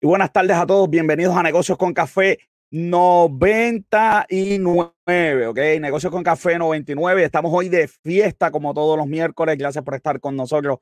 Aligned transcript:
Y 0.00 0.06
buenas 0.06 0.32
tardes 0.32 0.56
a 0.56 0.64
todos, 0.64 0.88
bienvenidos 0.88 1.36
a 1.36 1.42
Negocios 1.42 1.76
con 1.76 1.92
Café 1.92 2.38
99, 2.70 5.46
¿ok? 5.48 5.58
Negocios 5.80 6.12
con 6.12 6.22
Café 6.22 6.56
99. 6.56 7.24
Estamos 7.24 7.50
hoy 7.52 7.68
de 7.68 7.88
fiesta 7.88 8.52
como 8.52 8.72
todos 8.72 8.96
los 8.96 9.08
miércoles. 9.08 9.58
Gracias 9.58 9.82
por 9.82 9.96
estar 9.96 10.20
con 10.20 10.36
nosotros 10.36 10.78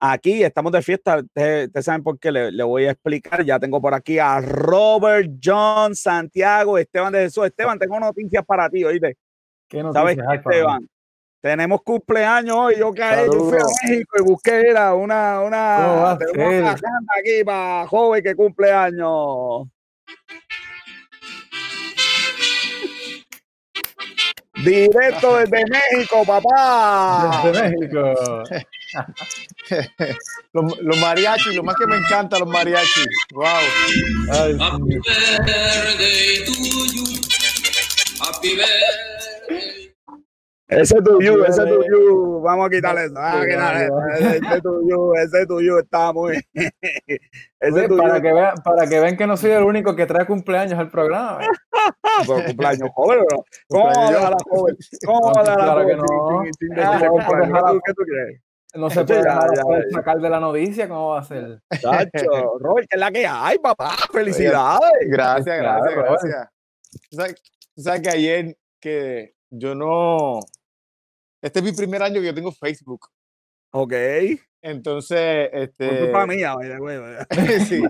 aquí. 0.00 0.42
Estamos 0.42 0.72
de 0.72 0.82
fiesta. 0.82 1.18
Ustedes 1.18 1.84
saben 1.84 2.02
por 2.02 2.18
qué 2.18 2.32
le, 2.32 2.62
voy 2.64 2.86
a 2.86 2.90
explicar. 2.90 3.44
Ya 3.44 3.60
tengo 3.60 3.80
por 3.80 3.94
aquí 3.94 4.18
a 4.18 4.40
Robert 4.40 5.30
John 5.40 5.94
Santiago, 5.94 6.76
Esteban 6.76 7.12
de 7.12 7.20
Jesús. 7.20 7.46
Esteban, 7.46 7.78
tengo 7.78 8.00
noticias 8.00 8.44
para 8.44 8.68
ti, 8.68 8.82
oíste. 8.82 9.16
¿Qué 9.68 9.80
noticias 9.80 10.16
¿Sabes, 10.16 10.40
Esteban? 10.40 10.88
Tenemos 11.46 11.80
cumpleaños 11.82 12.56
hoy. 12.56 12.74
Yo 12.76 12.92
caí, 12.92 13.24
yo 13.26 13.48
fui 13.48 13.56
a 13.56 13.88
México 13.88 14.16
y 14.18 14.22
busqué 14.24 14.68
era 14.70 14.94
una, 14.94 15.42
una, 15.42 16.18
una 16.34 16.72
aquí 16.72 17.44
para 17.44 17.86
joven 17.86 18.20
que 18.20 18.34
cumpleaños. 18.34 19.68
Directo 24.56 25.36
desde 25.36 25.64
México, 25.66 26.24
papá. 26.26 27.42
Desde 27.44 27.70
México. 27.70 28.42
los, 30.52 30.78
los 30.80 30.98
mariachis, 30.98 31.54
lo 31.54 31.62
más 31.62 31.76
que 31.76 31.86
me 31.86 31.96
encanta 31.96 32.40
los 32.40 32.48
mariachis. 32.48 33.06
Wow. 33.32 33.46
Ay, 34.32 34.56
Happy 34.58 34.98
birthday 34.98 36.44
to 36.44 36.52
you. 36.92 37.04
Happy 38.20 38.56
birthday. 38.56 39.15
Ese 40.68 41.00
tuyo, 41.00 41.46
ese 41.46 41.64
tuyo, 41.64 42.40
vamos 42.40 42.66
a 42.66 42.70
quitarle 42.70 43.04
eso, 43.04 43.14
vamos 43.14 43.42
a 43.42 43.46
quitarle 43.46 43.84
eso. 43.84 44.00
Ese 44.18 44.60
tuyo, 44.60 45.14
ese 45.14 45.46
tuyo 45.46 45.78
está 45.78 46.12
muy. 46.12 46.44
ese 47.60 47.88
tuyo. 47.88 48.02
Para, 48.02 48.20
que 48.20 48.32
vean, 48.32 48.54
para 48.64 48.86
que 48.88 48.98
vean 48.98 49.16
que 49.16 49.26
no 49.28 49.36
soy 49.36 49.52
el 49.52 49.62
único 49.62 49.94
que 49.94 50.06
trae 50.06 50.26
cumpleaños 50.26 50.76
al 50.78 50.90
programa. 50.90 51.38
Cumpleaños 52.26 52.90
joven, 52.94 53.20
bro. 53.28 53.44
¿Cómo 53.68 53.84
va 53.84 54.08
a 54.08 54.10
dejar 54.10 54.30
la 54.30 54.36
joven? 54.50 54.76
¿Cómo 55.04 55.20
va 55.20 55.40
a 55.40 55.44
dejar 55.44 55.58
la 55.58 55.72
joven? 55.72 55.98
No. 55.98 57.80
¿Qué 57.84 57.94
tú 57.94 58.02
crees? 58.02 58.40
No 58.74 58.90
se 58.90 59.04
puede 59.04 59.22
dejar 59.22 59.48
sacar 59.92 60.18
de 60.18 60.28
la 60.28 60.40
noticia, 60.40 60.88
¿cómo 60.88 61.10
va 61.10 61.20
a 61.20 61.24
ser? 61.24 61.60
Chacho, 61.80 62.58
Robert, 62.58 62.88
que 62.90 62.96
es 62.96 63.00
la 63.00 63.10
que 63.12 63.26
hay, 63.26 63.58
papá. 63.58 63.94
Felicidades. 64.12 64.90
Gracias, 65.08 65.58
gracias, 65.58 65.94
gracias. 65.94 66.48
¿Tú 67.74 67.82
sabes 67.82 68.00
que 68.00 68.10
ayer 68.10 68.56
que 68.80 69.36
yo 69.50 69.74
no 69.74 70.40
este 71.46 71.60
es 71.60 71.64
mi 71.64 71.72
primer 71.72 72.02
año 72.02 72.20
que 72.20 72.26
yo 72.26 72.34
tengo 72.34 72.50
Facebook. 72.50 73.08
Ok. 73.72 73.92
Entonces, 74.62 75.48
este. 75.52 75.88
Por 75.88 75.98
culpa 75.98 76.26
mía, 76.26 76.54
güey. 76.54 76.98
sí. 77.68 77.82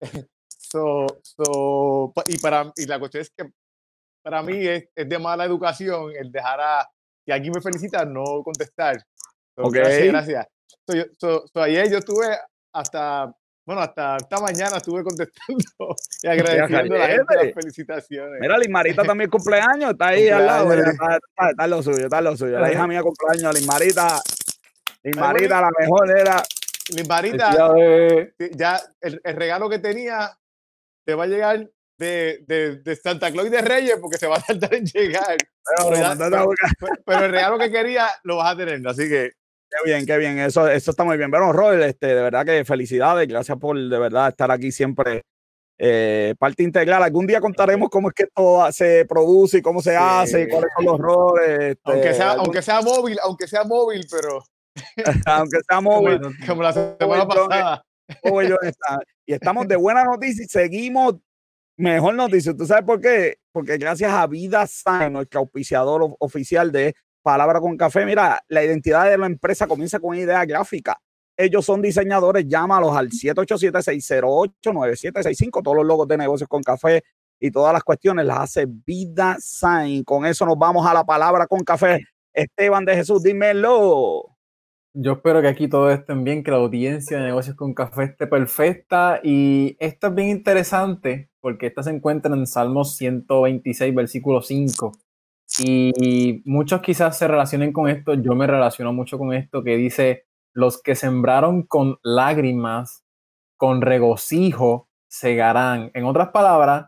So, 0.70 1.06
so, 1.22 2.12
y, 2.26 2.36
para, 2.36 2.70
y 2.76 2.84
la 2.84 2.98
cuestión 2.98 3.22
es 3.22 3.30
que 3.30 3.50
para 4.22 4.42
mí 4.42 4.66
es, 4.66 4.86
es 4.94 5.08
de 5.08 5.18
mala 5.18 5.46
educación 5.46 6.12
el 6.14 6.30
dejar 6.30 6.60
a. 6.60 6.86
Si 7.24 7.32
alguien 7.32 7.54
me 7.54 7.62
felicita, 7.62 8.04
no 8.04 8.42
contestar. 8.44 9.02
ok. 9.56 9.72
Gracias, 9.72 10.06
gracias. 10.08 10.46
So, 11.18 11.46
so, 11.46 11.62
ayer 11.62 11.90
yo 11.90 11.98
estuve 11.98 12.36
hasta 12.74 13.34
bueno, 13.68 13.82
hasta 13.82 14.16
esta 14.16 14.40
mañana 14.40 14.78
estuve 14.78 15.04
contestando 15.04 15.94
y 16.22 16.26
agradeciendo 16.26 16.94
a 16.94 16.98
la 17.00 17.06
gente 17.06 17.34
las 17.34 17.52
felicitaciones. 17.52 18.40
Mira, 18.40 18.56
Lismarita 18.56 19.04
también 19.04 19.28
cumpleaños, 19.28 19.90
está 19.90 20.06
ahí 20.06 20.26
al 20.30 20.46
lado. 20.46 20.72
Está, 20.72 21.18
está, 21.50 21.66
lo 21.66 21.82
suyo, 21.82 22.04
está 22.04 22.22
lo 22.22 22.34
suyo. 22.34 22.58
La 22.58 22.72
hija 22.72 22.86
mía 22.86 23.02
cumpleaños, 23.02 23.54
Lismarita. 23.54 24.22
Lismarita, 25.02 25.60
la 25.60 25.70
mejor 25.78 26.18
era. 26.18 26.42
Lismarita, 26.96 27.50
ya 28.52 28.80
el, 29.02 29.20
regalo 29.22 29.68
que 29.68 29.80
tenía 29.80 30.34
te 31.04 31.14
va 31.14 31.24
a 31.24 31.26
llegar 31.26 31.70
de, 31.98 32.42
de, 32.46 32.76
de, 32.76 32.96
Santa 32.96 33.30
Claus 33.30 33.48
y 33.48 33.50
de 33.50 33.60
Reyes 33.60 33.98
porque 34.00 34.16
se 34.16 34.28
va 34.28 34.36
a 34.36 34.40
tardar 34.40 34.72
en 34.72 34.86
llegar. 34.86 35.36
Pero, 35.76 36.48
pero, 37.04 37.24
el 37.26 37.32
regalo 37.32 37.58
que 37.58 37.70
quería 37.70 38.08
lo 38.22 38.36
vas 38.36 38.54
a 38.54 38.56
tener, 38.56 38.80
así 38.88 39.10
que 39.10 39.32
Qué 39.70 39.90
bien, 39.90 40.06
qué 40.06 40.16
bien. 40.16 40.38
Eso, 40.38 40.68
eso 40.68 40.90
está 40.90 41.04
muy 41.04 41.16
bien. 41.16 41.30
Bueno, 41.30 41.52
Robert, 41.52 41.82
este, 41.82 42.06
de 42.08 42.22
verdad 42.22 42.44
que 42.44 42.64
felicidades. 42.64 43.28
Gracias 43.28 43.58
por 43.58 43.78
de 43.78 43.98
verdad 43.98 44.28
estar 44.28 44.50
aquí 44.50 44.72
siempre. 44.72 45.22
Eh, 45.80 46.34
parte 46.38 46.62
integral. 46.62 47.02
Algún 47.02 47.26
día 47.26 47.40
contaremos 47.40 47.88
cómo 47.88 48.08
es 48.08 48.14
que 48.14 48.26
todo 48.26 48.70
se 48.72 49.04
produce 49.04 49.58
y 49.58 49.62
cómo 49.62 49.80
se 49.80 49.96
hace 49.96 50.42
y 50.42 50.48
cuáles 50.48 50.70
son 50.76 50.86
los 50.86 50.98
roles. 50.98 51.48
Este, 51.48 51.80
aunque, 51.84 52.14
sea, 52.14 52.30
aunque 52.32 52.62
sea 52.62 52.80
móvil, 52.80 53.18
aunque 53.22 53.46
sea 53.46 53.64
móvil, 53.64 54.06
pero. 54.10 54.42
aunque 55.26 55.58
sea 55.68 55.80
móvil. 55.80 56.20
Como, 56.46 56.62
la 56.62 56.72
semana 56.72 57.28
pasada. 57.28 57.84
y 59.26 59.32
estamos 59.32 59.68
de 59.68 59.76
buena 59.76 60.02
noticia 60.02 60.44
y 60.44 60.48
seguimos 60.48 61.16
mejor 61.76 62.14
noticia. 62.14 62.56
¿Tú 62.56 62.66
sabes 62.66 62.84
por 62.84 63.00
qué? 63.00 63.38
Porque 63.52 63.76
gracias 63.76 64.12
a 64.12 64.26
Vida 64.26 64.66
Sana, 64.66 65.10
nuestro 65.10 65.40
auspiciador 65.40 66.16
oficial 66.18 66.72
de 66.72 66.94
Palabra 67.28 67.60
con 67.60 67.76
Café, 67.76 68.06
mira, 68.06 68.42
la 68.48 68.64
identidad 68.64 69.04
de 69.04 69.18
la 69.18 69.26
empresa 69.26 69.66
comienza 69.66 70.00
con 70.00 70.12
una 70.12 70.20
idea 70.20 70.46
gráfica. 70.46 70.98
Ellos 71.36 71.62
son 71.62 71.82
diseñadores, 71.82 72.46
llámalos 72.48 72.96
al 72.96 73.10
787-608-9765. 73.10 75.62
Todos 75.62 75.76
los 75.76 75.84
logos 75.84 76.08
de 76.08 76.16
negocios 76.16 76.48
con 76.48 76.62
café 76.62 77.04
y 77.38 77.50
todas 77.50 77.74
las 77.74 77.84
cuestiones 77.84 78.24
las 78.24 78.38
hace 78.38 78.66
Vida 78.66 79.36
Sign. 79.40 80.04
Con 80.04 80.24
eso 80.24 80.46
nos 80.46 80.56
vamos 80.56 80.86
a 80.86 80.94
la 80.94 81.04
palabra 81.04 81.46
con 81.46 81.60
café. 81.60 82.00
Esteban 82.32 82.86
de 82.86 82.94
Jesús, 82.94 83.22
dímelo. 83.22 84.38
Yo 84.94 85.12
espero 85.12 85.42
que 85.42 85.48
aquí 85.48 85.68
todo 85.68 85.90
estén 85.90 86.24
bien, 86.24 86.42
que 86.42 86.50
la 86.50 86.56
audiencia 86.56 87.18
de 87.18 87.24
negocios 87.24 87.56
con 87.56 87.74
café 87.74 88.04
esté 88.04 88.26
perfecta. 88.26 89.20
Y 89.22 89.76
esto 89.80 90.06
es 90.06 90.14
bien 90.14 90.28
interesante 90.28 91.28
porque 91.42 91.66
esta 91.66 91.82
se 91.82 91.90
encuentra 91.90 92.34
en 92.34 92.46
Salmos 92.46 92.96
126, 92.96 93.94
versículo 93.94 94.40
5. 94.40 94.92
Y 95.58 96.42
muchos 96.44 96.82
quizás 96.82 97.16
se 97.16 97.26
relacionen 97.26 97.72
con 97.72 97.88
esto, 97.88 98.14
yo 98.14 98.34
me 98.34 98.46
relaciono 98.46 98.92
mucho 98.92 99.18
con 99.18 99.32
esto 99.32 99.64
que 99.64 99.76
dice, 99.76 100.26
los 100.52 100.82
que 100.82 100.94
sembraron 100.94 101.62
con 101.62 101.98
lágrimas, 102.02 103.04
con 103.56 103.80
regocijo, 103.80 104.88
segarán. 105.08 105.90
En 105.94 106.04
otras 106.04 106.28
palabras... 106.28 106.86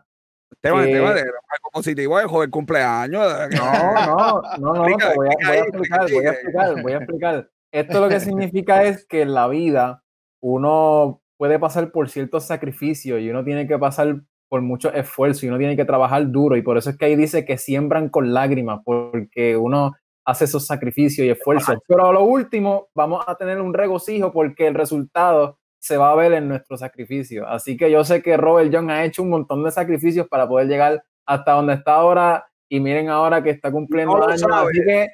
Tema, 0.59 0.85
eh, 0.85 0.93
tema 0.93 1.13
de 1.13 1.23
positivo 1.71 2.19
de 2.19 2.25
joder 2.25 2.49
cumpleaños. 2.49 3.25
No, 3.51 3.93
no, 4.05 4.41
no, 4.59 4.73
no, 4.73 4.83
voy, 4.83 4.93
a, 5.01 5.13
voy, 5.15 5.27
a, 5.27 5.55
explicar, 5.55 6.11
voy 6.11 6.25
a 6.25 6.31
explicar, 6.31 6.81
voy 6.81 6.91
a 6.91 6.97
explicar. 6.97 7.49
Esto 7.71 8.01
lo 8.01 8.09
que 8.09 8.19
significa 8.19 8.83
es 8.83 9.05
que 9.05 9.21
en 9.21 9.33
la 9.33 9.47
vida 9.47 10.03
uno 10.41 11.21
puede 11.37 11.57
pasar 11.57 11.91
por 11.91 12.09
ciertos 12.09 12.45
sacrificios 12.45 13.21
y 13.21 13.29
uno 13.29 13.43
tiene 13.43 13.67
que 13.67 13.79
pasar 13.79 14.21
por 14.51 14.61
mucho 14.61 14.91
esfuerzo 14.91 15.45
y 15.45 15.49
uno 15.49 15.57
tiene 15.57 15.77
que 15.77 15.85
trabajar 15.85 16.29
duro 16.29 16.57
y 16.57 16.61
por 16.61 16.77
eso 16.77 16.89
es 16.89 16.97
que 16.97 17.05
ahí 17.05 17.15
dice 17.15 17.45
que 17.45 17.57
siembran 17.57 18.09
con 18.09 18.33
lágrimas 18.33 18.81
porque 18.83 19.55
uno 19.55 19.93
hace 20.25 20.43
esos 20.43 20.65
sacrificios 20.67 21.25
y 21.25 21.29
esfuerzos. 21.29 21.77
Pero 21.87 22.07
a 22.07 22.11
lo 22.11 22.25
último 22.25 22.89
vamos 22.93 23.23
a 23.25 23.35
tener 23.35 23.61
un 23.61 23.73
regocijo 23.73 24.33
porque 24.33 24.67
el 24.67 24.73
resultado 24.73 25.57
se 25.79 25.95
va 25.95 26.11
a 26.11 26.15
ver 26.15 26.33
en 26.33 26.49
nuestro 26.49 26.75
sacrificio. 26.77 27.47
Así 27.47 27.77
que 27.77 27.89
yo 27.89 28.03
sé 28.03 28.21
que 28.21 28.35
Robert 28.35 28.69
John 28.73 28.89
ha 28.89 29.05
hecho 29.05 29.23
un 29.23 29.29
montón 29.29 29.63
de 29.63 29.71
sacrificios 29.71 30.27
para 30.27 30.45
poder 30.49 30.67
llegar 30.67 31.01
hasta 31.25 31.53
donde 31.53 31.75
está 31.75 31.95
ahora 31.95 32.45
y 32.67 32.81
miren 32.81 33.07
ahora 33.07 33.41
que 33.41 33.51
está 33.51 33.71
cumpliendo 33.71 34.21
años. 34.21 34.43
Así 34.51 34.81
que 34.85 35.07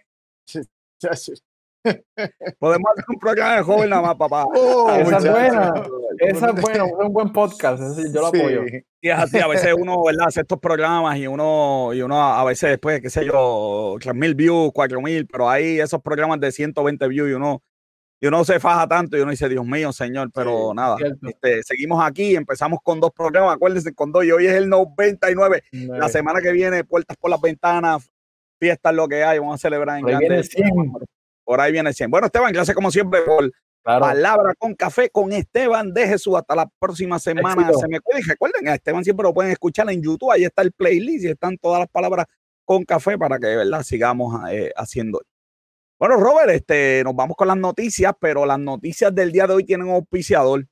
Podemos 2.59 2.91
hacer 2.91 3.05
un 3.07 3.19
programa 3.19 3.55
de 3.57 3.61
joven 3.63 3.89
nada 3.89 4.01
más, 4.01 4.15
papá. 4.15 4.45
Oh, 4.45 4.89
esa 4.91 5.17
es 5.17 5.31
buena. 5.31 5.73
Esa 6.19 6.49
es 6.49 6.61
buena. 6.61 6.85
Es 6.85 6.93
un 6.97 7.13
buen 7.13 7.31
podcast. 7.31 7.81
Yo 8.13 8.21
lo 8.21 8.27
apoyo. 8.27 8.63
Y 9.01 9.09
es 9.09 9.17
así. 9.17 9.39
A 9.39 9.47
veces 9.47 9.73
uno, 9.77 10.03
¿verdad? 10.03 10.27
Hace 10.27 10.41
estos 10.41 10.59
programas 10.59 11.17
y 11.17 11.27
uno, 11.27 11.91
y 11.93 12.01
uno 12.01 12.21
a 12.21 12.43
veces 12.43 12.71
después, 12.71 13.01
qué 13.01 13.09
sé 13.09 13.25
yo, 13.25 13.95
3.000 13.99 14.35
views, 14.35 14.71
4.000, 14.71 15.27
pero 15.31 15.49
hay 15.49 15.79
esos 15.79 16.01
programas 16.01 16.39
de 16.39 16.51
120 16.51 17.07
views 17.07 17.29
y 17.29 17.33
uno, 17.33 17.61
y 18.19 18.27
uno 18.27 18.43
se 18.43 18.59
faja 18.59 18.87
tanto 18.87 19.15
y 19.15 19.21
uno 19.21 19.29
dice, 19.29 19.47
Dios 19.47 19.65
mío, 19.65 19.93
señor, 19.93 20.31
pero 20.33 20.73
nada. 20.73 20.97
Este, 21.21 21.61
seguimos 21.61 22.03
aquí. 22.03 22.35
Empezamos 22.35 22.79
con 22.83 22.99
dos 22.99 23.11
programas. 23.11 23.55
Acuérdense, 23.55 23.93
con 23.93 24.11
dos. 24.11 24.25
Y 24.25 24.31
hoy 24.31 24.47
es 24.47 24.53
el 24.53 24.69
99. 24.69 25.63
La 25.71 26.09
semana 26.09 26.41
que 26.41 26.51
viene, 26.51 26.83
puertas 26.83 27.15
por 27.17 27.29
las 27.29 27.39
ventanas, 27.39 28.09
fiestas, 28.59 28.93
lo 28.95 29.07
que 29.07 29.23
hay. 29.23 29.37
Vamos 29.37 29.55
a 29.55 29.57
celebrar 29.59 29.99
en 29.99 30.05
grande. 30.05 30.43
Por 31.47 31.61
ahí 31.61 31.71
viene 31.71 31.93
100. 31.93 32.11
Bueno, 32.11 32.25
Esteban, 32.27 32.51
gracias 32.51 32.75
como 32.75 32.91
siempre 32.91 33.21
por 33.21 33.49
Palabra 33.81 34.53
con 34.59 34.75
Café 34.75 35.09
con 35.09 35.31
Esteban 35.31 35.93
de 35.93 36.05
Jesús. 36.05 36.35
Hasta 36.35 36.53
la 36.53 36.69
próxima 36.77 37.19
semana. 37.19 37.71
Se 37.71 37.87
me 37.87 38.01
cuiden. 38.01 38.27
Recuerden, 38.27 38.67
a 38.67 38.75
Esteban 38.75 39.01
siempre 39.01 39.23
lo 39.23 39.33
pueden 39.33 39.53
escuchar 39.53 39.89
en 39.89 40.03
YouTube. 40.03 40.29
Ahí 40.29 40.43
está 40.43 40.61
el 40.61 40.73
playlist 40.73 41.23
y 41.23 41.29
están 41.29 41.57
todas 41.57 41.79
las 41.79 41.87
palabras 41.87 42.25
con 42.65 42.83
café 42.83 43.17
para 43.17 43.39
que 43.39 43.47
de 43.47 43.55
verdad 43.55 43.81
sigamos 43.81 44.37
eh, 44.51 44.73
haciendo. 44.75 45.21
Bueno, 45.97 46.17
Robert, 46.17 46.49
este, 46.49 47.01
nos 47.05 47.15
vamos 47.15 47.37
con 47.37 47.47
las 47.47 47.55
noticias, 47.55 48.11
pero 48.19 48.45
las 48.45 48.59
noticias 48.59 49.15
del 49.15 49.31
día 49.31 49.47
de 49.47 49.53
hoy 49.53 49.63
tienen 49.63 49.87
un 49.87 49.95
auspiciador. 49.95 50.67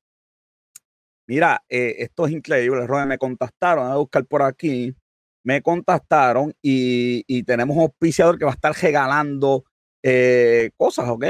Mira, 1.26 1.64
eh, 1.70 1.96
esto 2.00 2.26
es 2.26 2.34
increíble, 2.34 2.86
Robert. 2.86 3.08
Me 3.08 3.18
contactaron 3.18 3.90
a 3.90 3.96
buscar 3.96 4.26
por 4.26 4.42
aquí. 4.42 4.94
Me 5.42 5.62
contactaron 5.62 6.54
y, 6.62 7.24
y 7.28 7.44
tenemos 7.44 7.78
un 7.78 7.84
auspiciador 7.84 8.38
que 8.38 8.44
va 8.44 8.52
a 8.52 8.56
estar 8.56 8.76
regalando 8.76 9.64
eh, 10.08 10.70
cosas, 10.78 11.10
¿ok? 11.10 11.26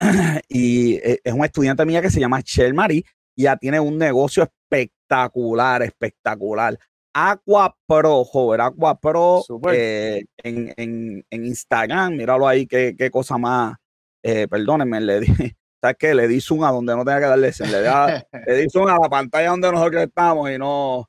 y 0.48 0.94
eh, 0.94 1.18
es 1.24 1.32
un 1.32 1.44
estudiante 1.44 1.84
mía 1.84 2.00
que 2.00 2.10
se 2.10 2.20
llama 2.20 2.40
Shell 2.40 2.72
Marie 2.72 3.04
y 3.34 3.42
ya 3.42 3.56
tiene 3.56 3.80
un 3.80 3.98
negocio 3.98 4.44
espectacular, 4.44 5.82
espectacular. 5.82 6.78
Aqua 7.12 7.74
Pro, 7.86 8.24
joven, 8.24 8.60
Aqua 8.60 9.00
Pro 9.00 9.42
eh, 9.72 10.22
en, 10.44 10.72
en, 10.76 11.26
en, 11.28 11.44
Instagram, 11.44 12.14
míralo 12.14 12.46
ahí, 12.46 12.66
qué, 12.68 12.94
qué 12.96 13.10
cosa 13.10 13.36
más, 13.36 13.74
eh, 14.22 14.46
perdónenme, 14.46 15.00
le 15.00 15.20
di, 15.20 15.26
¿sabes 15.82 15.96
qué? 15.98 16.14
Le 16.14 16.28
di 16.28 16.40
zoom 16.40 16.62
a 16.62 16.70
donde 16.70 16.94
no 16.94 17.04
tenga 17.04 17.18
que 17.18 17.26
darle 17.26 17.50
le, 17.58 18.42
le 18.46 18.54
di 18.62 18.70
zoom 18.70 18.86
a 18.86 18.98
la 19.00 19.08
pantalla 19.08 19.50
donde 19.50 19.72
nosotros 19.72 20.04
estamos 20.04 20.48
y 20.52 20.58
no, 20.58 21.08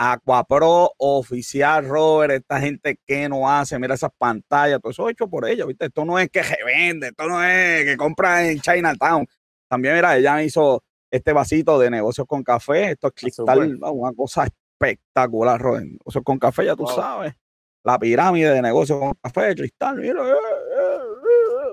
Aqua 0.00 0.44
Pro 0.44 0.92
oficial, 0.98 1.88
Robert, 1.88 2.32
esta 2.32 2.60
gente 2.60 3.00
que 3.04 3.28
no 3.28 3.50
hace, 3.50 3.80
mira 3.80 3.94
esas 3.94 4.12
pantallas, 4.16 4.80
todo 4.80 4.92
eso 4.92 5.08
hecho 5.08 5.28
por 5.28 5.48
ella, 5.48 5.66
¿viste? 5.66 5.86
Esto 5.86 6.04
no 6.04 6.20
es 6.20 6.30
que 6.30 6.44
se 6.44 6.56
vende, 6.64 7.08
esto 7.08 7.26
no 7.26 7.42
es 7.42 7.84
que 7.84 7.96
compra 7.96 8.48
en 8.48 8.60
Chinatown. 8.60 9.26
También, 9.68 9.96
mira, 9.96 10.16
ella 10.16 10.36
me 10.36 10.44
hizo 10.44 10.84
este 11.10 11.32
vasito 11.32 11.80
de 11.80 11.90
negocios 11.90 12.28
con 12.28 12.44
café, 12.44 12.92
esto 12.92 13.08
es 13.08 13.14
cristal, 13.14 13.76
una 13.82 14.12
cosa 14.12 14.44
espectacular, 14.44 15.60
Robert. 15.60 15.86
Negocios 15.86 16.22
con 16.22 16.38
café, 16.38 16.66
ya 16.66 16.76
tú 16.76 16.86
sabes. 16.86 17.34
La 17.82 17.98
pirámide 17.98 18.52
de 18.52 18.62
negocios 18.62 19.00
con 19.00 19.14
café, 19.20 19.56
cristal, 19.56 19.96
mira. 19.96 20.22
Eh, 20.22 20.30
eh, 20.30 20.98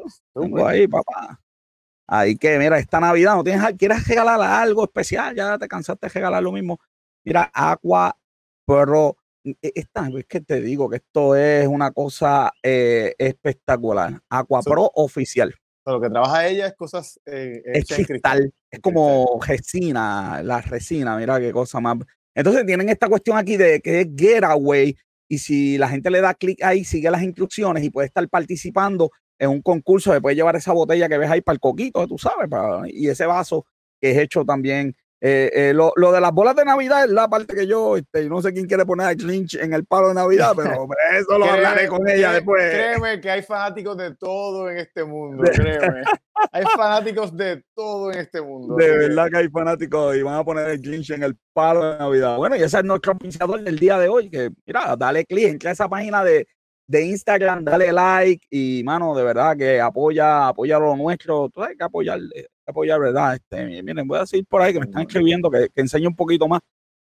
eh, 0.03 0.09
Tengo 0.33 0.65
ahí, 0.65 0.87
papá. 0.87 1.39
Ahí 2.07 2.37
que, 2.37 2.57
mira, 2.57 2.79
esta 2.79 2.99
Navidad 2.99 3.35
no 3.35 3.43
tienes, 3.43 3.63
quieres 3.77 4.07
regalar 4.07 4.41
algo 4.41 4.83
especial, 4.83 5.35
ya 5.35 5.59
te 5.59 5.67
cansaste 5.67 6.07
de 6.07 6.13
regalar 6.13 6.41
lo 6.41 6.51
mismo. 6.51 6.79
Mira, 7.25 7.51
Aqua 7.53 8.17
Pro, 8.65 9.17
e, 9.43 9.57
esta, 9.61 10.07
es 10.17 10.25
que 10.25 10.41
te 10.41 10.61
digo 10.61 10.89
que 10.89 10.97
esto 10.97 11.35
es 11.35 11.67
una 11.67 11.91
cosa 11.91 12.51
espectacular. 12.63 14.21
Aqua 14.29 14.61
Pro 14.61 14.91
oficial 14.95 15.53
lo 15.93 16.01
que 16.01 16.09
trabaja 16.09 16.47
ella 16.47 16.67
es 16.67 16.73
cosas. 16.75 17.19
Eh, 17.25 17.61
es 17.65 17.85
cristal, 17.85 18.53
es 18.71 18.79
como 18.79 19.39
resina, 19.45 20.41
la 20.43 20.61
resina, 20.61 21.15
mira 21.17 21.39
qué 21.39 21.51
cosa 21.51 21.79
más. 21.79 21.97
Entonces 22.33 22.65
tienen 22.65 22.89
esta 22.89 23.07
cuestión 23.07 23.37
aquí 23.37 23.57
de 23.57 23.79
que 23.81 24.01
es 24.01 24.07
getaway. 24.15 24.95
Y 25.27 25.39
si 25.39 25.77
la 25.77 25.89
gente 25.89 26.11
le 26.11 26.21
da 26.21 26.33
clic 26.33 26.61
ahí, 26.63 26.83
sigue 26.83 27.09
las 27.09 27.23
instrucciones 27.23 27.83
y 27.83 27.89
puede 27.89 28.07
estar 28.07 28.27
participando 28.29 29.11
en 29.39 29.49
un 29.49 29.61
concurso, 29.61 30.13
se 30.13 30.21
puede 30.21 30.35
llevar 30.35 30.55
esa 30.55 30.71
botella 30.71 31.09
que 31.09 31.17
ves 31.17 31.29
ahí 31.29 31.41
para 31.41 31.55
el 31.55 31.59
coquito, 31.59 32.07
tú 32.07 32.17
sabes, 32.17 32.47
y 32.87 33.09
ese 33.09 33.25
vaso 33.25 33.65
que 33.99 34.11
es 34.11 34.17
hecho 34.17 34.45
también 34.45 34.95
eh, 35.27 35.49
eh, 35.55 35.73
lo, 35.73 35.91
lo, 35.95 36.11
de 36.11 36.21
las 36.21 36.31
bolas 36.31 36.55
de 36.55 36.63
Navidad 36.63 37.05
es 37.05 37.09
la 37.09 37.27
parte 37.27 37.55
que 37.55 37.65
yo, 37.65 37.97
este, 37.97 38.29
no 38.29 38.43
sé 38.43 38.53
quién 38.53 38.67
quiere 38.67 38.85
poner 38.85 39.07
a 39.07 39.13
Lynch 39.13 39.55
en 39.55 39.73
el 39.73 39.83
palo 39.83 40.09
de 40.09 40.13
Navidad, 40.13 40.53
pero 40.55 40.87
eso 41.19 41.39
lo 41.39 41.45
hablaré 41.45 41.87
con 41.87 42.07
ella 42.07 42.33
después. 42.33 42.71
Créeme 42.71 43.19
que 43.19 43.31
hay 43.31 43.41
fanáticos 43.41 43.97
de 43.97 44.15
todo 44.17 44.69
en 44.69 44.77
este 44.77 45.03
mundo, 45.03 45.43
créeme. 45.51 46.03
hay 46.51 46.63
fanáticos 46.75 47.35
de 47.35 47.63
todo 47.73 48.11
en 48.11 48.19
este 48.19 48.39
mundo. 48.39 48.75
De 48.75 48.87
verdad 48.87 49.29
que 49.31 49.37
hay 49.37 49.49
fanáticos 49.49 50.15
y 50.15 50.21
van 50.21 50.35
a 50.35 50.43
poner 50.43 50.69
el 50.69 50.81
Lynch 50.81 51.09
en 51.09 51.23
el 51.23 51.35
palo 51.53 51.93
de 51.93 51.97
Navidad. 51.97 52.37
Bueno, 52.37 52.55
y 52.55 52.61
ese 52.61 52.77
es 52.77 52.83
nuestro 52.83 53.13
auspiciador 53.13 53.63
del 53.63 53.79
día 53.79 53.97
de 53.97 54.07
hoy, 54.07 54.29
que 54.29 54.51
mira, 54.63 54.95
dale 54.95 55.25
clic, 55.25 55.45
entra 55.45 55.71
a 55.71 55.73
esa 55.73 55.89
página 55.89 56.23
de, 56.23 56.47
de 56.85 57.03
Instagram, 57.03 57.65
dale 57.65 57.91
like 57.91 58.45
y, 58.51 58.83
mano, 58.83 59.15
de 59.15 59.23
verdad 59.23 59.57
que 59.57 59.81
apoya, 59.81 60.49
apoya 60.49 60.77
lo 60.77 60.95
nuestro. 60.95 61.49
Tú 61.49 61.63
hay 61.63 61.75
que 61.75 61.83
apoyar, 61.83 62.19
apoyar, 62.65 62.99
¿verdad? 62.99 63.35
Este, 63.35 63.83
miren, 63.83 64.07
voy 64.07 64.17
a 64.17 64.21
decir 64.21 64.45
por 64.45 64.61
ahí 64.61 64.73
que 64.73 64.79
me 64.79 64.85
están 64.85 65.03
escribiendo 65.03 65.49
que, 65.49 65.69
que 65.73 65.81
enseñe 65.81 66.07
un 66.07 66.15
poquito 66.15 66.47
más. 66.47 66.61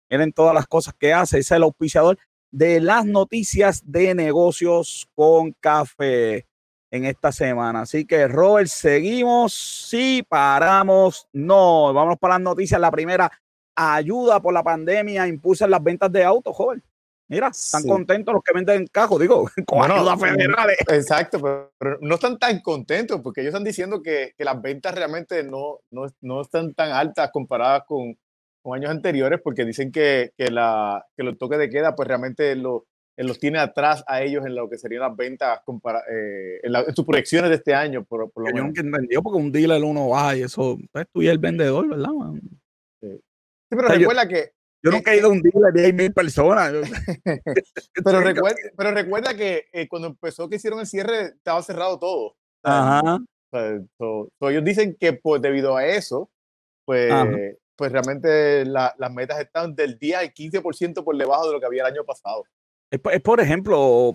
Miren 0.09 0.31
todas 0.31 0.53
las 0.53 0.67
cosas 0.67 0.93
que 0.97 1.13
hace. 1.13 1.39
Es 1.39 1.51
el 1.51 1.63
auspiciador 1.63 2.17
de 2.51 2.79
las 2.79 3.05
noticias 3.05 3.81
de 3.85 4.15
negocios 4.15 5.07
con 5.15 5.51
café 5.59 6.47
en 6.91 7.05
esta 7.05 7.31
semana. 7.31 7.81
Así 7.81 8.05
que, 8.05 8.27
Robert, 8.27 8.67
seguimos. 8.67 9.53
Sí, 9.53 10.23
paramos. 10.27 11.27
No, 11.33 11.93
vamos 11.93 12.17
para 12.17 12.35
las 12.35 12.41
noticias. 12.41 12.79
La 12.79 12.91
primera, 12.91 13.31
ayuda 13.75 14.41
por 14.41 14.53
la 14.53 14.63
pandemia, 14.63 15.27
impulsa 15.27 15.67
las 15.67 15.83
ventas 15.83 16.11
de 16.11 16.23
autos, 16.23 16.55
joven. 16.55 16.83
Mira, 17.29 17.49
están 17.49 17.83
contentos 17.83 18.33
los 18.33 18.43
que 18.43 18.53
venden 18.53 18.87
cajos, 18.87 19.19
digo, 19.19 19.49
con 19.67 19.91
ayudas 19.91 20.19
federales. 20.19 20.77
Exacto, 20.89 21.39
pero, 21.77 21.97
no 22.01 22.15
están 22.15 22.39
tan 22.39 22.61
contentos 22.61 23.19
porque 23.21 23.41
ellos 23.41 23.51
están 23.53 23.65
diciendo 23.65 24.01
que, 24.01 24.33
que 24.37 24.45
las 24.45 24.61
ventas 24.61 24.95
realmente 24.95 25.43
no, 25.43 25.79
no, 25.91 26.05
no, 26.21 26.41
están 26.41 26.73
tan 26.73 26.91
altas 26.91 27.29
comparadas 27.31 27.83
con, 27.85 28.17
con 28.61 28.77
años 28.77 28.91
anteriores 28.91 29.41
porque 29.43 29.65
dicen 29.65 29.91
que, 29.91 30.31
que, 30.37 30.49
la, 30.51 31.05
que 31.17 31.23
los 31.23 31.37
toques 31.37 31.59
de 31.59 31.69
queda 31.69 31.95
pues 31.95 32.07
realmente 32.07 32.55
lo, 32.55 32.85
los 33.17 33.39
tiene 33.39 33.59
atrás 33.59 34.05
a 34.07 34.21
ellos 34.21 34.45
en 34.45 34.55
lo 34.55 34.69
que 34.69 34.77
serían 34.77 35.01
las 35.01 35.15
ventas 35.15 35.59
eh, 36.09 36.61
en, 36.63 36.95
sus 36.95 37.05
proyecciones 37.05 37.49
de 37.49 37.57
este 37.57 37.73
año. 37.73 38.05
Por, 38.05 38.31
por 38.31 38.43
lo 38.43 38.55
yo 38.55 38.63
nunca 38.63 38.79
entendió 38.79 39.21
porque 39.21 39.39
un 39.39 39.51
dealer 39.51 39.83
uno 39.83 40.09
va 40.09 40.33
y 40.33 40.43
eso, 40.43 40.77
pues 40.93 41.05
tú 41.11 41.21
y 41.21 41.27
el 41.27 41.39
vendedor, 41.39 41.89
¿verdad? 41.89 42.09
Sí. 43.01 43.19
pero 43.69 43.89
recuerda 43.89 44.27
que 44.29 44.56
yo 44.87 44.91
nunca 44.91 45.13
he 45.13 45.17
ido 45.17 45.27
a 45.27 45.31
un 45.31 45.41
dealer 45.41 45.73
de 45.73 45.93
mil 45.93 46.13
personas. 46.13 46.73
pero, 48.05 48.21
recuerda, 48.21 48.57
pero 48.77 48.91
recuerda 48.91 49.35
que 49.35 49.65
eh, 49.71 49.87
cuando 49.87 50.07
empezó 50.07 50.47
que 50.47 50.55
hicieron 50.55 50.79
el 50.79 50.87
cierre, 50.87 51.25
estaba 51.25 51.61
cerrado 51.61 51.99
todo. 51.99 52.35
Ajá. 52.63 53.19
ellos 53.51 54.63
dicen 54.63 54.95
que 54.99 55.13
pues, 55.13 55.41
debido 55.41 55.75
a 55.75 55.85
eso, 55.85 56.29
pues, 56.85 57.13
pues 57.75 57.91
realmente 57.91 58.65
las 58.65 59.11
metas 59.11 59.39
están 59.39 59.75
del 59.75 59.99
10 59.99 60.17
al 60.17 60.33
15% 60.33 61.03
por 61.03 61.17
debajo 61.17 61.47
de 61.47 61.53
lo 61.53 61.59
que 61.59 61.65
había 61.65 61.83
el 61.83 61.93
año 61.93 62.03
pasado. 62.03 62.43
Es, 62.89 63.21
por 63.21 63.41
ejemplo, 63.41 64.13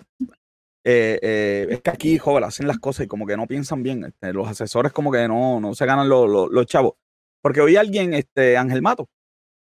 eh, 0.83 1.19
eh, 1.21 1.67
es 1.69 1.81
que 1.81 1.91
aquí, 1.91 2.17
joder, 2.17 2.43
hacen 2.43 2.67
las 2.67 2.79
cosas 2.79 3.05
y 3.05 3.07
como 3.07 3.27
que 3.27 3.37
no 3.37 3.47
piensan 3.47 3.83
bien. 3.83 4.05
Este, 4.05 4.33
los 4.33 4.47
asesores 4.47 4.91
como 4.91 5.11
que 5.11 5.27
no, 5.27 5.59
no 5.59 5.75
se 5.75 5.85
ganan 5.85 6.09
los, 6.09 6.51
los 6.51 6.65
chavos. 6.65 6.93
Porque 7.41 7.61
hoy 7.61 7.75
alguien, 7.75 8.13
este, 8.13 8.57
Ángel 8.57 8.81
Mato, 8.81 9.09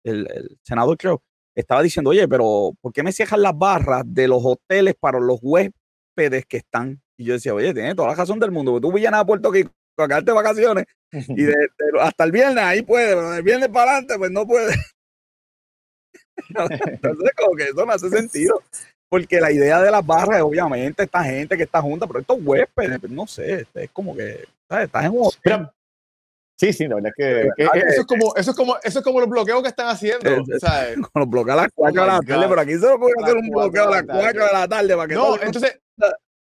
el, 0.04 0.58
senador 0.62 0.96
creo, 0.96 1.22
estaba 1.54 1.82
diciendo, 1.82 2.10
oye, 2.10 2.26
pero 2.28 2.72
¿por 2.80 2.92
qué 2.92 3.02
me 3.02 3.12
cierran 3.12 3.42
las 3.42 3.56
barras 3.56 4.02
de 4.06 4.28
los 4.28 4.42
hoteles 4.44 4.94
para 4.98 5.20
los 5.20 5.38
huéspedes 5.42 6.46
que 6.46 6.58
están? 6.58 7.00
Y 7.18 7.24
yo 7.24 7.34
decía, 7.34 7.54
oye, 7.54 7.74
tiene 7.74 7.94
toda 7.94 8.08
la 8.08 8.14
razón 8.14 8.38
del 8.38 8.50
mundo, 8.50 8.80
tú 8.80 8.92
vienes 8.92 9.20
a 9.20 9.24
Puerto 9.24 9.50
Rico 9.50 9.70
a 9.98 10.08
quedarte 10.08 10.32
vacaciones 10.32 10.86
y 11.12 11.44
hasta 12.00 12.24
el 12.24 12.32
viernes 12.32 12.64
ahí 12.64 12.82
puede, 12.82 13.14
pero 13.14 13.30
del 13.30 13.42
viernes 13.42 13.68
para 13.68 13.92
adelante 13.92 14.18
pues 14.18 14.30
no 14.30 14.46
puede. 14.46 14.74
Entonces 16.48 17.32
como 17.36 17.56
que 17.56 17.64
eso 17.64 17.84
no 17.84 17.92
hace 17.92 18.08
sentido. 18.08 18.62
Porque 19.08 19.42
la 19.42 19.52
idea 19.52 19.82
de 19.82 19.90
las 19.90 20.06
barras 20.06 20.38
es 20.38 20.42
obviamente 20.42 21.02
esta 21.02 21.22
gente 21.22 21.54
que 21.54 21.64
está 21.64 21.82
junta, 21.82 22.06
pero 22.06 22.20
estos 22.20 22.38
huéspedes, 22.40 22.98
pues, 22.98 23.12
no 23.12 23.26
sé, 23.26 23.60
este, 23.60 23.84
es 23.84 23.90
como 23.90 24.16
que 24.16 24.46
¿sabes? 24.66 24.86
estás 24.86 25.04
en 25.04 25.10
un 25.10 25.26
hotel. 25.26 25.68
Sí, 26.56 26.72
sí, 26.72 26.86
la 26.86 26.96
verdad 26.96 27.12
es 27.16 27.24
que, 27.24 27.66
eso, 27.66 28.00
es 28.02 28.06
como, 28.06 28.36
eso, 28.36 28.50
es 28.50 28.56
como, 28.56 28.76
eso 28.82 28.98
es 28.98 29.04
como 29.04 29.20
los 29.20 29.28
bloqueos 29.28 29.62
que 29.62 29.68
están 29.68 29.88
haciendo. 29.88 30.44
¿sabes? 30.60 30.96
los 31.14 31.28
bloqueos 31.28 31.58
a 31.58 31.62
las 31.62 31.68
4 31.74 32.00
de 32.00 32.06
la 32.06 32.20
tarde, 32.20 32.46
pero 32.48 32.60
aquí 32.60 32.72
se 32.72 32.86
lo 32.86 32.98
puede 32.98 33.14
hacer 33.22 33.36
un 33.36 33.48
bloqueo 33.48 33.84
a 33.84 33.90
las 33.90 34.02
4 34.04 34.46
de 34.46 34.52
la 34.52 34.68
tarde 34.68 34.96
para 34.96 35.08
que 35.08 35.14
no, 35.14 35.40
entonces, 35.40 35.80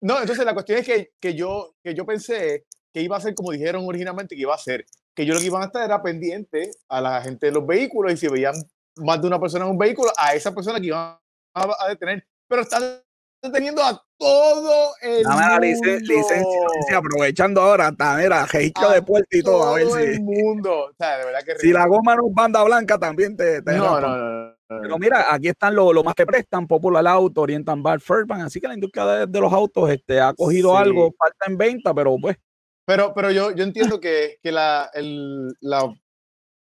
no, 0.01 0.20
entonces 0.20 0.46
la 0.46 0.54
cuestión 0.54 0.80
es 0.80 0.86
que, 0.86 1.12
que, 1.20 1.36
yo, 1.36 1.75
que 1.84 1.94
yo 1.94 2.06
pensé 2.06 2.66
que 2.94 3.01
iba 3.01 3.18
a 3.18 3.22
ser 3.22 3.36
como 3.36 3.51
dijeron 3.51 3.86
originalmente 3.88 4.36
que 4.36 4.42
iba 4.42 4.56
a 4.56 4.58
ser, 4.58 4.86
que 5.16 5.25
yo 5.25 5.34
lo 5.34 5.39
que 5.39 5.46
iban 5.46 5.62
a 5.62 5.66
estar 5.66 5.84
era 5.84 6.01
pendiente 6.01 6.72
a 6.88 7.01
la 7.01 7.22
gente 7.22 7.48
de 7.48 7.51
los 7.51 7.66
vehículos 7.66 8.13
y 8.13 8.18
si 8.18 8.28
veían 8.28 8.56
más 8.98 9.22
de 9.22 9.28
una 9.28 9.39
persona 9.39 9.66
en 9.66 9.72
un 9.72 9.78
vehículo, 9.78 10.12
a 10.18 10.34
esa 10.34 10.54
persona 10.54 10.80
que 10.80 10.88
iban 10.88 11.18
a, 11.54 11.88
detener. 11.88 12.25
Pero 12.48 12.62
están 12.62 13.01
teniendo 13.41 13.81
a 13.81 14.01
todo 14.17 14.93
el 15.01 15.24
mundo. 15.25 15.60
licencia, 15.60 16.98
aprovechando 16.98 17.62
ahora, 17.62 17.88
hasta, 17.88 18.17
mira, 18.17 18.46
registro 18.46 18.89
de 18.89 19.01
puerto 19.01 19.38
y 19.38 19.41
todo, 19.41 19.63
a 19.63 19.74
ver 19.75 19.88
si. 19.88 19.98
el 19.98 20.22
mundo. 20.22 20.86
O 20.86 20.93
sea, 20.98 21.19
de 21.19 21.25
verdad 21.25 21.39
que 21.46 21.55
si 21.58 21.72
la 21.72 21.88
goma 21.88 22.15
no 22.15 22.27
es 22.27 22.34
banda 22.34 22.63
blanca, 22.63 22.98
también 22.98 23.38
te. 23.38 23.62
no, 23.62 24.01
no, 24.01 24.17
no, 24.17 24.55
Pero 24.67 25.00
mira, 25.00 25.34
aquí 25.34 25.48
están 25.48 25.75
lo, 25.75 25.93
lo, 25.93 26.03
más 26.03 26.15
que 26.15 26.25
prestan, 26.25 26.67
Popular 26.67 27.08
Auto, 27.08 27.41
Oriental 27.41 27.81
Bar, 27.81 28.01
Fairbank, 28.01 28.41
así 28.41 28.60
que 28.60 28.67
la 28.67 28.74
industria 28.74 29.25
de, 29.25 29.39
los 29.39 29.53
autos 29.53 29.89
este, 29.89 30.19
ha 30.19 30.34
cogido 30.34 30.77
algo, 30.77 31.13
falta 31.17 31.46
en 31.48 31.58
venta, 31.58 31.93
pero 31.93 32.17
pues. 32.19 32.38
Pero, 32.86 33.13
pero 33.13 33.31
yo, 33.31 33.51
yo 33.51 33.63
entiendo 33.63 34.00
que, 34.01 34.38
que 34.43 34.51
la, 34.51 34.89
el, 34.93 35.53
la, 35.62 35.88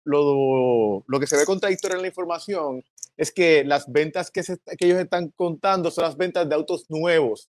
lo, 0.04 1.04
lo 1.06 1.20
que 1.20 1.26
se 1.26 1.36
ve 1.36 1.44
contradictorio 1.44 1.96
en 1.96 2.02
la 2.02 2.08
información 2.08 2.82
es 3.16 3.32
que 3.32 3.64
las 3.64 3.90
ventas 3.90 4.30
que, 4.30 4.42
que 4.42 4.86
ellos 4.86 4.98
están 4.98 5.30
contando 5.36 5.90
son 5.90 6.04
las 6.04 6.16
ventas 6.16 6.48
de 6.48 6.54
autos 6.54 6.86
nuevos 6.88 7.48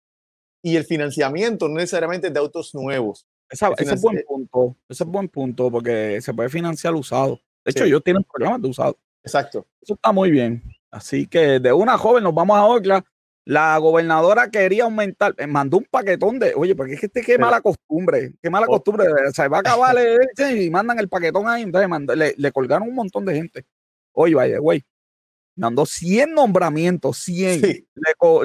y 0.62 0.76
el 0.76 0.86
financiamiento 0.86 1.68
no 1.68 1.76
necesariamente 1.76 2.30
de 2.30 2.40
autos 2.40 2.74
nuevos. 2.74 3.26
ese 3.50 3.68
es 3.94 4.02
buen 4.02 4.24
punto, 4.28 4.76
ese 4.90 5.04
es 5.04 5.10
buen 5.10 5.30
punto 5.30 5.72
porque 5.72 6.20
se 6.22 6.34
puede 6.34 6.50
financiar 6.50 6.94
usado. 6.96 7.40
De 7.64 7.72
hecho, 7.72 7.84
ellos 7.84 8.04
tienen 8.04 8.24
programas 8.24 8.62
de 8.62 8.70
usado. 8.70 8.98
Exacto. 9.24 9.66
Eso 9.82 9.96
está 9.96 10.12
muy 10.12 10.30
bien. 10.30 10.64
Así 10.92 11.28
que 11.28 11.60
de 11.60 11.74
una 11.74 11.98
joven 11.98 12.24
nos 12.24 12.34
vamos 12.34 12.58
a 12.58 12.66
otra. 12.66 13.04
La 13.44 13.78
gobernadora 13.78 14.50
quería 14.50 14.86
aumentar, 14.86 15.36
eh, 15.38 15.46
mandó 15.46 15.78
un 15.78 15.86
paquetón 15.86 16.40
de, 16.40 16.54
oye, 16.56 16.76
porque 16.76 16.94
es 16.94 17.00
que 17.00 17.06
este 17.06 17.22
qué 17.22 17.38
mala 17.38 17.62
costumbre, 17.62 18.34
qué 18.42 18.50
mala 18.50 18.66
costumbre, 18.66 19.06
se 19.34 19.48
va 19.48 19.58
a 19.58 19.60
acabar 19.60 19.96
y 20.58 20.70
mandan 20.72 20.98
el 20.98 21.10
paquetón 21.10 21.48
ahí, 21.48 21.62
entonces 21.62 22.18
le, 22.18 22.34
le 22.36 22.52
colgaron 22.52 22.88
un 22.88 22.96
montón 22.96 23.24
de 23.24 23.36
gente. 23.36 23.66
Oye, 24.14 24.34
vaya, 24.34 24.58
güey, 24.58 24.84
mandó 25.56 25.86
100 25.86 26.34
nombramientos, 26.34 27.18
100. 27.18 27.62
Le, 27.62 27.86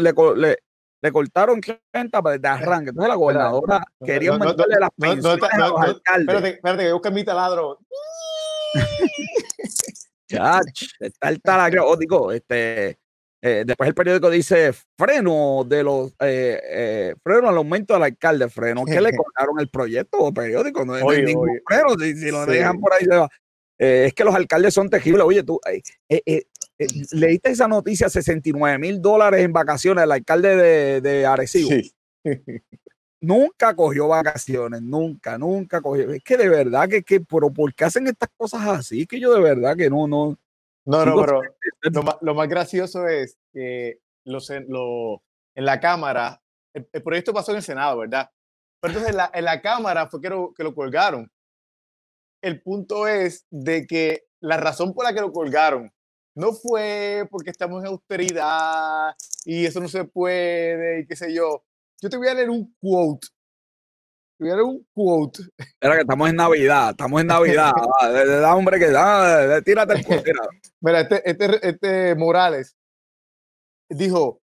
le, 0.01 0.59
le, 1.03 1.13
cortaron 1.13 1.61
30 1.61 2.23
de 2.39 2.49
arranque. 2.49 2.91
Entonces 2.91 3.09
la 3.09 3.15
gobernadora 3.15 3.85
quería 4.05 4.31
aumentarle 4.31 4.77
las 4.79 4.91
pensiones 4.97 5.45
a 5.51 5.59
los 5.59 5.81
alcaldes. 5.81 6.29
Espérate, 6.29 6.49
espérate, 6.51 6.85
que 6.85 6.93
busca 6.93 7.11
mi 7.11 7.25
taladro. 7.25 7.79
está 10.29 11.29
el 11.29 11.41
talario. 11.41 11.87
Oh, 11.87 11.97
digo, 11.97 12.31
este, 12.33 12.99
eh, 13.43 13.65
después 13.67 13.89
el 13.89 13.95
periódico 13.95 14.29
dice 14.29 14.73
freno 14.97 15.65
de 15.67 15.83
los 15.83 16.11
eh, 16.21 16.61
eh, 16.63 17.15
freno 17.23 17.49
al 17.49 17.57
aumento 17.57 17.95
del 17.95 18.03
alcalde, 18.03 18.49
freno 18.49 18.85
que 18.85 19.01
le 19.01 19.11
colgaron 19.17 19.59
el 19.61 19.69
proyecto 19.71 20.19
o 20.19 20.35
periódico, 20.35 20.85
no 20.85 20.95
hay 20.95 21.23
ningún 21.23 21.49
freno, 21.67 21.99
si, 21.99 22.31
lo 22.31 22.45
dejan 22.47 22.79
por 22.79 22.93
ahí 22.93 23.05
se 23.05 23.17
va. 23.17 23.29
Es 23.81 24.15
que 24.15 24.25
los 24.25 24.35
alcaldes 24.35 24.75
son 24.75 24.91
tejibles. 24.91 25.25
Oye, 25.25 25.43
tú 25.43 25.61
leíste 27.13 27.51
esa 27.51 27.67
noticia, 27.67 28.09
69 28.09 28.79
mil 28.79 29.01
dólares 29.01 29.43
en 29.43 29.53
vacaciones, 29.53 30.05
el 30.05 30.13
alcalde 30.13 30.57
de, 30.57 31.01
de 31.01 31.27
Arecibo. 31.27 31.71
nunca 33.21 33.75
cogió 33.75 34.09
vacaciones, 34.09 34.83
nunca, 34.83 35.39
nunca 35.39 35.81
cogió. 35.81 36.11
Es 36.13 36.23
que 36.23 36.37
de 36.37 36.49
verdad 36.49 36.89
que, 36.89 37.03
que, 37.03 37.21
pero 37.21 37.51
¿por 37.51 37.75
qué 37.75 37.85
hacen 37.85 38.07
estas 38.07 38.31
cosas 38.37 38.67
así? 38.67 39.07
Que 39.07 39.21
yo 39.21 39.33
de 39.35 39.41
verdad 39.41 39.77
que 39.77 39.91
no, 39.91 40.07
no. 40.07 40.39
No, 40.87 41.05
no, 41.05 41.21
pero 41.21 41.43
lo 42.23 42.35
más, 42.35 42.49
gracioso 42.49 43.07
es 43.07 43.39
que 43.53 44.01
los, 44.25 44.51
lo, 44.67 45.23
en 45.55 45.65
la 45.67 45.79
Cámara, 45.79 46.41
el, 46.73 47.03
proyecto 47.03 47.35
pasó 47.35 47.53
en 47.53 47.59
el 47.59 47.63
Senado, 47.63 47.99
¿verdad? 47.99 48.31
Pero 48.81 48.93
entonces 48.93 49.11
en 49.11 49.17
la, 49.19 49.31
en 49.33 49.45
la 49.45 49.61
Cámara 49.61 50.09
fue 50.09 50.21
que 50.21 50.31
lo, 50.31 50.53
que 50.55 50.65
lo 50.65 50.75
colgaron. 50.75 51.31
El 52.43 52.63
punto 52.63 53.07
es 53.07 53.47
de 53.51 53.87
que 53.87 54.25
la 54.41 54.57
razón 54.57 54.95
por 54.95 55.05
la 55.05 55.13
que 55.13 55.21
lo 55.21 55.33
colgaron 55.33 55.93
no 56.35 56.53
fue 56.53 57.27
porque 57.31 57.51
estamos 57.51 57.83
en 57.83 57.89
austeridad 57.89 59.15
y 59.45 59.67
eso 59.67 59.81
no 59.81 59.89
se 59.89 60.05
puede 60.05 61.01
y 61.01 61.07
qué 61.07 61.17
sé 61.17 61.35
yo 61.35 61.65
yo 62.01 62.09
te 62.09 62.17
voy 62.17 62.29
a 62.29 62.35
leer 62.35 62.51
un 62.51 62.75
quote. 62.81 63.29
Te 64.39 64.45
voy 64.45 64.51
a 64.51 64.55
leer 64.55 64.65
un 64.65 64.87
quote. 64.95 65.43
Era 65.81 65.95
que 65.95 66.01
estamos 66.01 66.31
en 66.31 66.37
Navidad, 66.37 66.91
estamos 66.91 67.21
en 67.21 67.27
Navidad. 67.27 67.73
da, 68.41 68.57
hombre 68.57 68.79
que 68.79 68.91
da, 68.91 69.61
tírate 69.61 69.95
el 69.95 70.05
quote. 70.05 70.33
Mira, 70.81 71.01
este, 71.01 71.31
este, 71.31 71.69
este 71.69 72.15
Morales 72.15 72.75
dijo, 73.89 74.41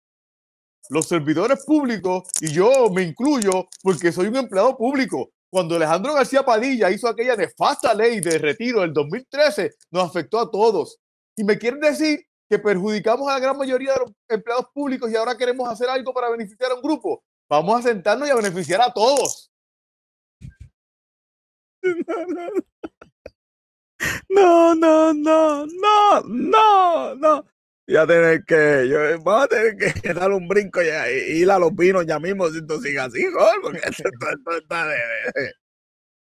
los 0.90 1.08
servidores 1.08 1.66
públicos, 1.66 2.28
y 2.40 2.52
yo 2.52 2.90
me 2.92 3.02
incluyo 3.02 3.68
porque 3.82 4.12
soy 4.12 4.28
un 4.28 4.36
empleado 4.36 4.78
público. 4.78 5.32
Cuando 5.50 5.76
Alejandro 5.76 6.14
García 6.14 6.44
Padilla 6.44 6.92
hizo 6.92 7.08
aquella 7.08 7.36
nefasta 7.36 7.94
ley 7.94 8.20
de 8.20 8.38
retiro 8.38 8.82
del 8.82 8.94
2013, 8.94 9.76
nos 9.92 10.10
afectó 10.10 10.40
a 10.40 10.52
todos. 10.52 11.00
Y 11.38 11.44
me 11.44 11.58
quieren 11.58 11.80
decir 11.80 12.26
que 12.50 12.60
perjudicamos 12.60 13.28
a 13.30 13.34
la 13.34 13.40
gran 13.40 13.58
mayoría 13.58 13.94
de 13.94 14.00
los 14.00 14.12
empleados 14.30 14.68
públicos 14.74 15.10
y 15.12 15.16
ahora 15.16 15.38
queremos 15.38 15.70
hacer 15.70 15.90
algo 15.90 16.14
para 16.14 16.30
beneficiar 16.30 16.72
a 16.72 16.76
un 16.76 16.82
grupo. 16.82 17.24
Vamos 17.50 17.80
a 17.80 17.90
sentarnos 17.90 18.28
y 18.28 18.32
a 18.32 18.36
beneficiar 18.36 18.82
a 18.82 18.92
todos. 18.92 19.52
No, 24.30 24.76
no, 24.76 25.12
no, 25.14 25.66
no, 25.66 26.22
no, 26.22 27.16
no. 27.16 27.46
Ya 27.88 28.06
tener 28.06 28.44
que, 28.44 28.88
yo, 28.90 29.00
vamos 29.24 29.46
a 29.46 29.48
tener 29.48 29.78
que 29.78 30.14
dar 30.14 30.32
un 30.32 30.48
brinco 30.48 30.82
y, 30.82 30.88
ir 31.40 31.50
a 31.50 31.58
los 31.58 31.74
vinos 31.74 32.06
ya 32.06 32.20
mismo 32.20 32.50
si 32.50 32.66
tú 32.66 32.82
sigas 32.82 33.08
así, 33.08 33.24
porque 33.62 33.80
esto, 33.80 34.10
está 34.58 34.88
de, 34.88 34.98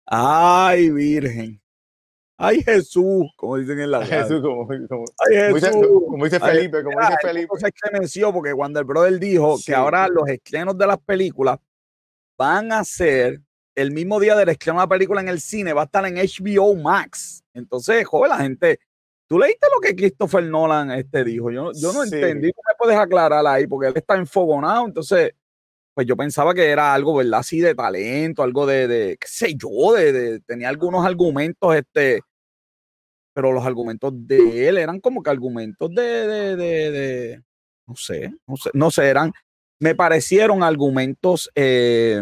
Ay, 0.06 0.90
Virgen. 0.90 1.60
Ay, 2.38 2.62
Jesús, 2.62 3.26
como 3.34 3.56
dicen 3.56 3.80
en 3.80 3.90
la 3.90 4.06
Jesús, 4.06 4.40
como, 4.42 4.66
como, 4.66 5.04
Ay, 5.26 5.36
Jesús. 5.54 5.72
Como 6.06 6.24
dice, 6.24 6.38
Felipe, 6.38 6.84
como 6.84 7.00
dice 7.00 7.16
Felipe. 7.20 7.58
Se 7.58 7.68
excremenció 7.68 8.32
porque 8.32 8.52
cuando 8.52 8.78
el 8.78 8.84
brother 8.84 9.18
dijo 9.18 9.56
que 9.64 9.74
ahora 9.74 10.06
los 10.06 10.28
estrenos 10.28 10.78
de 10.78 10.86
las 10.86 10.98
películas 10.98 11.58
van 12.38 12.70
a 12.72 12.84
ser 12.84 13.40
el 13.74 13.90
mismo 13.90 14.20
día 14.20 14.36
del 14.36 14.50
estreno 14.50 14.78
de 14.78 14.84
la 14.84 14.88
película 14.88 15.20
en 15.20 15.28
el 15.28 15.40
cine, 15.40 15.72
va 15.72 15.82
a 15.82 15.84
estar 15.86 16.06
en 16.06 16.16
HBO 16.16 16.74
Max. 16.76 17.42
Entonces, 17.52 18.06
joven, 18.06 18.30
la 18.30 18.38
gente, 18.38 18.78
tú 19.28 19.38
leíste 19.38 19.66
lo 19.74 19.80
que 19.80 19.96
Christopher 19.96 20.44
Nolan 20.44 20.90
este 20.92 21.24
dijo. 21.24 21.50
Yo, 21.50 21.72
yo 21.74 21.92
no 21.92 22.04
entendí, 22.04 22.52
¿cómo 22.52 22.62
me 22.68 22.74
puedes 22.78 22.98
aclarar 22.98 23.46
ahí? 23.46 23.66
Porque 23.66 23.88
él 23.88 23.94
está 23.96 24.16
enfogonado, 24.16 24.86
entonces 24.86 25.32
pues 25.96 26.06
yo 26.06 26.14
pensaba 26.14 26.52
que 26.52 26.68
era 26.68 26.92
algo, 26.92 27.14
¿verdad? 27.16 27.40
Así 27.40 27.58
de 27.58 27.74
talento, 27.74 28.42
algo 28.42 28.66
de, 28.66 28.86
de 28.86 29.16
qué 29.18 29.26
sé 29.26 29.54
yo, 29.54 29.94
de, 29.94 30.40
tenía 30.40 30.68
algunos 30.68 31.06
argumentos, 31.06 31.74
este, 31.74 32.20
pero 33.32 33.50
los 33.50 33.64
argumentos 33.64 34.12
de 34.14 34.68
él 34.68 34.76
eran 34.76 35.00
como 35.00 35.22
que 35.22 35.30
argumentos 35.30 35.88
de, 35.94 36.02
de, 36.02 36.56
de, 36.56 37.42
no 37.86 37.96
sé, 37.96 38.30
no 38.46 38.56
sé, 38.58 38.70
no 38.74 38.90
sé, 38.90 39.06
eran, 39.08 39.32
me 39.80 39.94
parecieron 39.94 40.62
argumentos, 40.62 41.50
eh, 41.54 42.20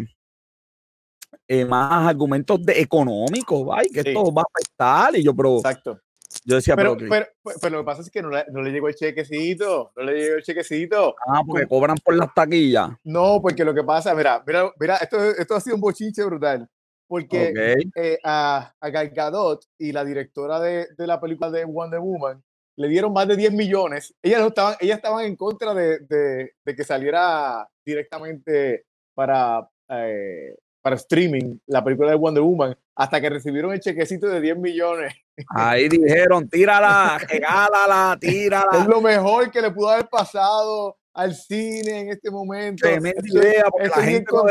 eh, 1.48 1.64
más 1.64 2.08
argumentos 2.08 2.64
de 2.64 2.80
económicos, 2.80 3.76
que 3.92 4.08
esto 4.08 4.32
va 4.32 4.42
a 4.42 4.46
afectar, 4.54 5.16
y 5.16 5.24
yo, 5.24 5.34
pero, 5.34 5.56
Exacto. 5.56 6.00
Yo 6.44 6.56
decía, 6.56 6.76
pero, 6.76 6.96
pero, 6.96 7.26
pero, 7.60 7.70
lo 7.70 7.78
que 7.78 7.86
pasa 7.86 8.02
es 8.02 8.10
que 8.10 8.20
no 8.20 8.28
le, 8.28 8.44
no 8.50 8.60
le, 8.60 8.70
llegó 8.70 8.88
el 8.88 8.94
chequecito, 8.94 9.92
no 9.96 10.02
le 10.02 10.20
llegó 10.20 10.36
el 10.36 10.42
chequecito. 10.42 11.14
Ah, 11.26 11.42
porque 11.46 11.66
cobran 11.66 11.96
por 12.04 12.14
las 12.14 12.34
taquillas. 12.34 12.90
No, 13.02 13.40
porque 13.40 13.64
lo 13.64 13.74
que 13.74 13.82
pasa, 13.82 14.14
mira, 14.14 14.42
mira, 14.46 14.70
mira, 14.78 14.96
esto, 14.96 15.18
esto 15.30 15.54
ha 15.54 15.60
sido 15.60 15.76
un 15.76 15.80
bochinche 15.80 16.22
brutal. 16.24 16.68
Porque 17.06 17.52
eh, 17.96 18.18
a, 18.24 18.74
a 18.80 18.90
Gal 18.90 19.10
Gadot 19.10 19.64
y 19.78 19.92
la 19.92 20.04
directora 20.04 20.58
de, 20.60 20.88
de, 20.96 21.06
la 21.06 21.20
película 21.20 21.50
de 21.50 21.64
Wonder 21.64 22.00
Woman 22.00 22.42
le 22.76 22.88
dieron 22.88 23.12
más 23.12 23.28
de 23.28 23.36
10 23.36 23.52
millones. 23.52 24.14
Ellas, 24.22 24.40
no 24.40 24.48
estaban, 24.48 24.74
ellas 24.80 24.96
estaban 24.96 25.24
en 25.24 25.36
contra 25.36 25.74
de, 25.74 26.00
de, 26.00 26.52
de 26.64 26.74
que 26.74 26.84
saliera 26.84 27.68
directamente 27.84 28.86
para, 29.14 29.68
eh, 29.88 30.56
para 30.84 30.96
streaming 30.96 31.56
la 31.66 31.82
película 31.82 32.10
de 32.10 32.16
Wonder 32.16 32.42
Woman 32.42 32.76
hasta 32.94 33.18
que 33.18 33.30
recibieron 33.30 33.72
el 33.72 33.80
chequecito 33.80 34.26
de 34.28 34.38
10 34.38 34.58
millones. 34.58 35.14
Ahí 35.48 35.88
dijeron, 35.88 36.46
tírala, 36.46 37.18
regálala, 37.28 38.18
tírala. 38.20 38.80
Es 38.80 38.86
lo 38.86 39.00
mejor 39.00 39.50
que 39.50 39.62
le 39.62 39.70
pudo 39.70 39.88
haber 39.88 40.06
pasado 40.10 40.98
al 41.14 41.34
cine 41.34 42.00
en 42.00 42.10
este 42.10 42.30
momento. 42.30 42.86
Tremenda 42.86 43.22
idea, 43.24 43.64
porque 43.70 43.88
la 43.88 44.02
gente 44.02 44.26
no 44.30 44.42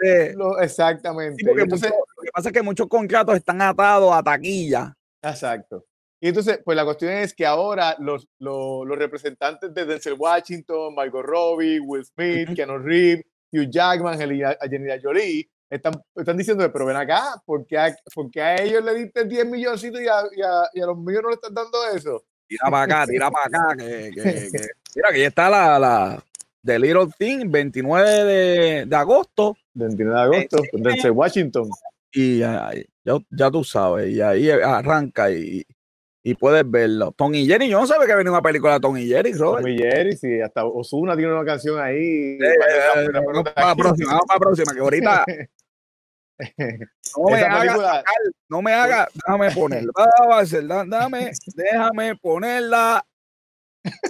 debe 0.00 0.34
exactamente. 0.60 1.44
entonces, 1.56 1.92
lo 1.92 2.22
que 2.22 2.30
pasa 2.34 2.48
es 2.48 2.52
que 2.52 2.62
muchos 2.62 2.88
contratos 2.88 3.36
están 3.36 3.62
atados 3.62 4.12
a 4.12 4.20
taquilla. 4.20 4.92
Exacto. 5.22 5.84
Y 6.20 6.26
entonces, 6.26 6.60
pues 6.64 6.74
la 6.74 6.84
cuestión 6.84 7.12
es 7.12 7.32
que 7.32 7.46
ahora 7.46 7.94
los, 8.00 8.26
los, 8.40 8.84
los 8.84 8.98
representantes 8.98 9.72
de 9.72 9.86
Denzel 9.86 10.16
Washington, 10.18 10.96
Michael 10.96 11.22
Robbie, 11.22 11.78
Will 11.78 12.04
Smith, 12.04 12.56
Keanu 12.56 12.78
Reeves, 12.78 13.24
Hugh 13.52 13.70
Jackman, 13.70 14.14
Angelina 14.14 14.98
Jolie, 15.02 15.48
están, 15.70 15.94
están 16.14 16.36
diciendo, 16.36 16.70
pero 16.72 16.86
ven 16.86 16.96
acá, 16.96 17.42
¿por 17.44 17.66
qué 17.66 17.78
a, 17.78 17.94
porque 18.14 18.40
a 18.40 18.56
ellos 18.56 18.84
le 18.84 18.94
diste 18.94 19.24
10 19.24 19.46
milloncitos 19.46 20.00
y 20.00 20.08
a, 20.08 20.22
y, 20.34 20.42
a, 20.42 20.68
y 20.72 20.80
a, 20.80 20.86
los 20.86 20.98
míos 20.98 21.22
no 21.22 21.28
le 21.28 21.34
están 21.34 21.54
dando 21.54 21.78
eso? 21.94 22.24
Tira 22.46 22.70
para 22.70 22.82
acá, 22.82 23.06
tira 23.06 23.30
para 23.30 23.46
acá. 23.46 23.76
Que, 23.76 24.10
que, 24.14 24.22
que, 24.22 24.66
mira, 24.96 25.12
que 25.12 25.20
ya 25.20 25.28
está 25.28 25.50
la, 25.50 25.78
la 25.78 26.24
The 26.64 26.78
Little 26.78 27.08
Thing, 27.18 27.50
29 27.50 28.10
de, 28.10 28.86
de 28.86 28.96
agosto. 28.96 29.56
29 29.74 30.18
de 30.18 30.22
agosto, 30.22 30.62
desde 30.72 31.10
Washington. 31.10 31.68
Y 32.12 32.38
ya, 32.38 32.70
ya, 33.30 33.50
tú 33.50 33.62
sabes, 33.64 34.10
y 34.10 34.20
ahí 34.20 34.50
arranca 34.50 35.30
y, 35.30 35.64
y 36.30 36.34
puedes 36.34 36.70
verlo. 36.70 37.10
Tom 37.12 37.34
y 37.34 37.46
Jerry, 37.46 37.70
yo 37.70 37.80
no 37.80 37.86
sabía 37.86 38.06
que 38.06 38.14
venía 38.14 38.30
una 38.30 38.42
película 38.42 38.74
de 38.74 38.80
Tom 38.80 38.98
y 38.98 39.06
Jerry, 39.06 39.32
Robert. 39.32 39.64
Tom 39.64 39.72
y 39.72 39.78
Jerry, 39.78 40.14
sí, 40.14 40.40
hasta 40.42 40.66
Osuna 40.66 41.16
tiene 41.16 41.32
una 41.32 41.42
canción 41.42 41.80
ahí. 41.80 42.38
vamos 43.24 43.44
para 43.54 43.68
la 43.68 43.74
próxima, 43.74 44.10
vamos 44.10 44.26
para 44.26 44.36
la 44.36 44.40
próxima, 44.40 44.74
que 44.74 44.80
ahorita. 44.80 45.24
No 47.16 47.30
me, 47.32 47.40
haga, 47.40 48.04
no 48.48 48.62
me 48.62 48.72
haga, 48.72 49.08
déjame 49.12 49.50
ponerla. 49.50 49.92
Déjame, 50.86 51.32
déjame 51.56 52.14
ponerla 52.14 53.04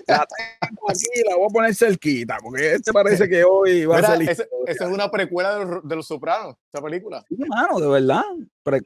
la 0.06 0.26
tengo 0.26 0.90
aquí, 0.90 1.28
la 1.28 1.36
voy 1.36 1.46
a 1.46 1.52
poner 1.52 1.74
cerquita, 1.74 2.38
porque 2.42 2.74
este 2.74 2.92
parece 2.92 3.28
que 3.28 3.44
hoy 3.44 3.86
va 3.86 3.98
a 3.98 4.16
ser. 4.16 4.22
Esa 4.66 4.84
es 4.84 4.90
una 4.90 5.10
precuela 5.10 5.58
de 5.58 5.64
los, 5.64 5.88
de 5.88 5.96
los, 5.96 6.06
Sopranos, 6.06 6.56
esa 6.72 6.82
película. 6.82 7.24
Sí, 7.28 7.36
hermano, 7.40 7.80
de 7.80 7.88
verdad. 7.88 8.22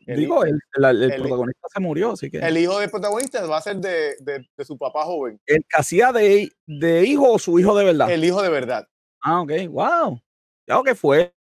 digo, 0.07 0.45
el, 0.45 0.59
el, 0.75 1.15
protagonista 1.17 1.69
se 1.73 1.81
murió, 1.81 2.13
así 2.13 2.31
que. 2.31 2.39
El 2.39 2.57
hijo 2.59 2.79
del 2.79 2.91
protagonista 2.91 3.45
va 3.47 3.59
a 3.59 3.63
ser 3.63 3.77
de, 3.77 4.17
de, 4.21 4.47
de 4.57 4.65
su 4.65 4.77
papá 4.77 5.05
joven. 5.05 5.41
¿El 5.47 5.59
que 5.59 5.77
hacía 5.77 6.13
de, 6.13 6.51
de, 6.67 7.05
hijo 7.05 7.33
o 7.33 7.39
su 7.39 7.59
hijo 7.59 7.77
de 7.77 7.85
verdad? 7.85 8.11
El 8.11 8.25
hijo 8.25 8.43
de 8.43 8.49
verdad. 8.49 8.87
Ah, 9.21 9.41
ok, 9.41 9.53
wow. 9.69 10.21
Ya 10.67 10.83
que 10.85 10.95
fue. 10.95 11.35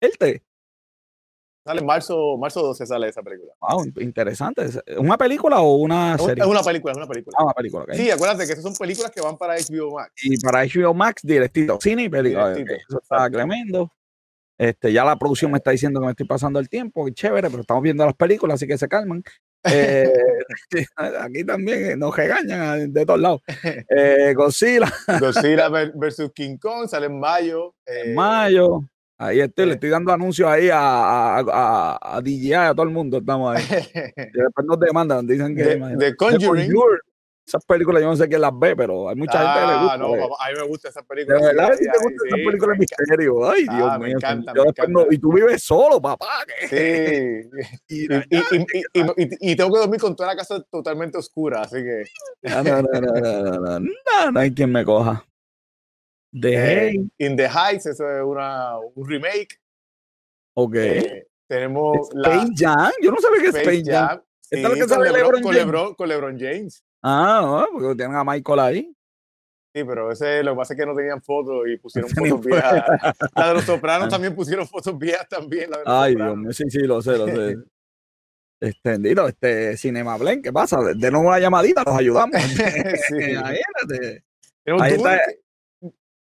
Él 0.00 0.12
te. 0.18 0.42
Sale 1.70 1.82
en 1.82 1.86
marzo, 1.86 2.36
marzo 2.36 2.62
12 2.62 2.84
sale 2.84 3.08
esa 3.08 3.22
película. 3.22 3.52
Wow, 3.60 3.84
interesante. 4.00 4.66
¿Una 4.98 5.16
película 5.16 5.60
o 5.60 5.76
una 5.76 6.18
serie? 6.18 6.42
Es 6.42 6.50
una 6.50 6.64
película, 6.64 6.90
es 6.90 6.96
una 6.96 7.06
película. 7.06 7.36
Ah, 7.38 7.44
una 7.44 7.52
película, 7.52 7.84
okay. 7.84 7.96
Sí, 7.96 8.10
acuérdate 8.10 8.44
que 8.44 8.52
esas 8.54 8.64
son 8.64 8.74
películas 8.74 9.12
que 9.12 9.20
van 9.20 9.38
para 9.38 9.54
HBO 9.54 9.94
Max. 9.94 10.12
Y 10.20 10.36
para 10.40 10.64
HBO 10.64 10.92
Max, 10.94 11.22
directito. 11.22 11.78
Cine 11.80 12.02
y 12.02 12.08
película. 12.08 12.58
Eso 12.58 12.98
está 13.00 13.30
tremendo. 13.30 13.88
Este, 14.58 14.92
ya 14.92 15.04
la 15.04 15.16
producción 15.16 15.52
me 15.52 15.58
está 15.58 15.70
diciendo 15.70 16.00
que 16.00 16.06
me 16.06 16.10
estoy 16.10 16.26
pasando 16.26 16.58
el 16.58 16.68
tiempo, 16.68 17.04
qué 17.04 17.12
chévere, 17.12 17.48
pero 17.48 17.60
estamos 17.60 17.84
viendo 17.84 18.04
las 18.04 18.16
películas, 18.16 18.56
así 18.56 18.66
que 18.66 18.76
se 18.76 18.88
calman. 18.88 19.22
Eh, 19.62 20.10
aquí 20.96 21.44
también 21.44 21.90
eh, 21.90 21.94
nos 21.94 22.16
regañan 22.16 22.90
de 22.94 23.04
todos 23.04 23.20
lados. 23.20 23.42
Eh, 23.90 24.32
Godzilla. 24.34 24.90
Godzilla 25.20 25.68
versus 25.94 26.32
King 26.34 26.56
Kong 26.56 26.88
sale 26.88 27.06
en 27.06 27.20
mayo. 27.20 27.74
en 27.84 28.14
mayo. 28.14 28.80
Ahí 29.22 29.38
estoy, 29.38 29.66
le 29.66 29.74
estoy 29.74 29.90
dando 29.90 30.14
anuncios 30.14 30.48
ahí 30.48 30.70
a, 30.70 30.78
a, 30.78 31.40
a, 31.40 32.16
a 32.16 32.20
DJI, 32.22 32.54
a 32.54 32.72
todo 32.72 32.84
el 32.84 32.90
mundo, 32.90 33.18
estamos 33.18 33.54
ahí. 33.54 33.62
y 34.16 34.38
después 34.38 34.66
nos 34.66 34.80
demandan, 34.80 35.26
dicen 35.26 35.54
que... 35.54 35.76
De, 35.76 36.16
Conjuring. 36.16 36.72
Esas 37.46 37.64
películas 37.66 38.00
yo 38.00 38.08
no 38.08 38.16
sé 38.16 38.28
quién 38.28 38.40
las 38.40 38.58
ve, 38.58 38.74
pero 38.74 39.10
hay 39.10 39.16
mucha 39.16 39.38
gente 39.38 39.60
que 39.60 39.66
le 39.66 39.78
gusta. 39.78 39.92
Ah, 39.92 39.98
no, 39.98 40.14
a 40.14 40.48
mí 40.48 40.54
me 40.56 40.66
gusta 40.68 40.88
esa 40.88 41.02
película. 41.02 41.36
De 41.36 41.46
verdad, 41.48 41.72
sí, 41.76 41.84
te 41.84 41.98
gusta 41.98 42.26
esa 42.28 42.36
película 42.36 42.72
de 42.72 42.78
misterio. 42.78 43.50
Ay, 43.50 43.62
Dios 43.62 43.88
ah, 43.90 43.98
mío. 43.98 44.06
Me 44.06 44.10
encanta, 44.12 44.54
me 44.54 44.60
encanta. 44.62 45.06
y 45.10 45.18
tú 45.18 45.32
vives 45.32 45.62
solo, 45.62 46.00
papá. 46.00 46.44
Sí. 46.68 46.76
y, 47.88 48.04
y, 48.04 49.50
y, 49.50 49.56
tengo 49.56 49.72
que 49.72 49.80
dormir 49.80 50.00
con 50.00 50.14
toda 50.14 50.28
la 50.28 50.36
casa 50.36 50.62
totalmente 50.70 51.18
oscura, 51.18 51.62
así 51.62 51.76
que. 51.82 52.04
No, 52.42 52.62
no, 52.62 52.82
no, 52.82 53.00
no, 53.00 53.20
no, 53.20 53.52
no, 53.52 53.80
no, 53.80 54.30
no 54.30 54.40
hay 54.40 54.54
quien 54.54 54.70
me 54.70 54.84
coja. 54.84 55.24
The 56.32 56.88
eh, 56.88 57.04
In 57.18 57.36
the 57.36 57.48
Heights, 57.48 57.86
eso 57.86 58.08
es 58.08 58.22
una, 58.24 58.78
un 58.78 59.08
remake. 59.08 59.60
Ok. 60.54 60.74
Eh, 60.76 61.26
tenemos 61.48 62.08
Space 62.10 62.46
la, 62.46 62.48
Jam. 62.56 62.92
Yo 63.02 63.10
no 63.10 63.20
sabía 63.20 63.40
que 63.40 63.48
es 63.48 63.54
Space 63.56 63.82
Jam. 63.84 64.08
Jam. 64.08 64.22
Sí, 64.40 64.56
Esta 64.56 64.68
es 64.68 64.78
lo 64.78 64.86
que 64.86 64.94
con, 64.94 65.04
Lebron, 65.04 65.42
con, 65.42 65.54
Lebron, 65.54 65.94
con 65.94 66.08
LeBron 66.08 66.38
James. 66.38 66.84
Ah, 67.02 67.40
no, 67.42 67.66
porque 67.72 67.96
tienen 67.96 68.16
a 68.16 68.24
Michael 68.24 68.58
ahí. 68.60 68.96
Sí, 69.72 69.84
pero 69.84 70.10
ese 70.10 70.42
lo 70.42 70.52
que 70.52 70.56
pasa 70.56 70.74
es 70.74 70.80
que 70.80 70.86
no 70.86 70.96
tenían 70.96 71.22
fotos 71.22 71.68
y 71.68 71.76
pusieron 71.78 72.10
fotos 72.10 72.40
viejas. 72.44 72.84
La 73.36 73.48
de 73.48 73.54
los 73.54 73.64
sopranos 73.64 74.08
también 74.10 74.34
pusieron 74.34 74.66
fotos 74.66 74.98
viejas 74.98 75.28
también. 75.28 75.70
Ay, 75.86 76.16
Dios 76.16 76.36
mío, 76.36 76.52
sí, 76.52 76.64
sí, 76.68 76.80
lo 76.80 77.00
sé, 77.00 77.16
lo 77.16 77.26
sé. 77.26 77.56
Extendido, 78.62 79.26
este 79.26 79.76
Cinema 79.78 80.18
Blend, 80.18 80.42
¿qué 80.44 80.52
pasa? 80.52 80.78
Denos 80.94 81.22
una 81.22 81.38
llamadita, 81.38 81.82
nos 81.82 81.96
ayudamos. 81.96 82.36
sí. 82.42 83.14
Imagínate. 83.14 84.24
Ahí 84.66 84.92
está. 84.92 85.18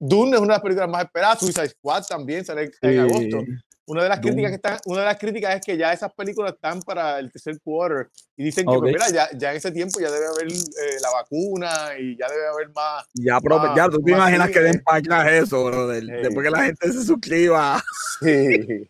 Dune 0.04 0.32
es 0.32 0.38
una 0.38 0.48
de 0.48 0.54
las 0.54 0.62
películas 0.62 0.90
más 0.90 1.04
esperadas, 1.04 1.38
Suicide 1.38 1.68
Squad 1.68 2.02
también 2.08 2.44
sale 2.44 2.72
en 2.80 2.98
agosto. 2.98 3.44
Una 3.86 4.02
de 4.02 4.08
las 4.08 4.18
críticas 4.18 4.50
que 4.50 4.56
están, 4.56 4.78
una 4.86 5.00
de 5.00 5.06
las 5.06 5.18
críticas 5.18 5.54
es 5.54 5.60
que 5.64 5.76
ya 5.76 5.92
esas 5.92 6.12
películas 6.12 6.54
están 6.54 6.82
para 6.82 7.20
el 7.20 7.30
tercer 7.30 7.60
quarter 7.60 8.08
y 8.36 8.44
dicen 8.44 8.66
que 8.66 8.78
pues, 8.78 8.92
mira, 8.92 9.08
ya, 9.10 9.28
ya, 9.38 9.50
en 9.50 9.58
ese 9.58 9.70
tiempo 9.70 10.00
ya 10.00 10.10
debe 10.10 10.26
haber 10.26 10.52
eh, 10.52 10.98
la 11.00 11.10
vacuna 11.10 11.68
y 12.00 12.16
ya 12.16 12.28
debe 12.28 12.48
haber 12.48 12.70
más. 12.70 13.04
Ya, 13.14 13.40
pero, 13.40 13.76
ya 13.76 13.88
tú 13.88 14.02
te 14.02 14.10
imaginas 14.10 14.50
que 14.50 14.60
den 14.60 14.82
páginas 14.82 15.30
eso, 15.30 15.64
bro, 15.64 15.86
después 15.86 16.44
que 16.44 16.50
la 16.50 16.64
gente 16.64 16.92
se 16.92 17.04
suscriba. 17.04 17.80
Sí. 18.20 18.88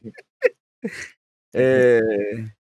eh, 1.52 2.00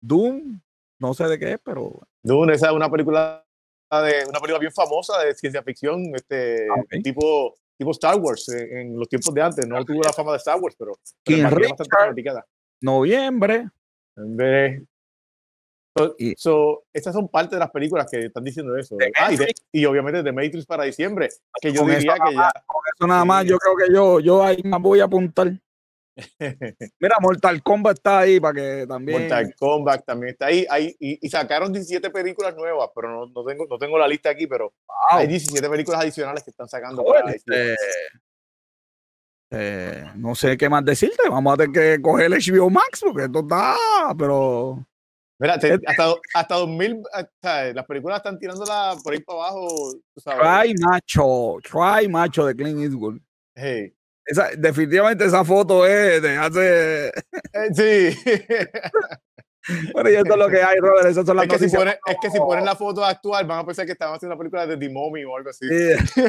Doom, 0.00 0.60
no 1.00 1.14
sé 1.14 1.24
de 1.24 1.38
qué 1.38 1.52
es, 1.52 1.58
pero. 1.64 2.00
Doom, 2.22 2.50
esa 2.50 2.68
es 2.68 2.72
una 2.72 2.88
película 2.88 3.44
de 3.90 4.24
una 4.28 4.40
película 4.40 4.58
bien 4.58 4.72
famosa 4.72 5.20
de 5.22 5.34
ciencia 5.34 5.62
ficción, 5.62 6.14
este 6.14 6.66
ah, 6.68 6.82
tipo 7.02 7.56
tipo 7.76 7.90
Star 7.92 8.16
Wars 8.16 8.48
en, 8.48 8.98
los 8.98 9.08
tiempos 9.08 9.34
de 9.34 9.42
antes. 9.42 9.66
No 9.66 9.84
tuvo 9.84 10.02
la 10.02 10.12
fama 10.12 10.32
de 10.32 10.38
Star 10.38 10.58
Wars, 10.60 10.74
pero, 10.78 10.92
pero 11.24 11.50
bastante 11.68 12.42
Noviembre. 12.80 13.68
So, 15.96 16.14
so, 16.36 16.84
estas 16.92 17.14
son 17.14 17.28
parte 17.28 17.56
de 17.56 17.60
las 17.60 17.70
películas 17.70 18.06
que 18.10 18.26
están 18.26 18.44
diciendo 18.44 18.76
eso. 18.76 18.96
Ah, 19.18 19.32
y, 19.32 19.36
de, 19.36 19.54
y, 19.72 19.84
obviamente 19.86 20.22
de 20.22 20.30
Matrix 20.30 20.66
para 20.66 20.84
diciembre, 20.84 21.30
que 21.60 21.72
yo 21.72 21.86
diría 21.86 22.16
que 22.22 22.34
ya. 22.34 22.52
Con 22.66 22.82
eso 22.94 23.06
nada 23.06 23.24
más, 23.24 23.46
yo 23.46 23.56
creo 23.56 23.76
que 23.76 23.94
yo, 23.94 24.20
yo 24.20 24.44
ahí 24.44 24.60
me 24.62 24.78
voy 24.78 25.00
a 25.00 25.04
apuntar. 25.04 25.58
Mira, 26.98 27.16
Mortal 27.20 27.62
Kombat 27.62 27.98
está 27.98 28.20
ahí 28.20 28.40
para 28.40 28.54
que 28.54 28.86
también. 28.86 29.20
Mortal 29.20 29.54
Kombat 29.58 30.04
también 30.04 30.32
está 30.32 30.46
ahí. 30.46 30.66
ahí 30.70 30.96
y, 30.98 31.28
sacaron 31.28 31.72
17 31.72 32.10
películas 32.10 32.56
nuevas, 32.56 32.88
pero 32.94 33.10
no, 33.10 33.26
no, 33.26 33.44
tengo, 33.44 33.66
no 33.68 33.78
tengo 33.78 33.98
la 33.98 34.08
lista 34.08 34.30
aquí, 34.30 34.46
pero 34.46 34.72
hay 35.10 35.26
17 35.26 35.68
películas 35.68 36.00
adicionales 36.00 36.42
que 36.42 36.50
están 36.50 36.68
sacando. 36.68 37.04
este, 37.28 37.76
eh, 39.50 40.04
no 40.16 40.34
sé 40.34 40.56
qué 40.56 40.68
más 40.68 40.84
decirte. 40.84 41.28
Vamos 41.28 41.54
a 41.54 41.56
tener 41.56 41.72
que 41.72 42.02
coger 42.02 42.26
el 42.26 42.34
HBO 42.34 42.70
Max 42.70 43.00
porque 43.02 43.24
esto 43.24 43.40
está, 43.40 43.76
pero. 44.18 44.86
Mira, 45.38 45.58
te, 45.58 45.78
hasta, 45.86 46.14
hasta 46.32 46.54
2000, 46.54 47.02
hasta, 47.12 47.74
las 47.74 47.84
películas 47.84 48.16
están 48.18 48.38
tirándola 48.38 48.96
por 49.04 49.12
ahí 49.12 49.20
para 49.20 49.40
abajo. 49.40 49.92
Try 50.24 50.74
Macho, 50.80 51.58
Try 51.62 52.08
Macho 52.08 52.46
de 52.46 52.56
Clint 52.56 52.80
Eastwood. 52.80 53.18
Hey. 53.54 53.95
Esa, 54.26 54.50
definitivamente 54.58 55.24
esa 55.24 55.44
foto 55.44 55.86
es 55.86 56.20
de 56.20 56.36
hace. 56.36 57.08
Eh, 57.08 57.12
sí. 57.72 58.18
bueno, 59.94 60.10
y 60.10 60.14
esto 60.14 60.32
es 60.32 60.38
lo 60.38 60.48
que 60.48 60.62
hay, 60.62 60.78
Robert. 60.78 61.06
Esas 61.06 61.24
son 61.24 61.36
las 61.36 61.46
es 61.46 61.52
que, 61.52 61.68
si 61.68 61.76
ponen, 61.76 61.94
es 62.06 62.16
que 62.20 62.30
si 62.30 62.38
ponen 62.38 62.64
la 62.64 62.74
foto 62.74 63.04
actual, 63.04 63.46
van 63.46 63.60
a 63.60 63.64
pensar 63.64 63.86
que 63.86 63.92
estamos 63.92 64.16
haciendo 64.16 64.34
una 64.34 64.40
película 64.40 64.66
de 64.66 64.76
The 64.76 64.88
Mommy 64.88 65.24
o 65.24 65.36
algo 65.36 65.50
así. 65.50 65.66
Sí. 65.68 66.22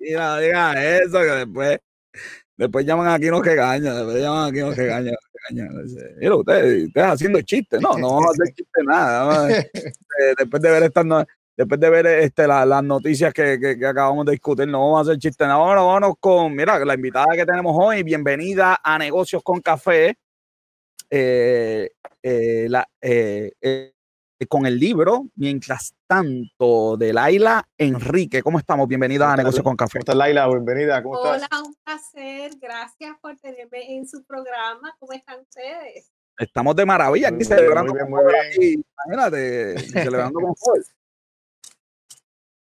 Mira, 0.00 0.38
diga 0.38 0.98
eso, 0.98 1.20
que 1.20 1.26
después, 1.26 1.78
después 2.56 2.86
llaman 2.86 3.08
aquí 3.08 3.26
los 3.26 3.42
que 3.42 3.54
gañan. 3.54 3.94
Después 3.94 4.22
llaman 4.22 4.48
aquí 4.48 4.60
los 4.60 4.74
que 4.74 4.86
gañan. 4.86 5.14
Mira, 6.16 6.36
ustedes, 6.36 6.86
ustedes 6.86 7.06
haciendo 7.06 7.42
chistes. 7.42 7.80
No, 7.82 7.98
no 7.98 8.14
vamos 8.14 8.28
a 8.28 8.30
hacer 8.30 8.54
chistes 8.54 8.84
nada. 8.84 9.48
Eh, 10.20 10.34
después 10.36 10.60
de 10.60 10.68
ver 10.68 10.82
estas 10.82 11.06
después 11.58 11.80
de 11.80 11.90
ver 11.90 12.06
este, 12.06 12.46
las 12.46 12.84
noticias 12.84 13.34
que, 13.34 13.58
que, 13.58 13.84
acabamos 13.84 14.24
de 14.24 14.32
discutir, 14.32 14.68
no 14.68 14.80
vamos 14.80 14.98
a 14.98 15.10
hacer 15.10 15.18
chiste. 15.18 15.44
No, 15.44 15.58
vámonos, 15.58 15.86
vámonos 15.86 16.14
con, 16.20 16.54
mira, 16.54 16.78
la 16.84 16.94
invitada 16.94 17.34
que 17.34 17.44
tenemos 17.44 17.76
hoy, 17.76 18.04
bienvenida 18.04 18.80
a 18.82 18.96
Negocios 18.96 19.42
con 19.42 19.60
Café, 19.60 20.16
eh, 21.10 21.90
eh, 22.22 22.66
la, 22.68 22.88
eh, 23.00 23.92
con 24.48 24.66
el 24.66 24.78
libro, 24.78 25.26
mientras 25.34 25.94
tanto, 26.06 26.96
de 26.96 27.12
Laila 27.12 27.68
Enrique. 27.76 28.40
¿Cómo 28.40 28.60
estamos? 28.60 28.86
Bienvenida 28.86 29.32
a 29.32 29.36
Negocios 29.36 29.64
con 29.64 29.74
Café. 29.74 29.94
¿Cómo 29.94 30.02
estás, 30.02 30.16
Laila? 30.16 30.46
Bienvenida. 30.46 31.02
¿Cómo 31.02 31.18
Hola, 31.18 31.38
estás? 31.38 31.60
un 31.60 31.74
placer. 31.82 32.52
Gracias 32.60 33.16
por 33.20 33.36
tenerme 33.36 33.96
en 33.96 34.06
su 34.06 34.24
programa. 34.24 34.94
¿Cómo 35.00 35.12
están 35.12 35.40
ustedes? 35.40 36.12
Estamos 36.38 36.76
de 36.76 36.86
maravilla 36.86 37.30
aquí 37.30 37.44
celebrando. 37.44 37.92
Muy 37.92 38.00
bien, 38.00 38.10
muy 38.10 38.22
bien. 38.60 38.84
Imagínate, 39.08 39.76
celebrando 39.80 40.38
con 40.38 40.54
fuerza. 40.54 40.92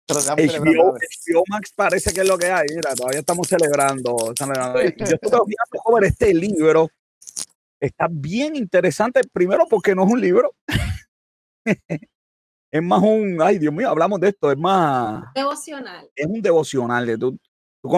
HBO, 0.08 1.42
Max 1.48 1.72
parece 1.74 2.12
que 2.12 2.20
es 2.20 2.28
lo 2.28 2.38
que 2.38 2.46
hay. 2.46 2.66
Mira, 2.74 2.94
todavía 2.94 3.20
estamos 3.20 3.48
celebrando. 3.48 4.16
celebrando. 4.36 4.80
Yo 4.80 4.88
estoy 4.88 5.14
viendo 5.20 5.82
joven 5.82 6.04
este 6.04 6.32
libro. 6.32 6.90
Está 7.80 8.06
bien 8.10 8.56
interesante. 8.56 9.20
Primero, 9.32 9.66
porque 9.68 9.94
no 9.94 10.04
es 10.04 10.12
un 10.12 10.20
libro. 10.20 10.54
es 12.70 12.82
más 12.82 13.02
un. 13.02 13.40
Ay, 13.42 13.58
Dios 13.58 13.74
mío, 13.74 13.90
hablamos 13.90 14.20
de 14.20 14.28
esto. 14.28 14.52
Es 14.52 14.58
más. 14.58 15.24
Devocional. 15.34 16.08
Es 16.14 16.26
un 16.26 16.40
devocional. 16.40 17.06
De 17.06 17.18
tú, 17.18 17.38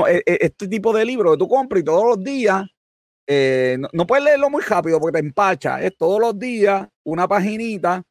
e, 0.07 0.23
e, 0.25 0.39
este 0.41 0.67
tipo 0.67 0.93
de 0.93 1.05
libro 1.05 1.33
que 1.33 1.39
tú 1.39 1.49
compras 1.49 1.83
y 1.83 1.85
todos 1.85 2.05
los 2.05 2.25
días. 2.25 2.65
Eh, 3.31 3.77
no, 3.79 3.91
no, 3.93 4.07
puedes 4.07 4.25
leerlo 4.25 4.49
muy 4.49 4.63
rápido 4.63 4.99
porque 4.99 5.21
te 5.21 5.27
empacha. 5.27 5.83
Es 5.83 5.95
todos 5.99 6.19
los 6.19 6.39
días 6.39 6.89
una 7.05 7.29
paginita 7.29 8.03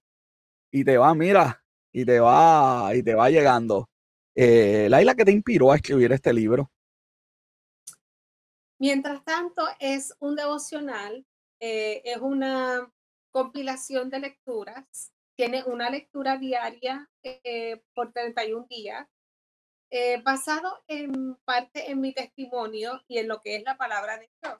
y 0.72 0.84
te 0.84 0.98
va, 0.98 1.16
mira, 1.16 1.64
y 1.91 2.06
te 2.06 2.19
va, 2.19 2.91
y 2.95 3.04
te 3.04 3.15
va 3.15 3.30
llegando. 3.30 3.89
Eh, 4.36 4.88
Laila, 4.89 5.15
¿qué 5.15 5.26
te 5.26 5.32
inspiró 5.32 5.71
a 5.71 5.78
escribir 5.78 6.12
este 6.12 6.32
libro? 6.32 6.71
Mientras 8.80 9.23
tanto, 9.23 9.67
es 9.80 10.15
un 10.19 10.36
devocional, 10.36 11.26
eh, 11.60 12.02
es 12.06 12.17
una 12.17 12.91
compilación 13.32 14.10
de 14.10 14.19
lecturas, 14.19 15.12
tiene 15.36 15.63
una 15.63 15.89
lectura 15.89 16.38
diaria 16.38 17.10
eh, 17.23 17.82
por 17.95 18.12
31 18.12 18.67
días, 18.69 19.08
basado 20.23 20.84
en 20.88 21.36
parte 21.45 21.89
en 21.89 22.02
mi 22.02 22.13
testimonio 22.13 23.02
y 23.08 23.19
en 23.19 23.30
lo 23.30 23.39
que 23.41 23.56
es 23.56 23.63
la 23.63 23.78
palabra 23.78 24.17
de 24.17 24.30
Dios. 24.41 24.60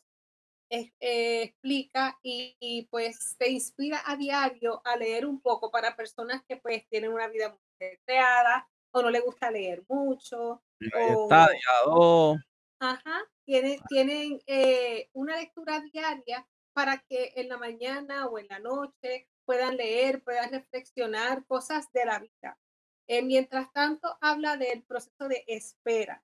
Explica 0.70 2.18
y, 2.22 2.58
y, 2.60 2.88
pues 2.88 3.36
te 3.38 3.50
inspira 3.50 4.02
a 4.06 4.16
diario 4.16 4.82
a 4.86 4.98
leer 4.98 5.26
un 5.26 5.42
poco 5.42 5.72
para 5.72 5.96
personas 5.96 6.44
que 6.48 6.58
pues 6.58 6.88
tienen 6.90 7.14
una 7.14 7.28
vida 7.28 7.50
muy 7.50 7.98
creada 8.06 8.68
o 8.92 9.02
no 9.02 9.10
le 9.10 9.20
gusta 9.20 9.52
leer 9.52 9.84
mucho. 9.88 10.62
está, 10.80 11.48
ya 11.48 12.38
Ajá, 12.80 13.24
tienen, 13.46 13.80
tienen 13.90 14.40
eh, 14.46 15.10
una 15.14 15.38
lectura 15.38 15.82
diaria 15.92 16.48
para 16.74 17.00
que 17.00 17.34
en 17.36 17.50
la 17.50 17.58
mañana 17.58 18.28
o 18.28 18.38
en 18.38 18.48
la 18.50 18.60
noche 18.60 19.28
puedan 19.46 19.78
leer, 19.78 20.24
puedan 20.24 20.52
reflexionar 20.52 21.46
cosas 21.48 21.92
de 21.92 22.06
la 22.06 22.20
vida. 22.20 22.60
Eh, 23.08 23.24
mientras 23.24 23.72
tanto, 23.72 24.18
habla 24.22 24.58
del 24.58 24.84
proceso 24.84 25.28
de 25.28 25.44
espera. 25.48 26.24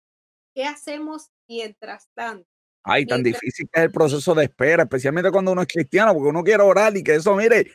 ¿Qué 0.53 0.65
hacemos 0.65 1.31
mientras 1.47 2.09
tanto? 2.13 2.52
Ay, 2.83 3.05
tan 3.05 3.23
difícil 3.23 3.69
que 3.71 3.79
es 3.79 3.85
el 3.85 3.91
proceso 3.91 4.35
de 4.35 4.43
espera, 4.45 4.83
especialmente 4.83 5.31
cuando 5.31 5.51
uno 5.51 5.61
es 5.61 5.67
cristiano, 5.67 6.13
porque 6.13 6.29
uno 6.29 6.43
quiere 6.43 6.63
orar 6.63 6.95
y 6.97 7.03
que 7.03 7.15
eso, 7.15 7.35
mire, 7.35 7.71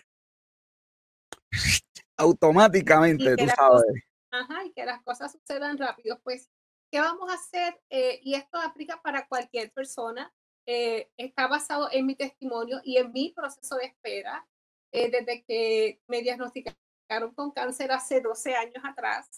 automáticamente, 2.16 3.37
tú 3.37 3.47
sabes. 3.57 3.85
Ajá, 4.31 4.64
y 4.64 4.73
que 4.73 4.85
las 4.85 5.03
cosas 5.03 5.33
sucedan 5.33 5.79
rápido. 5.79 6.21
Pues, 6.23 6.51
¿qué 6.90 7.01
vamos 7.01 7.31
a 7.31 7.35
hacer? 7.35 7.81
Eh, 7.88 8.21
y 8.23 8.35
esto 8.35 8.59
aplica 8.59 9.01
para 9.01 9.27
cualquier 9.27 9.73
persona. 9.73 10.33
Eh, 10.66 11.11
está 11.16 11.47
basado 11.47 11.88
en 11.90 12.05
mi 12.05 12.14
testimonio 12.14 12.81
y 12.85 12.99
en 12.99 13.11
mi 13.11 13.33
proceso 13.33 13.77
de 13.77 13.87
espera 13.87 14.47
eh, 14.92 15.11
desde 15.11 15.42
que 15.44 16.03
me 16.09 16.21
diagnosticaron 16.21 17.33
con 17.35 17.53
cáncer 17.53 17.90
hace 17.90 18.21
12 18.21 18.55
años 18.55 18.85
atrás. 18.85 19.31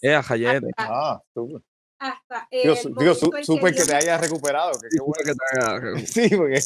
hasta, 0.43 0.65
ah, 0.77 1.21
hasta 2.01 2.47
el 2.49 2.75
digo, 2.97 3.13
súper 3.13 3.75
que, 3.75 3.83
te 3.83 3.93
hayas 3.93 4.19
recuperado. 4.19 4.71
Que, 4.81 5.23
que 5.23 5.33
te 5.33 5.59
haya... 5.59 6.05
Sí, 6.07 6.35
porque 6.35 6.59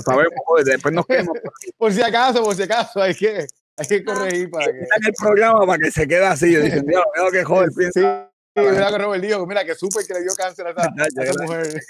sabemos, 0.00 0.64
después 0.64 0.94
nos 0.94 1.06
quedamos. 1.06 1.36
por 1.76 1.92
si 1.92 2.02
acaso, 2.02 2.44
por 2.44 2.54
si 2.54 2.62
acaso, 2.62 3.02
hay 3.02 3.14
que, 3.14 3.48
hay 3.76 3.86
que 3.88 4.04
corregir 4.04 4.48
para 4.48 4.66
que. 4.66 4.78
en 4.78 5.06
el 5.06 5.12
programa 5.18 5.66
para 5.66 5.78
que 5.78 5.90
se 5.90 6.06
quede 6.06 6.24
así. 6.24 6.52
Yo 6.52 6.60
dije, 6.60 6.82
Dios, 6.82 7.04
veo 7.16 7.30
que 7.32 7.42
joven 7.42 7.70
piensa. 7.76 8.30
Sí, 8.54 8.62
mira 8.62 8.90
que 8.90 8.98
Robert 8.98 9.24
dijo, 9.24 9.46
mira 9.46 9.64
que 9.64 9.74
súper 9.74 10.06
que 10.06 10.14
le 10.14 10.22
dio 10.22 10.32
cáncer 10.36 10.68
a 10.68 10.70
esa, 10.70 10.82
a 11.20 11.24
esa 11.24 11.42
mujer. 11.42 11.82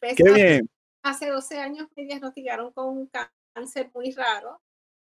Pues, 0.00 0.14
Qué 0.16 0.32
bien. 0.32 0.70
Hace 1.02 1.28
12 1.28 1.58
años 1.58 1.88
me 1.94 2.04
diagnosticaron 2.04 2.72
con 2.72 2.88
un 2.96 3.10
cáncer 3.54 3.90
muy 3.92 4.10
raro 4.12 4.58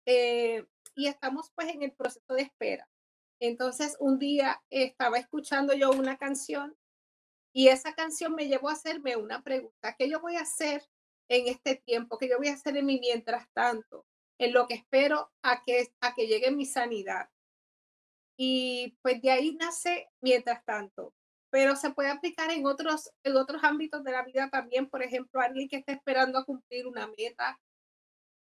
eh, 0.06 0.64
y 0.94 1.08
estamos 1.08 1.52
pues 1.56 1.70
en 1.70 1.82
el 1.82 1.92
proceso 1.92 2.36
de 2.36 2.44
espera. 2.44 2.88
Entonces 3.40 3.96
un 4.00 4.20
día 4.20 4.62
estaba 4.70 5.18
escuchando 5.18 5.74
yo 5.74 5.92
una 5.92 6.18
canción 6.18 6.76
y 7.54 7.70
esa 7.70 7.94
canción 7.94 8.36
me 8.36 8.48
llevó 8.48 8.70
a 8.70 8.74
hacerme 8.74 9.16
una 9.16 9.42
pregunta, 9.42 9.96
¿qué 9.98 10.10
yo 10.10 10.20
voy 10.20 10.36
a 10.36 10.42
hacer 10.42 10.84
en 11.30 11.48
este 11.48 11.76
tiempo? 11.76 12.18
¿Qué 12.18 12.30
yo 12.30 12.38
voy 12.38 12.50
a 12.50 12.54
hacer 12.54 12.78
en 12.78 12.86
mi 12.86 13.00
mientras 13.00 13.48
tanto? 13.54 14.06
En 14.38 14.54
lo 14.54 14.68
que 14.68 14.76
espero 14.76 15.32
a 15.42 15.64
que, 15.64 15.92
a 16.02 16.14
que 16.14 16.28
llegue 16.28 16.52
mi 16.52 16.66
sanidad. 16.66 17.30
Y 18.38 18.96
pues 19.02 19.22
de 19.22 19.32
ahí 19.32 19.56
nace 19.56 20.08
mientras 20.22 20.64
tanto. 20.66 21.14
Pero 21.50 21.76
se 21.76 21.90
puede 21.90 22.10
aplicar 22.10 22.52
en 22.52 22.66
otros, 22.68 23.12
en 23.24 23.36
otros 23.36 23.64
ámbitos 23.64 24.04
de 24.04 24.12
la 24.12 24.24
vida 24.24 24.50
también. 24.50 24.88
Por 24.88 25.02
ejemplo, 25.02 25.42
alguien 25.42 25.68
que 25.68 25.78
está 25.78 25.94
esperando 25.94 26.38
a 26.38 26.46
cumplir 26.46 26.86
una 26.86 27.08
meta, 27.08 27.60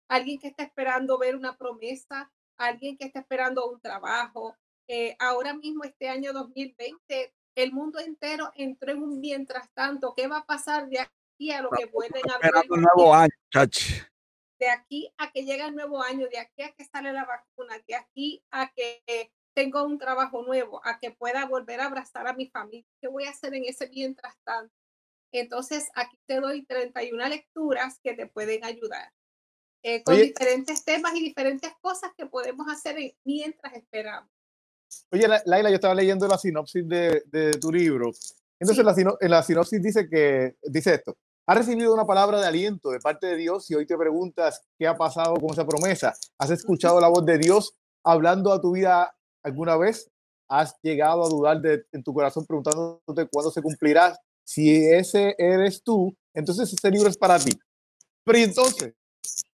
alguien 0.08 0.38
que 0.38 0.48
está 0.48 0.64
esperando 0.64 1.16
ver 1.16 1.36
una 1.36 1.56
promesa, 1.56 2.30
alguien 2.58 2.98
que 2.98 3.06
está 3.06 3.20
esperando 3.20 3.66
un 3.70 3.80
trabajo. 3.80 4.54
Eh, 4.88 5.16
ahora 5.18 5.54
mismo, 5.54 5.84
este 5.84 6.08
año 6.08 6.32
2020, 6.32 7.34
el 7.56 7.72
mundo 7.72 7.98
entero 7.98 8.52
entró 8.54 8.92
en 8.92 9.02
un 9.02 9.20
mientras 9.20 9.70
tanto. 9.72 10.14
¿Qué 10.14 10.26
va 10.26 10.38
a 10.38 10.46
pasar 10.46 10.88
de 10.88 11.00
aquí 11.00 11.52
a 11.52 11.62
lo 11.62 11.70
que 11.70 11.86
vuelven 11.86 12.22
a 12.30 12.38
ver? 12.38 12.52
nuevo 12.68 13.14
año, 13.14 13.30
De 14.58 14.68
aquí 14.68 15.12
a 15.18 15.30
que 15.32 15.44
llegue 15.44 15.64
el 15.64 15.74
nuevo 15.74 16.02
año, 16.02 16.28
de 16.28 16.38
aquí 16.38 16.62
a 16.62 16.72
que 16.72 16.84
sale 16.84 17.12
la 17.12 17.24
vacuna, 17.24 17.76
de 17.86 17.94
aquí 17.94 18.42
a 18.50 18.70
que 18.72 19.02
tengo 19.54 19.82
un 19.84 19.98
trabajo 19.98 20.42
nuevo, 20.42 20.80
a 20.84 20.98
que 20.98 21.10
pueda 21.10 21.46
volver 21.46 21.80
a 21.80 21.86
abrazar 21.86 22.28
a 22.28 22.34
mi 22.34 22.46
familia. 22.48 22.86
¿Qué 23.00 23.08
voy 23.08 23.24
a 23.24 23.30
hacer 23.30 23.54
en 23.54 23.64
ese 23.64 23.88
mientras 23.88 24.36
tanto? 24.44 24.74
Entonces, 25.32 25.90
aquí 25.94 26.18
te 26.26 26.40
doy 26.40 26.64
31 26.64 27.28
lecturas 27.28 27.98
que 28.02 28.14
te 28.14 28.26
pueden 28.26 28.64
ayudar. 28.64 29.12
Eh, 29.82 30.02
con 30.02 30.16
diferentes 30.16 30.84
temas 30.84 31.14
y 31.14 31.20
diferentes 31.20 31.72
cosas 31.80 32.10
que 32.16 32.26
podemos 32.26 32.66
hacer 32.68 32.96
mientras 33.24 33.74
esperamos. 33.74 34.35
Oye, 35.10 35.26
Laila, 35.44 35.70
yo 35.70 35.76
estaba 35.76 35.94
leyendo 35.94 36.26
la 36.26 36.38
sinopsis 36.38 36.86
de, 36.88 37.22
de 37.26 37.52
tu 37.52 37.72
libro. 37.72 38.10
Entonces, 38.58 38.84
la, 38.84 38.94
en 39.20 39.30
la 39.30 39.42
sinopsis 39.42 39.82
dice 39.82 40.08
que 40.08 40.56
dice 40.62 40.94
esto: 40.94 41.16
Has 41.46 41.58
recibido 41.58 41.94
una 41.94 42.04
palabra 42.04 42.40
de 42.40 42.46
aliento 42.46 42.90
de 42.90 42.98
parte 42.98 43.28
de 43.28 43.36
Dios 43.36 43.70
y 43.70 43.74
hoy 43.74 43.86
te 43.86 43.96
preguntas 43.96 44.62
qué 44.76 44.86
ha 44.86 44.96
pasado 44.96 45.34
con 45.34 45.50
esa 45.52 45.64
promesa. 45.64 46.12
¿Has 46.38 46.50
escuchado 46.50 47.00
la 47.00 47.08
voz 47.08 47.24
de 47.24 47.38
Dios 47.38 47.74
hablando 48.02 48.52
a 48.52 48.60
tu 48.60 48.72
vida 48.72 49.14
alguna 49.44 49.76
vez? 49.76 50.10
¿Has 50.48 50.76
llegado 50.82 51.24
a 51.24 51.28
dudar 51.28 51.60
de, 51.60 51.84
en 51.92 52.02
tu 52.02 52.12
corazón 52.12 52.46
preguntándote 52.46 53.28
cuándo 53.30 53.52
se 53.52 53.62
cumplirá? 53.62 54.18
Si 54.44 54.86
ese 54.86 55.36
eres 55.38 55.82
tú, 55.84 56.16
entonces 56.34 56.72
ese 56.72 56.90
libro 56.90 57.08
es 57.08 57.16
para 57.16 57.38
ti. 57.38 57.52
Pero 58.24 58.38
entonces, 58.38 58.94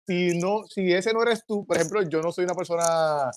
si 0.07 0.39
no, 0.39 0.63
si 0.69 0.93
ese 0.93 1.13
no 1.13 1.23
eres 1.23 1.45
tú, 1.45 1.65
por 1.67 1.77
ejemplo, 1.77 2.03
yo 2.03 2.21
no 2.23 2.31
soy 2.31 2.45
una 2.45 2.55
persona 2.55 3.31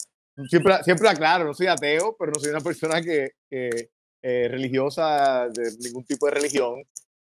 siempre, 0.50 0.84
siempre 0.84 1.10
aclaro, 1.10 1.46
no 1.46 1.54
soy 1.54 1.68
ateo, 1.68 2.16
pero 2.18 2.32
no 2.32 2.40
soy 2.40 2.50
una 2.50 2.62
persona 2.62 3.02
que, 3.02 3.32
que 3.50 3.90
eh, 4.22 4.48
religiosa 4.50 5.50
de 5.50 5.78
ningún 5.80 6.06
tipo 6.06 6.26
de 6.28 6.32
religión. 6.32 6.76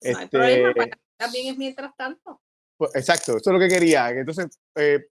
No 0.02 0.20
este, 0.20 0.90
también 1.16 1.52
es 1.52 1.58
mientras 1.58 1.96
tanto. 1.96 2.40
Pues, 2.76 2.94
exacto, 2.94 3.36
eso 3.36 3.50
es 3.50 3.54
lo 3.54 3.58
que 3.58 3.68
quería. 3.68 4.10
Entonces, 4.10 4.58
eh, 4.74 5.06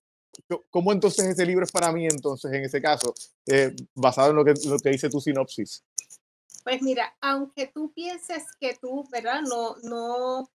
¿cómo 0.69 0.91
entonces 0.91 1.25
ese 1.25 1.45
libro 1.45 1.63
es 1.63 1.71
para 1.71 1.91
mí 1.91 2.05
entonces 2.05 2.51
en 2.51 2.63
ese 2.63 2.81
caso, 2.81 3.13
eh, 3.45 3.75
basado 3.93 4.31
en 4.31 4.35
lo 4.35 4.45
que, 4.45 4.53
lo 4.67 4.79
que 4.79 4.89
dice 4.89 5.09
tu 5.09 5.19
sinopsis? 5.19 5.83
Pues 6.63 6.81
mira, 6.81 7.15
aunque 7.21 7.67
tú 7.67 7.93
pienses 7.93 8.43
que 8.59 8.75
tú, 8.75 9.07
¿verdad? 9.11 9.41
No, 9.41 9.75
no, 9.83 10.49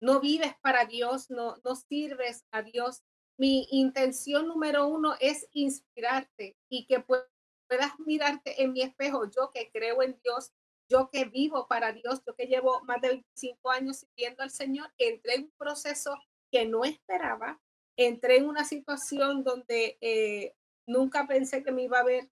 no 0.00 0.20
vives 0.20 0.52
para 0.60 0.84
Dios, 0.84 1.30
no, 1.30 1.56
no 1.64 1.74
sirves 1.74 2.44
a 2.52 2.62
Dios, 2.62 3.02
mi 3.38 3.68
intención 3.70 4.48
número 4.48 4.86
uno 4.86 5.14
es 5.20 5.48
inspirarte 5.52 6.56
y 6.68 6.86
que 6.86 7.00
puedas 7.00 7.98
mirarte 8.04 8.62
en 8.62 8.72
mi 8.72 8.82
espejo, 8.82 9.30
yo 9.30 9.50
que 9.54 9.70
creo 9.70 10.02
en 10.02 10.18
Dios, 10.22 10.52
yo 10.90 11.08
que 11.10 11.24
vivo 11.24 11.68
para 11.68 11.92
Dios, 11.92 12.20
yo 12.26 12.34
que 12.34 12.46
llevo 12.46 12.82
más 12.82 13.00
de 13.00 13.08
25 13.08 13.70
años 13.70 13.98
sirviendo 13.98 14.42
al 14.42 14.50
Señor, 14.50 14.92
entré 14.98 15.34
en 15.34 15.44
un 15.44 15.52
proceso 15.56 16.18
que 16.50 16.66
no 16.66 16.84
esperaba, 16.84 17.60
entré 17.96 18.38
en 18.38 18.48
una 18.48 18.64
situación 18.64 19.44
donde 19.44 19.98
eh, 20.00 20.54
nunca 20.86 21.26
pensé 21.28 21.62
que 21.62 21.72
me 21.72 21.84
iba 21.84 22.00
a 22.00 22.04
ver 22.04 22.28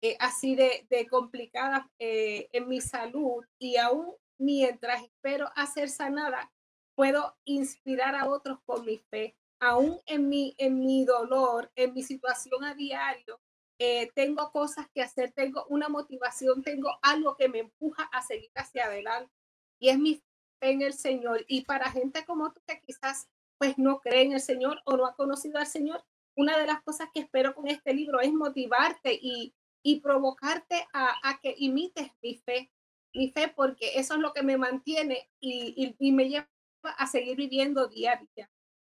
eh, 0.00 0.16
así 0.20 0.54
de, 0.54 1.06
complicada 1.10 1.90
eh, 1.98 2.48
en 2.52 2.68
mi 2.68 2.80
salud 2.80 3.44
y 3.58 3.76
aún 3.76 4.14
mientras 4.38 5.02
espero 5.02 5.50
hacer 5.56 5.90
sanada, 5.90 6.50
puedo 6.94 7.36
inspirar 7.44 8.14
a 8.14 8.30
otros 8.30 8.60
con 8.64 8.86
mi 8.86 8.98
fe 8.98 9.36
aún 9.60 10.00
en 10.06 10.28
mi, 10.28 10.54
en 10.58 10.78
mi 10.78 11.04
dolor, 11.04 11.70
en 11.76 11.94
mi 11.94 12.02
situación 12.02 12.64
a 12.64 12.74
diario, 12.74 13.40
eh, 13.78 14.10
tengo 14.14 14.50
cosas 14.50 14.88
que 14.92 15.02
hacer, 15.02 15.32
tengo 15.32 15.64
una 15.68 15.88
motivación, 15.88 16.62
tengo 16.62 16.90
algo 17.02 17.36
que 17.36 17.48
me 17.48 17.60
empuja 17.60 18.04
a 18.12 18.22
seguir 18.22 18.50
hacia 18.54 18.86
adelante. 18.86 19.32
Y 19.80 19.90
es 19.90 19.98
mi 19.98 20.16
fe 20.60 20.70
en 20.70 20.82
el 20.82 20.94
Señor. 20.94 21.44
Y 21.46 21.64
para 21.64 21.90
gente 21.90 22.24
como 22.24 22.52
tú 22.52 22.60
que 22.66 22.80
quizás 22.80 23.28
pues 23.58 23.76
no 23.78 24.00
cree 24.00 24.22
en 24.22 24.32
el 24.32 24.40
Señor 24.40 24.80
o 24.84 24.96
no 24.96 25.06
ha 25.06 25.16
conocido 25.16 25.58
al 25.58 25.66
Señor, 25.66 26.04
una 26.36 26.56
de 26.58 26.66
las 26.66 26.82
cosas 26.82 27.08
que 27.12 27.20
espero 27.20 27.54
con 27.54 27.66
este 27.66 27.92
libro 27.92 28.20
es 28.20 28.32
motivarte 28.32 29.18
y, 29.20 29.54
y 29.82 30.00
provocarte 30.00 30.86
a, 30.92 31.16
a, 31.28 31.40
que 31.40 31.54
imites 31.58 32.10
mi 32.22 32.36
fe, 32.36 32.70
mi 33.12 33.32
fe, 33.32 33.48
porque 33.48 33.98
eso 33.98 34.14
es 34.14 34.20
lo 34.20 34.32
que 34.32 34.44
me 34.44 34.56
mantiene 34.56 35.28
y, 35.40 35.74
y, 35.76 36.08
y 36.08 36.12
me 36.12 36.28
lleva 36.28 36.48
a 36.84 37.06
seguir 37.08 37.36
viviendo 37.36 37.88
día 37.88 38.12
a 38.12 38.16
día. 38.16 38.50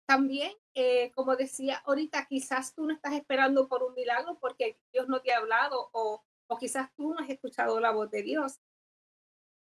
También, 0.09 0.51
eh, 0.73 1.11
como 1.11 1.35
decía 1.35 1.83
ahorita, 1.85 2.25
quizás 2.25 2.73
tú 2.73 2.87
no 2.87 2.95
estás 2.95 3.13
esperando 3.13 3.67
por 3.67 3.83
un 3.83 3.93
milagro 3.93 4.39
porque 4.39 4.79
Dios 4.91 5.07
no 5.07 5.21
te 5.21 5.31
ha 5.31 5.37
hablado 5.37 5.91
o, 5.93 6.23
o 6.47 6.57
quizás 6.57 6.89
tú 6.95 7.13
no 7.13 7.19
has 7.19 7.29
escuchado 7.29 7.79
la 7.79 7.91
voz 7.91 8.09
de 8.09 8.23
Dios. 8.23 8.59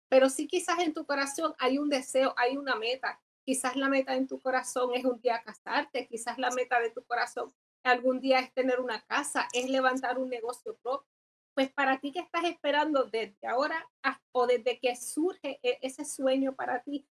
Pero 0.09 0.31
sí 0.31 0.49
quizás 0.49 0.79
en 0.79 0.95
tu 0.95 1.05
corazón 1.05 1.53
hay 1.59 1.77
un 1.77 1.90
deseo, 1.90 2.33
hay 2.38 2.57
una 2.57 2.77
meta. 2.77 3.21
Quizás 3.45 3.77
la 3.77 3.90
meta 3.90 4.14
en 4.14 4.27
tu 4.27 4.40
corazón 4.40 4.95
es 4.95 5.05
un 5.05 5.21
día 5.21 5.42
casarte, 5.42 6.07
quizás 6.07 6.38
la 6.38 6.51
meta 6.51 6.81
de 6.81 6.88
tu 6.88 7.05
corazón 7.05 7.53
algún 7.83 8.18
día 8.18 8.38
es 8.38 8.55
tener 8.55 8.81
una 8.81 9.03
casa, 9.03 9.49
es 9.53 9.68
levantar 9.68 10.18
un 10.18 10.31
negocio 10.31 10.79
propio. 10.79 11.07
Pues 11.53 11.71
para 11.71 12.01
ti 12.01 12.11
que 12.11 12.21
estás 12.21 12.45
esperando 12.45 13.05
desde 13.05 13.47
ahora 13.47 13.87
o 14.33 14.47
desde 14.47 14.79
que 14.79 14.97
surge 14.97 15.61
e, 15.62 15.79
ese 15.83 16.07
sueño 16.07 16.55
para 16.55 16.83
ti, 16.83 17.07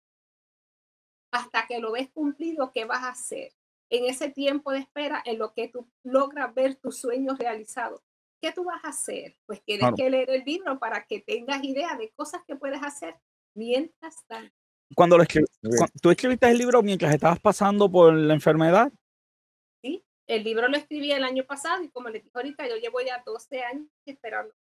hasta 1.32 1.66
que 1.66 1.80
lo 1.80 1.92
ves 1.92 2.10
cumplido, 2.12 2.70
¿qué 2.72 2.84
vas 2.84 3.02
a 3.02 3.08
hacer? 3.08 3.52
En 3.90 4.04
ese 4.04 4.30
tiempo 4.30 4.70
de 4.70 4.78
espera, 4.78 5.22
en 5.24 5.38
lo 5.38 5.52
que 5.52 5.68
tú 5.68 5.88
logras 6.04 6.54
ver 6.54 6.76
tus 6.76 6.98
sueños 6.98 7.38
realizados, 7.38 8.00
¿qué 8.40 8.52
tú 8.52 8.64
vas 8.64 8.84
a 8.84 8.88
hacer? 8.88 9.36
Pues 9.46 9.62
tienes 9.64 9.90
que 9.96 10.08
leer 10.08 10.30
el 10.30 10.44
libro 10.44 10.78
para 10.78 11.04
que 11.04 11.20
tengas 11.20 11.64
idea 11.64 11.96
de 11.96 12.10
cosas 12.10 12.42
que 12.46 12.56
puedes 12.56 12.82
hacer 12.82 13.16
mientras 13.54 14.24
tanto. 14.26 14.54
Cuando 14.94 15.16
lo 15.16 15.24
¿tú 16.02 16.10
escribiste 16.10 16.50
el 16.50 16.58
libro 16.58 16.82
mientras 16.82 17.14
estabas 17.14 17.40
pasando 17.40 17.90
por 17.90 18.12
la 18.12 18.34
enfermedad? 18.34 18.92
Sí, 19.82 20.04
el 20.26 20.44
libro 20.44 20.68
lo 20.68 20.76
escribí 20.76 21.12
el 21.12 21.24
año 21.24 21.44
pasado 21.44 21.82
y 21.82 21.88
como 21.88 22.10
les 22.10 22.22
dije 22.22 22.32
ahorita, 22.34 22.68
yo 22.68 22.76
llevo 22.76 23.00
ya 23.00 23.22
12 23.24 23.62
años 23.62 23.88
esperando 24.04 24.54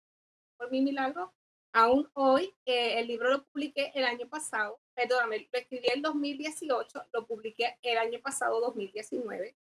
por 0.57 0.71
mi 0.71 0.81
milagro 0.81 1.33
aún 1.73 2.09
hoy, 2.13 2.53
eh, 2.65 2.99
el 2.99 3.07
libro 3.07 3.29
lo 3.29 3.45
publiqué 3.45 3.91
el 3.95 4.05
año 4.05 4.27
pasado, 4.27 4.79
perdóname, 4.93 5.49
lo 5.51 5.59
escribí 5.59 5.87
en 5.93 6.01
2018, 6.01 7.05
lo 7.13 7.25
publiqué 7.25 7.77
el 7.81 7.97
año 7.97 8.19
pasado, 8.21 8.59
2019, 8.61 9.55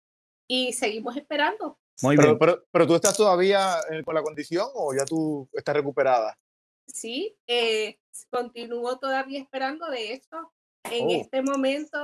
y 0.49 0.73
seguimos 0.73 1.17
esperando. 1.17 1.79
Muy 2.03 2.17
bien. 2.17 2.39
Pero, 2.39 2.65
pero, 2.71 2.87
tú 2.87 2.95
estás 2.95 3.17
todavía 3.17 3.81
eh, 3.91 4.03
con 4.05 4.15
la 4.15 4.23
condición 4.23 4.69
o 4.75 4.95
ya 4.95 5.05
tú 5.05 5.49
estás 5.53 5.75
recuperada? 5.75 6.39
Sí, 6.87 7.37
eh, 7.47 7.99
continúo 8.31 8.99
todavía 8.99 9.41
esperando. 9.41 9.91
De 9.91 10.13
hecho, 10.13 10.53
en 10.85 11.07
oh. 11.07 11.21
este 11.21 11.43
momento 11.43 11.99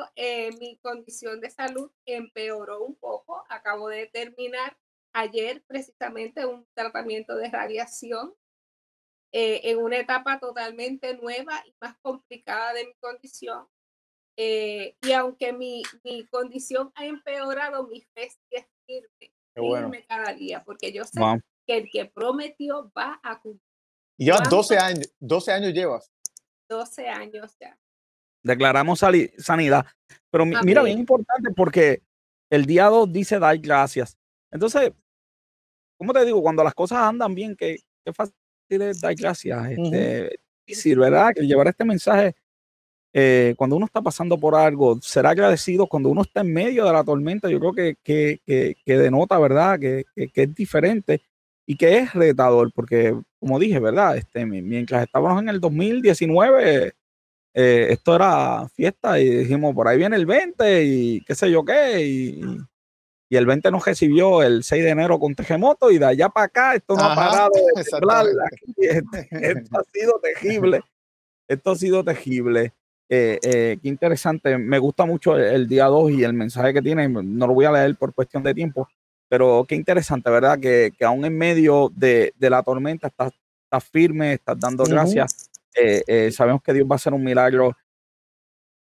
mi 0.59 0.79
condición 0.79 1.41
de 1.41 1.51
salud 1.51 1.91
empeoró 2.07 2.83
un 2.83 2.97
poco. 2.97 3.45
Acabo 3.49 3.89
de 3.89 4.07
terminar 4.07 4.77
ayer 5.13 5.63
precisamente 5.67 6.47
un 6.47 6.67
tratamiento 6.75 7.37
de 7.37 7.51
radiación 7.51 8.35
eh, 9.33 9.61
en 9.65 9.79
una 9.79 9.99
etapa 9.99 10.39
totalmente 10.39 11.17
nueva 11.17 11.63
y 11.67 11.75
más 11.81 11.97
complicada 12.03 12.75
de 12.75 12.87
mi 12.87 12.95
condición. 13.01 13.67
Eh, 14.37 14.97
y 15.03 15.13
aunque 15.13 15.53
mi, 15.53 15.83
mi, 16.05 16.27
condición 16.27 16.93
ha 16.95 17.05
empeorado, 17.05 17.87
mi 17.87 18.01
fe 18.15 18.31
es 18.51 18.67
firme, 18.87 19.33
firme 19.55 20.05
cada 20.07 20.33
día, 20.33 20.63
porque 20.65 20.93
yo 20.93 21.05
sé 21.05 21.21
que 21.67 21.79
el 21.79 21.91
que 21.91 22.07
prometió 22.07 22.91
va 22.97 23.21
a 23.23 23.41
cumplir. 23.41 23.63
Y 24.19 24.27
llevas 24.27 24.49
12 24.49 24.79
años, 24.79 25.15
12 25.19 25.53
años 25.53 25.73
llevas. 25.73 26.13
12 26.69 27.09
años 27.09 27.57
ya. 27.61 27.79
Declaramos 28.43 29.01
sanidad. 29.39 29.87
Pero 30.31 30.45
mira, 30.47 30.83
bien 30.83 30.99
importante 30.99 31.51
porque 31.55 32.03
el 32.51 32.67
día 32.67 32.87
2 32.87 33.13
dice 33.13 33.39
dar 33.39 33.57
gracias. 33.59 34.19
Entonces, 34.51 34.93
¿cómo 35.99 36.13
te 36.13 36.25
digo? 36.25 36.43
Cuando 36.43 36.65
las 36.65 36.75
cosas 36.75 36.99
andan 36.99 37.35
bien, 37.35 37.57
qué, 37.57 37.79
fácil 38.15 38.35
es 38.81 39.01
dar 39.01 39.15
gracias. 39.15 39.73
Este, 39.73 40.95
¿verdad? 40.97 41.33
Que 41.35 41.43
llevar 41.43 41.69
este 41.69 41.85
mensaje 41.85 42.35
eh, 43.15 43.55
cuando 43.59 43.77
uno 43.77 43.85
está 43.87 44.01
pasando 44.01 44.39
por 44.39 44.55
algo, 44.55 44.99
ser 45.03 45.27
agradecido 45.27 45.87
cuando 45.87 46.09
uno 46.09 46.23
está 46.23 46.41
en 46.41 46.53
medio 46.53 46.87
de 46.87 46.93
la 46.93 47.05
tormenta, 47.05 47.49
yo 47.51 47.61
creo 47.61 47.73
que, 47.75 47.97
que, 48.03 48.77
que, 48.85 48.99
denota, 48.99 49.39
¿verdad? 49.39 49.79
Que, 49.79 50.05
es 50.17 50.55
diferente 50.55 51.21
y 51.67 51.77
que 51.77 51.99
es 51.99 52.15
retador, 52.15 52.73
porque 52.75 53.15
como 53.39 53.59
dije, 53.59 53.79
¿verdad? 53.81 54.17
Este, 54.17 54.47
mientras 54.47 55.05
estábamos 55.05 55.43
en 55.43 55.51
el 55.51 55.61
2019, 55.61 56.95
eh, 57.55 57.87
esto 57.91 58.17
era 58.17 58.69
fiesta 58.71 59.21
y 59.21 59.29
dijimos, 59.29 59.75
por 59.75 59.89
ahí 59.89 59.99
viene 59.99 60.17
el 60.17 60.27
20 60.27 60.85
y 60.85 61.21
qué 61.25 61.35
sé 61.35 61.51
yo 61.51 61.65
qué, 61.65 62.07
y, 62.07 62.41
y 63.33 63.37
el 63.39 63.47
20 63.47 63.71
nos 63.71 63.83
recibió 63.83 64.43
el 64.43 64.63
6 64.63 64.85
de 64.85 64.91
enero 64.91 65.19
con 65.19 65.35
terremoto 65.35 65.91
y 65.91 65.97
de 65.97 66.05
allá 66.05 66.29
para 66.29 66.45
acá 66.45 66.75
esto 66.75 66.95
no 66.95 67.03
ha 67.03 67.15
parado 67.15 67.51
de 68.77 69.03
Esto 69.31 69.79
ha 69.79 69.85
sido 69.85 70.21
tejible. 70.23 70.83
Esto 71.49 71.71
ha 71.71 71.77
sido 71.77 72.05
tejible. 72.05 72.75
Eh, 73.09 73.39
eh, 73.43 73.79
qué 73.83 73.89
interesante. 73.89 74.59
Me 74.59 74.79
gusta 74.79 75.07
mucho 75.07 75.39
el, 75.39 75.67
día 75.67 75.87
2 75.87 76.11
y 76.11 76.25
el 76.25 76.35
mensaje 76.35 76.75
que 76.75 76.83
tiene. 76.83 77.09
No 77.09 77.47
lo 77.47 77.55
voy 77.55 77.65
a 77.65 77.73
leer 77.73 77.97
por 77.97 78.13
cuestión 78.13 78.43
de 78.43 78.53
tiempo, 78.53 78.87
pero 79.31 79.65
qué 79.67 79.77
interesante, 79.77 80.29
¿verdad? 80.29 80.59
Que, 80.61 80.93
que 80.95 81.05
aún 81.07 81.25
en 81.25 81.39
medio 81.39 81.91
de, 81.97 82.35
de 82.37 82.51
la 82.51 82.63
tormenta 82.63 83.07
estás, 83.07 83.33
firme, 83.91 84.35
estás 84.35 84.61
dando 84.61 84.85
gracias. 84.85 85.51
Eh, 85.75 86.31
sabemos 86.33 86.63
que 86.63 86.75
Dios 86.75 86.87
va 86.87 86.97
a 86.97 86.97
hacer 86.97 87.15
un 87.15 87.25
milagro 87.25 87.75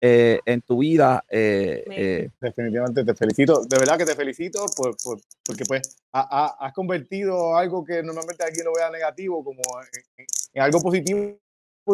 en 0.01 0.63
tu 0.63 0.79
vida. 0.79 1.25
Definitivamente 1.29 3.05
te 3.05 3.15
felicito. 3.15 3.65
De 3.65 3.79
verdad 3.79 3.99
que 3.99 4.07
te 4.07 4.15
felicito 4.15 4.65
por, 4.77 4.97
porque 5.45 5.65
pues 5.67 5.97
has 6.13 6.73
convertido 6.73 7.57
algo 7.57 7.85
que 7.85 8.03
normalmente 8.03 8.45
aquí 8.45 8.63
lo 8.65 8.73
vea 8.75 8.91
negativo 8.91 9.45
como 9.45 9.61
en 10.55 10.63
algo 10.63 10.81
positivo 10.81 11.39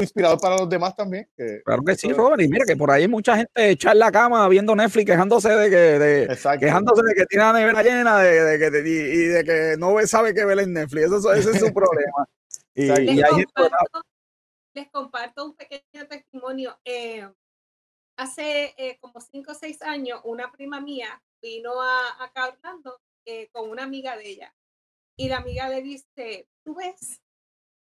inspirador 0.02 0.40
para 0.40 0.56
los 0.56 0.68
demás 0.68 0.94
también. 0.94 1.28
claro 1.64 1.82
que 1.82 1.94
sí, 1.94 2.12
Robert. 2.12 2.42
Y 2.42 2.48
mira 2.48 2.64
que 2.66 2.76
por 2.76 2.90
ahí 2.90 3.02
hay 3.02 3.08
mucha 3.08 3.36
gente 3.36 3.70
echar 3.70 3.96
la 3.96 4.10
cama 4.10 4.48
viendo 4.48 4.74
Netflix 4.74 5.06
quejándose 5.06 5.48
de 5.48 5.70
que, 5.70 5.76
de, 5.76 6.58
quejándose 6.58 7.02
de 7.02 7.14
que 7.14 7.26
tiene 7.26 7.44
la 7.44 7.52
nevera 7.52 7.82
llena 7.82 8.18
de, 8.18 8.42
de 8.42 8.58
que, 8.58 8.88
y, 8.88 9.26
de 9.26 9.44
que 9.44 9.76
no 9.78 9.94
sabe 10.06 10.34
qué 10.34 10.44
ver 10.44 10.60
en 10.60 10.72
Netflix. 10.72 11.06
Eso, 11.06 11.32
ese 11.32 11.50
es 11.50 11.58
su 11.58 11.72
problema. 11.74 12.28
Y, 12.74 12.86
les, 12.86 13.46
comparto, 13.46 14.02
les, 14.74 14.90
comparto, 14.90 15.44
un 15.46 15.56
pequeño 15.56 16.06
testimonio. 16.08 16.78
Eh, 16.84 17.26
hace 18.16 18.74
eh, 18.78 18.98
como 19.00 19.20
cinco 19.20 19.52
o 19.52 19.54
seis 19.54 19.82
años, 19.82 20.20
una 20.24 20.50
prima 20.52 20.80
mía 20.80 21.22
vino 21.42 21.80
a, 21.80 22.24
acá 22.24 22.48
Orlando 22.48 23.00
eh, 23.24 23.48
con 23.52 23.68
una 23.70 23.84
amiga 23.84 24.16
de 24.16 24.28
ella. 24.28 24.54
Y 25.18 25.28
la 25.28 25.38
amiga 25.38 25.68
le 25.68 25.82
dice, 25.82 26.48
tú 26.64 26.74
ves, 26.74 27.22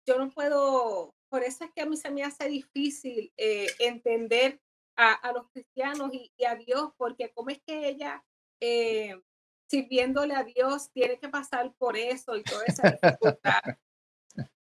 yo 0.07 0.19
no 0.19 0.31
puedo 0.31 1.15
por 1.35 1.43
eso 1.43 1.65
es 1.65 1.73
que 1.73 1.81
a 1.81 1.87
mí 1.87 1.97
se 1.97 2.13
me 2.13 2.23
hace 2.23 2.49
difícil 2.49 3.33
eh, 3.37 3.67
entender 3.81 4.61
a, 4.97 5.33
los 5.33 5.51
cristianos 5.51 6.11
y, 6.13 6.33
a 6.45 6.55
Dios, 6.55 6.93
porque 6.97 7.33
cómo 7.33 7.51
es 7.51 7.61
que 7.67 7.89
ella, 7.89 8.25
eh, 8.61 9.21
sirviéndole 9.69 10.37
a 10.37 10.45
Dios, 10.45 10.93
tiene 10.93 11.19
que 11.19 11.29
pasar 11.29 11.75
por 11.75 11.97
eso 11.97 12.37
y 12.37 12.45
toda 12.45 12.65
esa 12.67 12.89
dificultad. 12.89 13.63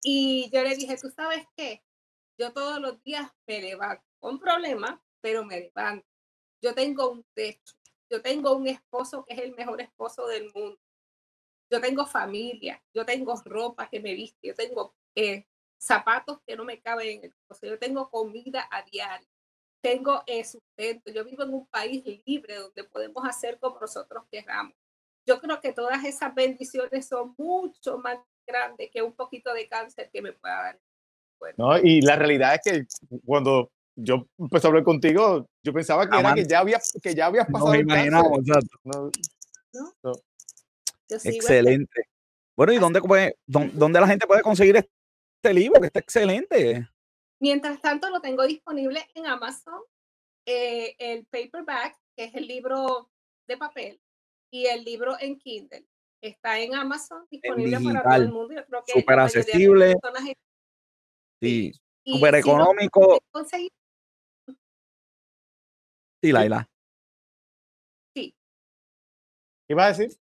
y 0.04 0.50
yo 0.52 0.64
le 0.64 0.76
dije, 0.76 0.98
tú 0.98 1.12
sabes 1.12 1.46
qué, 1.56 1.84
yo 2.40 2.52
todos 2.54 2.82
los 2.82 3.04
días 3.04 3.32
me 3.46 3.62
levanto 3.62 4.04
con 4.20 4.40
problemas, 4.40 5.00
pero 5.24 5.46
me 5.46 5.58
levanto. 5.62 6.06
Yo 6.62 6.76
tengo 6.76 7.10
un 7.10 7.26
techo, 7.34 7.76
yo 8.10 8.22
tengo 8.22 8.56
un 8.56 8.68
esposo 8.68 9.24
que 9.26 9.34
es 9.34 9.40
el 9.40 9.56
mejor 9.56 9.82
esposo 9.82 10.28
del 10.28 10.52
mundo. 10.54 10.78
Yo 11.72 11.80
tengo 11.80 12.06
familia, 12.06 12.84
yo 12.94 13.06
tengo 13.06 13.34
ropa 13.46 13.90
que 13.90 14.02
me 14.02 14.14
viste, 14.14 14.50
yo 14.50 14.54
tengo 14.54 14.94
eh, 15.16 15.48
zapatos 15.82 16.40
que 16.46 16.58
no 16.58 16.66
me 16.66 16.82
caben 16.82 17.20
en 17.20 17.24
el 17.24 17.36
coche. 17.48 17.70
Yo 17.70 17.80
tengo 17.80 18.10
comida 18.10 18.68
a 18.70 18.84
diario, 18.84 19.28
tengo 19.82 20.24
eh, 20.28 20.44
sustento. 20.44 21.10
Yo 21.10 21.24
vivo 21.24 21.44
en 21.44 21.54
un 21.54 21.68
país 21.68 22.04
libre 22.26 22.56
donde 22.56 22.84
podemos 22.84 23.26
hacer 23.26 23.58
como 23.60 23.80
nosotros 23.80 24.26
queramos. 24.30 24.76
Yo 25.26 25.40
creo 25.40 25.62
que 25.62 25.72
todas 25.72 26.04
esas 26.04 26.36
bendiciones 26.36 27.08
son 27.08 27.34
mucho 27.38 27.98
más 27.98 28.20
grandes 28.46 28.90
que 28.92 29.02
un 29.02 29.14
poquito 29.14 29.54
de 29.54 29.70
cáncer 29.70 30.10
que 30.12 30.22
me 30.22 30.34
pueda 30.34 30.56
dar. 30.56 30.80
No, 31.58 31.78
y 31.78 32.02
la 32.02 32.16
realidad 32.16 32.56
es 32.56 32.62
que 32.62 32.86
cuando 33.26 33.72
yo 33.96 34.28
empecé 34.38 34.68
a 34.68 34.70
hablar 34.70 34.84
contigo, 34.84 35.48
yo 35.64 35.74
pensaba 35.74 36.10
que, 36.10 36.20
era 36.20 36.34
que 36.34 36.46
ya 36.46 36.60
había 36.60 36.80
que 37.02 37.14
ya 37.14 37.28
habías 37.28 37.48
pasado. 37.48 37.74
No, 39.74 39.94
no. 40.04 40.12
Excelente. 41.10 42.08
Bueno, 42.56 42.74
¿y 42.74 42.78
dónde, 42.78 43.02
puede, 43.02 43.38
dónde 43.48 44.00
la 44.00 44.08
gente 44.08 44.28
puede 44.28 44.42
conseguir 44.42 44.76
este 44.78 45.54
libro, 45.54 45.82
que 45.82 45.88
está 45.88 46.00
excelente. 46.00 46.88
Mientras 47.40 47.82
tanto, 47.82 48.10
lo 48.10 48.22
tengo 48.22 48.44
disponible 48.44 49.06
en 49.16 49.26
Amazon, 49.26 49.82
eh, 50.46 50.96
el 51.00 51.26
paperback, 51.26 51.98
que 52.16 52.26
es 52.26 52.36
el 52.36 52.48
libro 52.48 53.10
de 53.48 53.58
papel, 53.58 54.02
y 54.52 54.68
el 54.68 54.84
libro 54.84 55.18
en 55.20 55.38
Kindle. 55.40 55.86
Está 56.22 56.60
en 56.60 56.76
Amazon, 56.76 57.26
disponible 57.30 57.80
para 57.82 58.04
todo 58.04 58.14
el 58.14 58.32
mundo. 58.32 58.64
Súper 58.88 59.20
accesible. 59.20 59.96
Sí, 61.42 61.74
súper 62.06 62.36
económico. 62.36 63.20
Sí, 66.24 66.32
Laila. 66.32 66.70
Sí. 68.16 68.34
¿Qué 69.68 69.74
iba 69.74 69.86
a 69.86 69.94
decir? 69.94 70.18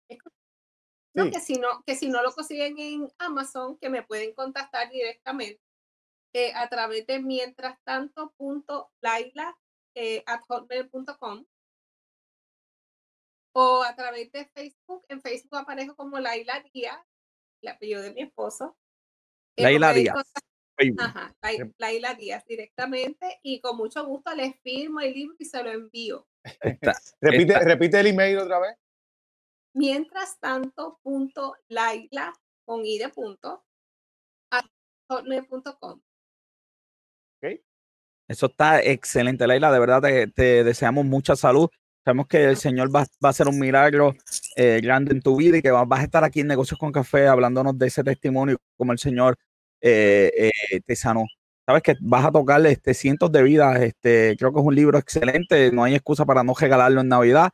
No, 1.13 1.29
que, 1.29 1.39
si 1.39 1.53
no, 1.59 1.83
que 1.85 1.95
si 1.95 2.09
no 2.09 2.23
lo 2.23 2.31
consiguen 2.31 2.79
en 2.79 3.07
Amazon, 3.19 3.77
que 3.77 3.89
me 3.89 4.01
pueden 4.01 4.33
contactar 4.33 4.89
directamente 4.89 5.61
eh, 6.33 6.53
a 6.55 6.69
través 6.69 7.05
de 7.05 7.19
mientras 7.19 7.77
tanto 7.83 8.33
punto 8.37 8.89
laila 9.01 9.55
eh, 9.93 10.23
at 10.25 10.41
hotmail.com 10.47 11.45
o 13.53 13.83
a 13.83 13.95
través 13.95 14.31
de 14.31 14.45
Facebook. 14.45 15.05
En 15.09 15.21
Facebook 15.21 15.59
aparezco 15.59 15.95
como 15.95 16.17
Laila 16.17 16.63
Díaz, 16.73 17.05
el 17.61 17.69
apellido 17.69 18.01
de 18.01 18.13
mi 18.13 18.21
esposo. 18.21 18.77
Eh, 19.57 19.63
Laila 19.63 19.93
Díaz. 19.93 20.33
Ajá, 20.97 21.35
Laila 21.77 22.15
Díaz 22.15 22.43
directamente 22.45 23.39
y 23.43 23.61
con 23.61 23.77
mucho 23.77 24.05
gusto 24.05 24.33
les 24.33 24.59
firmo 24.61 24.99
el 24.99 25.13
libro 25.13 25.35
y 25.37 25.45
se 25.45 25.61
lo 25.63 25.69
envío. 25.69 26.27
repite, 27.21 27.59
repite 27.59 27.99
el 27.99 28.07
email 28.07 28.39
otra 28.39 28.59
vez. 28.59 28.75
Mientras 29.73 30.39
tanto, 30.39 30.99
punto 31.03 31.55
Laila 31.67 32.33
con 32.65 32.85
i 32.85 32.97
de 32.97 33.09
punto 33.09 33.63
hotmail.com. 35.11 36.01
Okay. 37.37 37.61
Eso 38.27 38.45
está 38.45 38.81
excelente, 38.81 39.45
Laila. 39.45 39.71
De 39.71 39.79
verdad 39.79 40.01
te, 40.01 40.63
deseamos 40.63 41.05
mucha 41.05 41.35
salud. 41.35 41.69
Sabemos 42.03 42.27
que 42.27 42.45
el 42.45 42.57
Señor 42.57 42.95
va, 42.95 43.01
a 43.01 43.27
hacer 43.27 43.47
un 43.47 43.59
milagro 43.59 44.15
eh, 44.55 44.79
grande 44.81 45.13
en 45.13 45.21
tu 45.21 45.35
vida 45.35 45.57
y 45.57 45.61
que 45.61 45.69
vas, 45.69 45.85
a 45.91 46.03
estar 46.03 46.23
aquí 46.23 46.39
en 46.39 46.47
Negocios 46.47 46.79
con 46.79 46.91
Café 46.91 47.27
hablándonos 47.27 47.77
de 47.77 47.87
ese 47.87 48.03
testimonio, 48.03 48.57
como 48.75 48.91
el 48.91 48.99
Señor 48.99 49.37
eh, 49.81 50.51
eh, 50.71 50.81
te 50.85 50.95
sanó. 50.95 51.25
Sabes 51.65 51.83
que 51.83 51.95
vas 52.01 52.25
a 52.25 52.31
tocarle 52.31 52.71
este, 52.71 52.93
cientos 52.93 53.31
de 53.31 53.43
vidas. 53.43 53.81
Este, 53.81 54.35
creo 54.37 54.53
que 54.53 54.59
es 54.59 54.65
un 54.65 54.75
libro 54.75 54.97
excelente. 54.97 55.71
No 55.71 55.83
hay 55.83 55.95
excusa 55.95 56.25
para 56.25 56.43
no 56.43 56.53
regalarlo 56.53 57.01
en 57.01 57.07
Navidad. 57.07 57.49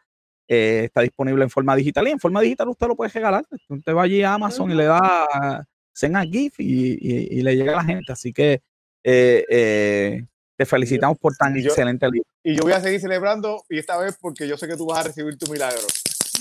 Eh, 0.48 0.86
está 0.86 1.02
disponible 1.02 1.44
en 1.44 1.50
forma 1.50 1.76
digital 1.76 2.08
y 2.08 2.12
en 2.12 2.20
forma 2.20 2.40
digital 2.42 2.70
usted 2.70 2.88
lo 2.88 2.96
puede 2.96 3.12
regalar. 3.12 3.44
Usted 3.68 3.94
va 3.94 4.04
allí 4.04 4.24
a 4.24 4.34
Amazon 4.34 4.72
y 4.72 4.76
le 4.76 4.86
da 4.86 5.66
send 5.98 6.16
a 6.16 6.22
GIF 6.24 6.60
y, 6.60 7.42
le 7.42 7.56
llega 7.56 7.74
a 7.74 7.78
la 7.78 7.84
gente. 7.84 8.12
Así 8.12 8.32
que 8.32 8.62
eh, 9.04 9.46
eh, 9.50 10.26
te 10.56 10.66
felicitamos 10.66 11.18
por 11.18 11.36
tan 11.36 11.58
excelente 11.58 12.08
libro. 12.10 12.30
Y 12.44 12.56
yo 12.56 12.62
voy 12.64 12.74
a 12.74 12.80
seguir 12.80 13.02
celebrando 13.02 13.64
y 13.70 13.80
esta 13.80 13.98
vez 13.98 14.18
porque 14.22 14.48
yo 14.48 14.58
sé 14.58 14.68
que 14.68 14.78
tú 14.78 14.86
vas 14.86 15.00
a 15.00 15.04
recibir 15.04 15.38
tu 15.38 15.52
milagro. 15.52 15.82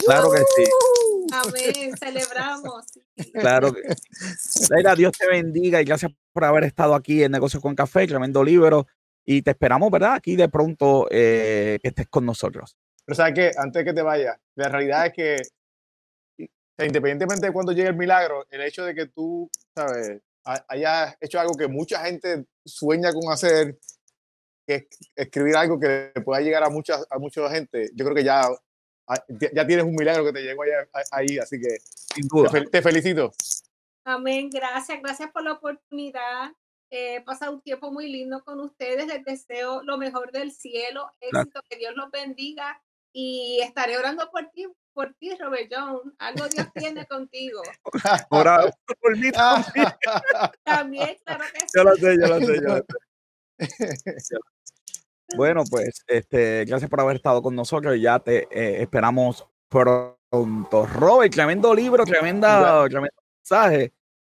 Claro 0.05 0.31
que 0.31 0.39
sí. 0.39 0.71
Amén, 1.33 1.97
celebramos. 1.99 2.87
Claro 3.33 3.73
que 3.73 3.83
Leila, 4.71 4.95
Dios 4.95 5.13
te 5.13 5.27
bendiga 5.29 5.81
y 5.81 5.85
gracias 5.85 6.13
por 6.33 6.45
haber 6.45 6.65
estado 6.65 6.95
aquí 6.95 7.23
en 7.23 7.33
Negocios 7.33 7.63
con 7.63 7.75
Café, 7.75 8.07
tremendo 8.07 8.43
libro. 8.45 8.87
Y 9.25 9.43
te 9.43 9.51
esperamos, 9.51 9.91
¿verdad? 9.91 10.15
Aquí 10.15 10.37
de 10.37 10.49
pronto 10.49 11.07
que 11.11 11.81
estés 11.83 12.07
con 12.09 12.25
nosotros. 12.25 12.77
Pero 13.05 13.17
sabes 13.17 13.35
que 13.35 13.51
antes 13.57 13.81
de 13.81 13.85
que 13.85 13.93
te 13.93 14.03
vayas, 14.03 14.37
la 14.55 14.69
realidad 14.69 15.07
es 15.07 15.13
que 15.13 15.37
independientemente 16.85 17.47
de 17.47 17.53
cuando 17.53 17.73
llegue 17.73 17.89
el 17.89 17.97
milagro, 17.97 18.47
el 18.51 18.61
hecho 18.63 18.85
de 18.85 18.95
que 18.95 19.07
tú, 19.07 19.51
sabes, 19.75 20.21
hayas 20.69 21.17
hecho 21.21 21.41
algo 21.41 21.55
que 21.55 21.69
mucha 21.69 22.05
gente 22.05 22.45
sueña 22.65 23.13
con 23.13 23.33
hacer, 23.33 23.79
que 24.67 24.75
es 24.75 24.87
escribir 25.15 25.57
algo 25.57 25.79
que 25.81 26.13
pueda 26.25 26.41
llegar 26.41 26.65
a 26.65 26.71
mucha, 26.71 26.99
a 27.11 27.19
mucha 27.19 27.49
gente, 27.51 27.91
yo 27.95 28.05
creo 28.05 28.17
que 28.17 28.25
ya, 28.25 28.43
ya 29.53 29.67
tienes 29.67 29.85
un 29.85 29.95
milagro 29.95 30.25
que 30.25 30.33
te 30.33 30.43
llegó 30.43 30.63
ahí, 31.13 31.39
así 31.39 31.61
que 31.61 31.79
Sin 32.15 32.27
duda. 32.29 32.51
Te, 32.51 32.63
te 32.67 32.83
felicito. 32.83 33.33
Amén, 34.05 34.51
gracias, 34.51 35.01
gracias 35.03 35.31
por 35.33 35.43
la 35.43 35.53
oportunidad. 35.53 36.53
He 36.91 37.21
pasado 37.23 37.53
un 37.53 37.61
tiempo 37.61 37.91
muy 37.91 38.09
lindo 38.09 38.45
con 38.45 38.61
ustedes. 38.61 39.07
Les 39.07 39.25
deseo 39.25 39.83
lo 39.83 39.99
mejor 39.99 40.31
del 40.31 40.53
cielo, 40.53 41.11
éxito, 41.21 41.61
que 41.69 41.77
Dios 41.77 41.95
los 41.97 42.11
bendiga 42.11 42.81
y 43.13 43.61
estaré 43.63 43.99
orando 43.99 44.31
por 44.31 44.49
ti, 44.51 44.67
por 44.93 45.15
ti, 45.15 45.35
Robert 45.37 45.69
John. 45.75 46.15
Algo 46.19 46.49
Dios 46.49 46.69
tiene 46.75 47.07
contigo. 47.09 47.63
Ora 48.31 48.71
por 49.01 49.17
mí 49.17 49.33
también. 49.33 49.89
también, 50.63 51.17
claro 51.25 51.45
que 51.53 51.61
sí. 51.61 51.67
Yo 51.75 51.85
lo 51.85 51.95
sé, 51.97 52.17
yo 52.21 52.29
lo 52.29 52.41
sé, 52.41 52.55
yo 52.57 52.69
lo 52.69 52.77
sé. 52.77 52.85
Bueno, 55.35 55.65
pues 55.69 56.05
este, 56.07 56.65
gracias 56.67 56.89
por 56.89 57.01
haber 57.01 57.17
estado 57.17 57.43
con 57.43 57.55
nosotros 57.55 57.99
ya 58.01 58.19
te 58.19 58.49
eh, 58.51 58.83
esperamos 58.83 59.47
pronto. 59.69 60.87
Robert, 60.87 61.33
tremendo 61.33 61.75
libro, 61.75 62.05
tremenda, 62.05 62.85
tremendo 62.89 63.17
mensaje. 63.39 63.93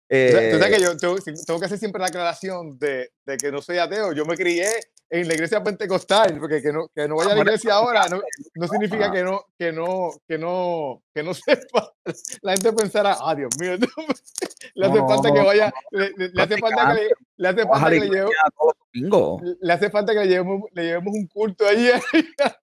Eh, 0.09 0.49
¿Tú 0.51 0.57
sabes 0.57 0.75
que 0.75 0.83
yo 0.83 0.97
tengo, 0.97 1.59
que 1.59 1.65
hacer 1.65 1.77
siempre 1.77 2.01
la 2.01 2.07
aclaración 2.07 2.79
de, 2.79 3.11
de, 3.25 3.37
que 3.37 3.51
no 3.51 3.61
soy 3.61 3.77
ateo. 3.77 4.11
Yo 4.13 4.25
me 4.25 4.35
crié 4.35 4.67
en 5.09 5.27
la 5.27 5.33
iglesia 5.33 5.63
pentecostal, 5.63 6.37
porque 6.39 6.61
que 6.61 6.71
no, 6.71 6.87
que 6.93 7.07
no 7.07 7.15
vaya 7.15 7.31
a 7.31 7.35
la 7.35 7.41
iglesia 7.41 7.73
ahora 7.73 8.05
no, 8.09 8.21
no 8.55 8.67
significa 8.67 9.11
que 9.11 9.23
no, 9.23 9.45
que 9.57 9.71
no, 9.71 10.11
que 10.27 10.37
no, 10.37 11.01
que 11.13 11.23
no 11.23 11.33
sepa. 11.33 11.93
La 12.41 12.53
gente 12.53 12.73
pensará, 12.73 13.17
ah, 13.19 13.35
Dios 13.35 13.51
mío, 13.59 13.73
le 14.75 14.85
hace 14.85 14.99
falta 14.99 15.31
que 15.33 15.41
vaya, 15.41 15.73
le, 15.91 16.41
hace 16.41 16.57
falta 16.57 16.93
que 16.93 17.01
le, 17.01 17.09
le 17.37 17.47
hace 17.47 17.65
falta 17.67 17.89
que 17.89 17.99
le 17.99 18.09
llevemos, 18.09 19.41
le 19.59 19.73
hace 19.73 19.89
falta 19.89 20.13
que 20.13 20.19
le 20.19 20.27
llevemos, 20.27 20.61
le 20.73 20.83
llevemos 20.83 21.13
un 21.13 21.27
culto 21.27 21.65
allí. 21.67 21.89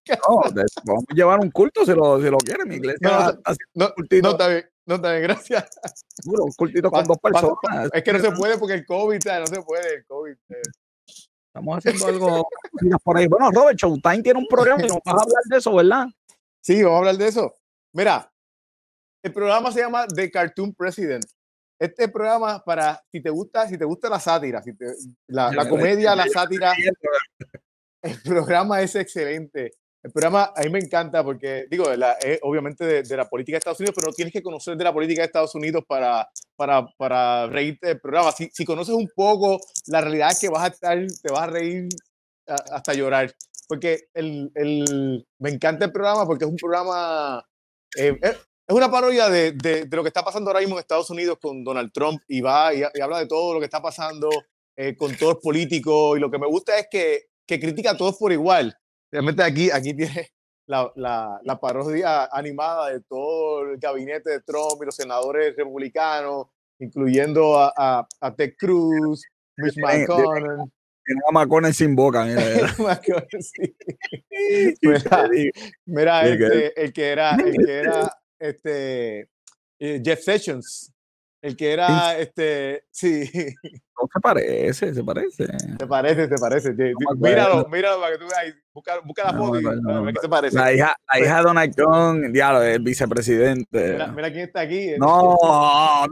No, 0.08 0.42
vamos 0.84 1.04
a 1.08 1.14
llevar 1.14 1.40
un 1.40 1.50
culto 1.50 1.84
si 1.84 1.92
lo, 1.92 2.20
si 2.20 2.30
lo 2.30 2.38
quiere, 2.38 2.64
mi 2.64 2.76
iglesia. 2.76 2.98
No, 3.02 3.32
no, 3.74 3.94
no, 3.96 4.30
está 4.30 4.48
bien. 4.48 4.64
No, 4.86 4.94
está 4.94 5.10
bien, 5.10 5.22
gracias. 5.24 5.68
un 6.26 6.52
cultito 6.52 6.92
con 6.92 7.04
dos 7.04 7.18
personas. 7.18 7.90
Es 7.92 8.04
que 8.04 8.12
no 8.12 8.20
se 8.20 8.30
puede 8.30 8.56
porque 8.56 8.74
el 8.74 8.86
COVID, 8.86 9.18
no 9.40 9.46
se 9.48 9.62
puede, 9.62 9.94
el 9.96 10.06
COVID. 10.06 10.36
Eh. 10.50 10.62
Estamos 11.56 11.78
haciendo 11.78 12.06
algo 12.06 12.48
por 13.04 13.16
ahí. 13.16 13.26
Bueno, 13.26 13.50
Robert, 13.50 13.78
Showtime 13.78 14.22
tiene 14.22 14.38
un 14.38 14.46
programa 14.46 14.84
y 14.84 14.88
nos 14.88 14.98
vas 15.04 15.14
a 15.14 15.22
hablar 15.22 15.42
de 15.44 15.56
eso, 15.56 15.74
¿verdad? 15.74 16.06
Sí, 16.60 16.82
vamos 16.82 16.96
a 16.96 16.98
hablar 16.98 17.16
de 17.16 17.28
eso. 17.28 17.54
Mira, 17.94 18.30
el 19.22 19.32
programa 19.32 19.72
se 19.72 19.80
llama 19.80 20.06
The 20.06 20.30
Cartoon 20.30 20.74
President. 20.74 21.24
Este 21.78 22.08
programa 22.08 22.62
para 22.62 23.02
si 23.10 23.22
te 23.22 23.30
gusta, 23.30 23.66
si 23.68 23.78
te 23.78 23.86
gusta 23.86 24.10
la 24.10 24.20
sátira, 24.20 24.62
si 24.62 24.72
la, 25.28 25.50
la 25.50 25.68
comedia, 25.68 26.14
la 26.14 26.26
sátira, 26.26 26.74
el 28.02 28.22
programa 28.22 28.82
es 28.82 28.94
excelente. 28.94 29.72
El 30.06 30.12
programa 30.12 30.52
a 30.54 30.62
mí 30.62 30.70
me 30.70 30.78
encanta 30.78 31.24
porque, 31.24 31.66
digo, 31.68 31.90
es 31.90 32.38
obviamente 32.42 33.02
de, 33.02 33.16
la 33.16 33.28
política 33.28 33.56
de 33.56 33.58
Estados 33.58 33.80
Unidos, 33.80 33.96
pero 33.96 34.06
no 34.06 34.12
tienes 34.12 34.32
que 34.32 34.40
conocer 34.40 34.76
de 34.76 34.84
la 34.84 34.92
política 34.92 35.22
de 35.22 35.26
Estados 35.26 35.56
Unidos 35.56 35.82
para, 35.84 36.30
para, 36.54 36.86
para 36.96 37.48
reírte 37.48 37.88
del 37.88 38.00
programa. 38.00 38.30
Si, 38.30 38.48
si 38.52 38.64
conoces 38.64 38.94
un 38.94 39.10
poco, 39.16 39.58
la 39.88 40.00
realidad 40.00 40.30
es 40.30 40.38
que 40.38 40.48
vas 40.48 40.62
a 40.62 40.68
estar, 40.68 40.96
te 40.96 41.32
vas 41.32 41.42
a 41.42 41.46
reír 41.48 41.88
hasta 42.46 42.94
llorar. 42.94 43.34
Porque 43.66 44.02
el, 44.14 44.52
el, 44.54 45.26
me 45.40 45.50
encanta 45.50 45.86
el 45.86 45.90
programa 45.92 46.24
porque 46.24 46.44
es 46.44 46.50
un 46.52 46.56
programa, 46.56 47.44
eh, 47.98 48.16
es, 48.22 48.36
una 48.68 48.88
parodia 48.88 49.28
de, 49.28 49.54
de, 49.54 49.88
lo 49.90 50.04
que 50.04 50.08
está 50.10 50.22
pasando 50.22 50.50
ahora 50.50 50.60
mismo 50.60 50.76
en 50.76 50.82
Estados 50.82 51.10
Unidos 51.10 51.38
con 51.42 51.64
Donald 51.64 51.90
Trump 51.92 52.22
y 52.28 52.42
va 52.42 52.72
y, 52.72 52.84
habla 53.02 53.18
de 53.18 53.26
todo 53.26 53.54
lo 53.54 53.58
que 53.58 53.66
está 53.66 53.82
pasando 53.82 54.30
eh, 54.76 54.94
con 54.96 55.16
todos 55.16 55.34
los 55.34 55.42
políticos. 55.42 56.16
Y 56.16 56.20
lo 56.20 56.30
que 56.30 56.38
me 56.38 56.46
gusta 56.46 56.78
es 56.78 56.86
que, 56.88 57.22
que 57.44 57.58
critica 57.58 57.90
a 57.90 57.96
todos 57.96 58.16
por 58.16 58.30
igual 58.30 58.72
realmente 59.10 59.42
aquí, 59.42 59.70
aquí 59.70 59.94
tiene 59.94 60.28
la, 60.66 60.92
la, 60.96 61.40
la, 61.44 61.60
parodia 61.60 62.26
animada 62.26 62.90
de 62.90 63.00
todo 63.00 63.62
el 63.62 63.78
gabinete 63.78 64.30
de 64.30 64.40
Trump 64.40 64.82
y 64.82 64.86
los 64.86 64.96
senadores 64.96 65.54
republicanos, 65.56 66.48
incluyendo 66.78 67.58
a, 67.58 67.72
a, 67.76 68.06
a 68.20 68.34
Ted 68.34 68.54
Cruz, 68.58 69.22
Mitch 69.56 69.76
McConnell. 69.78 70.70
A 71.28 71.32
McConnell 71.32 71.72
sin 71.72 71.94
boca, 71.94 72.24
mira. 72.24 72.42
mira, 75.86 76.26
este, 76.26 76.82
el 76.82 76.92
que 76.92 77.08
era, 77.08 77.36
el 77.36 77.56
que 77.64 77.72
era 77.72 78.12
este, 78.38 79.28
eh, 79.78 80.02
Jeff 80.04 80.20
Sessions, 80.20 80.92
el 81.46 81.56
que 81.56 81.72
era, 81.72 82.18
este, 82.18 82.84
sí. 82.90 83.30
No 83.98 84.06
se 84.12 84.20
parece, 84.20 84.92
se 84.92 85.02
parece. 85.02 85.46
Se 85.78 85.86
parece, 85.86 86.28
se 86.28 86.36
parece. 86.36 86.74
míralo, 87.16 87.66
míralo 87.68 87.98
para 87.98 88.12
que 88.12 88.18
tú 88.18 88.26
veas. 88.28 88.54
Busca, 88.74 89.00
busca 89.02 89.24
la 89.24 89.32
foto 89.32 89.58
no, 89.58 90.10
y 90.10 90.12
qué 90.12 90.20
se 90.20 90.28
parece. 90.28 90.54
La 90.54 90.70
hija, 90.70 90.94
la 91.10 91.18
hija 91.18 91.36
de 91.38 91.42
Donald 91.42 91.74
Trump, 91.74 92.24
diablo, 92.30 92.62
el 92.62 92.82
vicepresidente. 92.82 93.92
Mira, 93.92 94.08
mira, 94.08 94.30
quién 94.30 94.44
está 94.44 94.60
aquí. 94.60 94.90
No, 94.98 95.38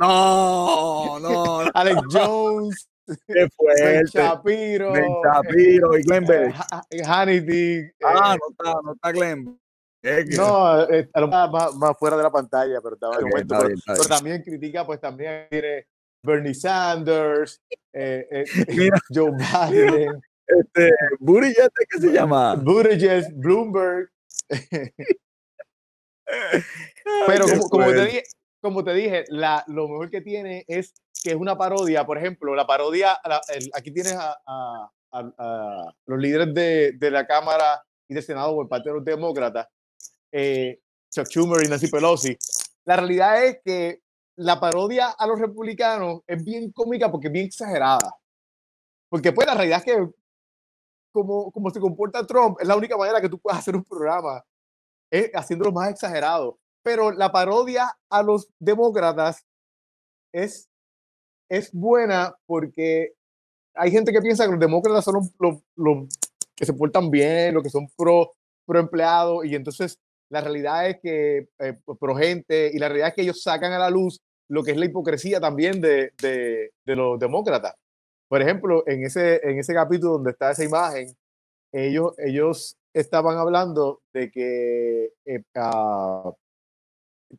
no, 0.01 1.19
no. 1.21 1.61
Alex 1.75 2.01
Jones. 2.11 2.89
Qué 3.27 3.49
fuerte. 3.55 3.85
Ben 3.85 4.05
Shapiro. 4.07 4.93
Ben 4.93 5.13
Shapiro 5.23 5.99
y 5.99 6.03
Glenn 6.05 6.25
Beck. 6.25 6.55
Hannity. 7.07 7.83
Ah, 8.03 8.35
no 8.41 8.51
está, 8.51 8.81
no 8.83 8.95
está 8.95 9.13
Glenn. 9.13 9.61
No, 10.37 10.83
eh, 10.91 11.09
más, 11.15 11.51
más, 11.51 11.75
más, 11.77 11.99
fuera 11.99 12.17
de 12.19 12.23
la 12.23 12.31
pantalla, 12.31 12.79
pero 12.83 12.95
estaba 12.95 13.17
okay, 13.17 13.27
momento. 13.27 13.57
Pero, 13.59 13.75
pero, 13.87 14.05
también 14.05 14.43
critica, 14.43 14.85
pues 14.85 15.01
también 15.01 15.47
tiene 15.49 15.87
Bernie 16.23 16.53
Sanders, 16.53 17.63
eh, 17.93 18.27
eh, 18.31 18.45
Joe 19.15 19.31
Biden. 19.33 20.21
Este, 20.47 20.91
Buttigieg, 21.21 21.71
¿qué 21.89 22.01
se 22.01 22.13
llama? 22.13 22.55
Buttigieg, 22.55 23.33
Bloomberg. 23.35 24.11
pero 27.27 27.47
como, 27.47 27.69
como, 27.71 27.87
te 27.87 28.05
dije, 28.05 28.23
como 28.61 28.85
te 28.85 28.93
dije 28.93 29.25
la, 29.29 29.65
lo 29.69 29.89
mejor 29.89 30.11
que 30.11 30.21
tiene 30.21 30.67
es 30.69 30.93
que 31.23 31.31
es 31.31 31.37
una 31.37 31.57
parodia, 31.57 32.05
por 32.05 32.19
ejemplo, 32.19 32.55
la 32.55 32.67
parodia, 32.67 33.17
la, 33.25 33.41
el, 33.55 33.71
aquí 33.73 33.91
tienes 33.91 34.13
a, 34.13 34.37
a, 34.47 34.91
a, 35.13 35.95
los 36.05 36.19
líderes 36.19 36.53
de, 36.53 36.93
de, 36.93 37.11
la 37.11 37.27
Cámara 37.27 37.83
y 38.07 38.13
del 38.13 38.23
Senado 38.23 38.55
por 38.55 38.69
parte 38.69 38.91
de 38.91 38.97
los 38.97 39.05
demócratas 39.05 39.67
eh, 40.37 40.81
Chuck 41.13 41.29
Schumer 41.29 41.65
y 41.65 41.69
Nancy 41.69 41.87
Pelosi. 41.87 42.37
La 42.85 42.97
realidad 42.97 43.45
es 43.45 43.59
que 43.65 44.01
la 44.37 44.59
parodia 44.59 45.11
a 45.11 45.27
los 45.29 45.39
republicanos 45.39 46.23
es 46.27 46.43
bien 46.43 46.73
cómica 46.73 47.11
porque 47.11 47.29
es 47.29 47.33
bien 47.33 47.47
exagerada. 47.47 48.19
Porque 49.09 49.33
pues 49.33 49.47
la 49.47 49.55
realidad 49.55 49.79
es 49.79 49.85
que 49.85 50.11
como, 51.13 51.53
como 51.53 51.71
se 51.71 51.79
comporta 51.79 52.27
Trump, 52.27 52.59
es 52.61 52.67
la 52.67 52.77
única 52.77 52.97
manera 52.97 53.21
que 53.21 53.29
tú 53.29 53.39
puedes 53.39 53.61
hacer 53.61 53.77
un 53.77 53.85
programa, 53.85 54.45
es 55.09 55.31
haciéndolo 55.35 55.71
más 55.71 55.91
exagerado. 55.91 56.59
Pero 56.83 57.13
la 57.13 57.31
parodia 57.31 57.97
a 58.11 58.23
los 58.25 58.49
demócratas 58.59 59.47
es, 60.33 60.69
es 61.49 61.73
buena 61.73 62.37
porque 62.45 63.15
hay 63.75 63.93
gente 63.93 64.11
que 64.11 64.21
piensa 64.21 64.47
que 64.47 64.51
los 64.51 64.61
demócratas 64.61 65.05
son 65.05 65.15
los, 65.39 65.63
los, 65.77 66.09
que 66.57 66.67
se 66.67 66.73
portan 66.73 67.09
bien, 67.09 67.55
los 67.55 67.63
que 67.63 67.71
son 67.71 67.89
pro, 67.97 68.33
pro 68.67 68.81
empleados, 68.81 69.45
y 69.45 69.55
entonces 69.55 70.01
la 70.31 70.41
realidad 70.41 70.89
es 70.89 70.99
que, 71.01 71.49
eh, 71.59 71.79
pro 72.01 72.17
gente, 72.17 72.71
y 72.73 72.79
la 72.79 72.89
realidad 72.89 73.09
es 73.09 73.15
que 73.15 73.23
ellos 73.23 73.43
sacan 73.43 73.73
a 73.73 73.79
la 73.79 73.91
luz 73.91 74.21
lo 74.49 74.63
que 74.63 74.73
es 74.73 74.77
la 74.77 74.87
hipocresía 74.87 75.41
también 75.41 75.81
de, 75.81 76.13
de, 76.21 76.97
los 76.97 77.19
demócratas. 77.19 77.75
Por 78.29 78.43
ejemplo, 78.43 78.85
en 78.87 79.05
ese, 79.05 79.41
en 79.49 79.59
ese 79.59 79.75
capítulo 79.75 80.13
donde 80.15 80.33
está 80.33 80.51
esa 80.51 80.65
imagen, 80.65 81.15
ellos, 81.73 82.15
ellos 82.19 82.77
estaban 82.93 83.37
hablando 83.39 84.03
de 84.13 84.31
que 84.31 85.13
eh, 85.25 85.43
uh, 85.57 86.33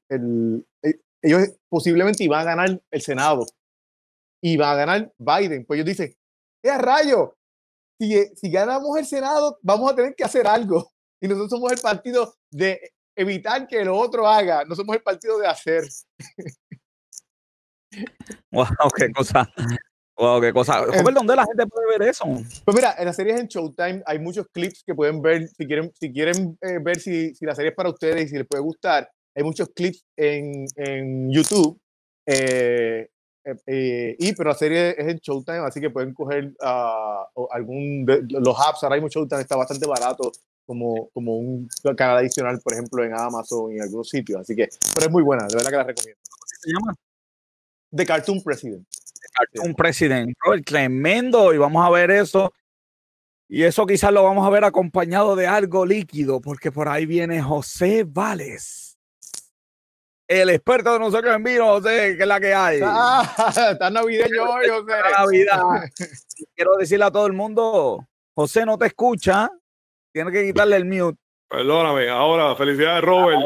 el, 0.09 0.65
eh, 0.83 0.99
ellos 1.21 1.41
posiblemente 1.69 2.23
iban 2.23 2.41
a 2.41 2.43
ganar 2.43 2.81
el 2.91 3.01
Senado 3.01 3.45
y 4.41 4.57
va 4.57 4.71
a 4.71 4.75
ganar 4.75 5.13
Biden. 5.17 5.65
Pues 5.65 5.77
ellos 5.77 5.87
dicen, 5.87 6.15
¡eh, 6.63 6.77
rayo! 6.77 7.37
Si, 7.99 8.13
si 8.35 8.51
ganamos 8.51 8.97
el 8.97 9.05
Senado, 9.05 9.57
vamos 9.61 9.91
a 9.91 9.95
tener 9.95 10.15
que 10.15 10.25
hacer 10.25 10.47
algo 10.47 10.91
y 11.25 11.27
nosotros 11.27 11.49
somos 11.49 11.71
el 11.71 11.79
partido 11.79 12.35
de 12.51 12.93
evitar 13.15 13.67
que 13.67 13.81
el 13.81 13.89
otro 13.89 14.27
haga, 14.27 14.63
no 14.65 14.75
somos 14.75 14.95
el 14.95 15.01
partido 15.01 15.39
de 15.39 15.47
hacer. 15.47 15.83
Wow, 18.51 18.67
qué 18.97 19.09
cosa. 19.13 19.49
Wow, 20.17 20.41
qué 20.41 20.51
cosa. 20.51 20.85
¿dónde 20.85 21.35
la 21.35 21.45
gente 21.45 21.65
puede 21.65 21.97
ver 21.97 22.09
eso? 22.09 22.25
Pues 22.65 22.75
mira, 22.75 22.93
en 22.97 23.05
las 23.05 23.15
series 23.15 23.39
en 23.39 23.47
Showtime 23.47 24.03
hay 24.05 24.19
muchos 24.19 24.47
clips 24.51 24.83
que 24.85 24.93
pueden 24.93 25.21
ver, 25.21 25.47
si 25.47 25.65
quieren, 25.65 25.93
si 25.97 26.11
quieren 26.11 26.57
eh, 26.59 26.79
ver 26.81 26.99
si, 26.99 27.33
si, 27.35 27.45
la 27.45 27.55
serie 27.55 27.69
es 27.69 27.75
para 27.75 27.89
ustedes 27.89 28.25
y 28.25 28.27
si 28.27 28.37
les 28.37 28.47
puede 28.47 28.63
gustar, 28.63 29.09
hay 29.33 29.43
muchos 29.43 29.69
clips 29.73 30.03
en, 30.17 30.65
en 30.75 31.31
YouTube. 31.31 31.79
Eh, 32.25 33.07
eh, 33.65 34.15
y 34.19 34.33
pero 34.33 34.49
la 34.49 34.55
serie 34.57 34.89
es 34.97 35.07
en 35.07 35.19
Showtime, 35.19 35.59
así 35.59 35.79
que 35.79 35.89
pueden 35.89 36.13
coger 36.13 36.53
uh, 36.61 37.47
algún 37.51 38.05
de 38.05 38.23
los 38.27 38.59
apps. 38.59 38.83
Ahora 38.83 38.97
mismo 38.97 39.07
Showtime 39.07 39.41
está 39.41 39.55
bastante 39.55 39.87
barato 39.87 40.33
como, 40.65 41.09
como 41.09 41.37
un 41.37 41.67
canal 41.95 42.17
adicional, 42.17 42.59
por 42.61 42.73
ejemplo, 42.73 43.03
en 43.03 43.13
Amazon 43.13 43.71
y 43.71 43.75
en 43.75 43.83
algunos 43.83 44.09
sitios. 44.09 44.41
Así 44.41 44.55
que, 44.55 44.69
pero 44.93 45.07
es 45.07 45.11
muy 45.11 45.23
buena, 45.23 45.47
de 45.47 45.55
verdad 45.55 45.69
que 45.69 45.77
la 45.77 45.83
recomiendo. 45.83 46.21
¿Cómo 46.29 46.45
se 46.47 46.71
llama? 46.71 46.95
The 47.95 48.05
Cartoon 48.05 48.43
President. 48.43 48.87
The 48.89 49.27
Cartoon 49.33 49.75
President. 49.75 50.35
Oh, 50.45 50.55
tremendo, 50.63 51.53
y 51.53 51.57
vamos 51.57 51.85
a 51.85 51.89
ver 51.89 52.11
eso. 52.11 52.51
Y 53.47 53.63
eso 53.63 53.85
quizás 53.85 54.11
lo 54.11 54.23
vamos 54.23 54.45
a 54.45 54.49
ver 54.49 54.63
acompañado 54.63 55.35
de 55.35 55.47
algo 55.47 55.85
líquido, 55.85 56.41
porque 56.41 56.71
por 56.71 56.89
ahí 56.89 57.05
viene 57.05 57.41
José 57.41 58.03
Vales. 58.05 58.97
el 60.27 60.49
experto 60.49 60.93
de 60.93 60.99
nosotros 60.99 61.35
en 61.35 61.43
vino, 61.43 61.65
José, 61.67 62.15
que 62.17 62.23
es 62.23 62.27
la 62.27 62.39
que 62.39 62.53
hay. 62.53 62.79
Ah, 62.83 63.35
está 63.71 63.89
navideño 63.91 64.43
hoy, 64.43 64.67
José. 64.67 64.93
Navidad. 65.15 65.61
Quiero 66.55 66.75
decirle 66.77 67.05
a 67.05 67.11
todo 67.11 67.27
el 67.27 67.33
mundo, 67.33 68.07
José 68.33 68.65
no 68.65 68.77
te 68.77 68.87
escucha, 68.87 69.51
tiene 70.15 70.31
que 70.31 70.45
quitarle 70.45 70.77
el 70.77 70.85
mute. 70.85 71.19
Perdóname, 71.49 72.07
ahora, 72.07 72.55
felicidades, 72.55 73.03
Robert. 73.03 73.37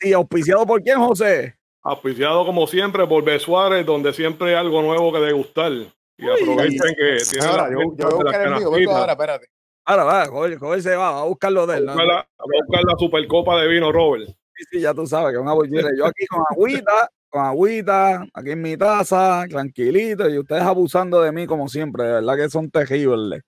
Sí, 0.00 0.14
auspiciado 0.14 0.64
por 0.64 0.82
quién, 0.82 0.98
José? 0.98 1.54
Auspiciado 1.82 2.46
como 2.46 2.66
siempre 2.66 3.06
por 3.06 3.22
B. 3.22 3.38
Suárez, 3.38 3.84
donde 3.84 4.14
siempre 4.14 4.48
hay 4.48 4.54
algo 4.54 4.80
nuevo 4.80 5.12
que 5.12 5.18
degustar. 5.18 5.72
Y 5.72 6.24
aprovechen 6.26 6.94
que 6.96 7.18
tiene 7.30 7.46
Ahora, 7.46 7.68
yo, 7.70 7.94
yo 7.98 8.08
voy 8.08 8.12
a 8.12 8.14
buscar 8.14 8.46
el 8.46 8.54
mío, 8.54 8.70
voy 8.70 8.84
ahora, 8.86 9.12
espérate. 9.12 9.46
Ahora 9.84 10.04
va, 10.04 10.26
Joel, 10.26 10.82
se 10.82 10.96
va, 10.96 11.20
a 11.20 11.24
buscarlo 11.24 11.66
de 11.66 11.76
él. 11.76 11.88
A 11.90 11.92
buscar, 11.92 12.06
la, 12.06 12.18
a 12.20 12.44
buscar 12.44 12.84
la 12.84 12.94
supercopa 12.98 13.60
de 13.60 13.68
vino, 13.68 13.92
Robert. 13.92 14.26
Sí, 14.54 14.64
sí, 14.70 14.80
ya 14.80 14.94
tú 14.94 15.06
sabes 15.06 15.34
que 15.34 15.38
una 15.38 15.52
bollera. 15.52 15.90
Yo 15.98 16.06
aquí 16.06 16.24
con 16.26 16.42
agüita, 16.50 17.10
con 17.28 17.44
agüita, 17.44 18.26
aquí 18.32 18.52
en 18.52 18.62
mi 18.62 18.78
taza, 18.78 19.44
tranquilito, 19.50 20.30
y 20.30 20.38
ustedes 20.38 20.62
abusando 20.62 21.20
de 21.20 21.30
mí 21.30 21.46
como 21.46 21.68
siempre, 21.68 22.04
de 22.04 22.12
verdad 22.14 22.36
que 22.36 22.48
son 22.48 22.70
terribles. 22.70 23.42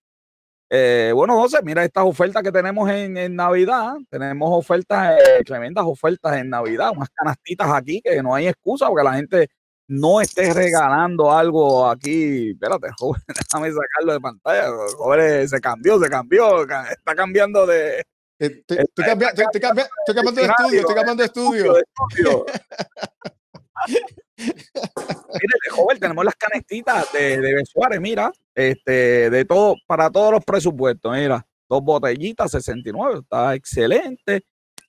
Eh, 0.71 1.13
bueno, 1.15 1.41
José, 1.41 1.59
mira 1.63 1.85
estas 1.85 2.05
ofertas 2.05 2.43
que 2.43 2.53
tenemos 2.53 2.91
en, 2.91 3.17
en 3.17 3.35
Navidad. 3.35 3.95
Tenemos 4.11 4.51
ofertas, 4.53 5.19
eh, 5.19 5.43
tremendas 5.45 5.85
ofertas 5.87 6.37
en 6.37 6.51
Navidad, 6.51 6.93
unas 6.95 7.09
canastitas 7.11 7.71
aquí 7.73 8.01
que 8.03 8.23
no 8.23 8.35
hay 8.35 8.49
excusa 8.49 8.89
porque 8.89 9.05
la 9.05 9.15
gente 9.15 9.49
no 9.87 10.21
esté 10.21 10.53
regalando 10.53 11.33
algo 11.33 11.89
aquí. 11.89 12.51
Espérate, 12.51 12.89
joven, 12.99 13.23
déjame 13.27 13.73
sacarlo 13.73 14.13
de 14.13 14.21
pantalla. 14.21 14.69
Joven, 14.97 15.49
se 15.49 15.61
cambió, 15.61 15.99
se 15.99 16.11
cambió, 16.11 16.63
está 16.63 17.15
cambiando 17.15 17.67
de. 17.67 18.05
Estoy, 18.39 18.79
cambiando, 18.95 19.43
estoy 19.43 19.61
cambiando 19.61 20.41
de 20.41 20.47
estudio, 20.47 20.81
estoy 20.81 20.95
cambiando 20.95 21.23
de 21.23 21.27
estudio. 21.27 21.75
Mire, 24.39 25.71
joven, 25.71 25.99
tenemos 25.99 26.25
las 26.25 26.37
canestitas 26.37 27.13
de, 27.13 27.41
de 27.41 27.65
Suárez, 27.65 28.01
mira, 28.01 28.33
este, 28.55 29.31
de 29.31 29.45
todo, 29.45 29.77
para 29.87 30.11
todos 30.11 30.33
los 30.33 30.45
presupuestos, 30.45 31.13
mira, 31.13 31.45
dos 31.69 31.83
botellitas, 31.83 32.51
69, 32.51 33.21
está 33.21 33.55
excelente. 33.55 34.45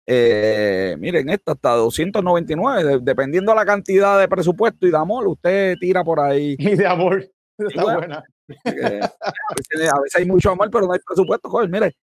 Eh, 0.05 0.95
miren, 0.97 1.29
esta 1.29 1.51
está 1.51 1.73
299, 1.73 2.99
dependiendo 3.01 3.51
de 3.51 3.55
la 3.55 3.65
cantidad 3.65 4.19
de 4.19 4.27
presupuesto 4.27 4.87
y 4.87 4.91
de 4.91 4.97
amor, 4.97 5.27
usted 5.27 5.75
tira 5.79 6.03
por 6.03 6.19
ahí. 6.19 6.55
Y 6.59 6.75
de 6.75 6.87
amor, 6.87 7.29
está 7.57 7.83
buena. 7.83 8.23
Eh, 8.65 8.99
a, 9.03 9.99
veces, 10.01 10.15
hay 10.15 10.25
mucho 10.25 10.49
amor, 10.49 10.69
pero 10.71 10.87
no 10.87 10.93
hay 10.93 10.99
presupuesto, 11.05 11.49
joven, 11.49 11.69
mire, 11.69 11.95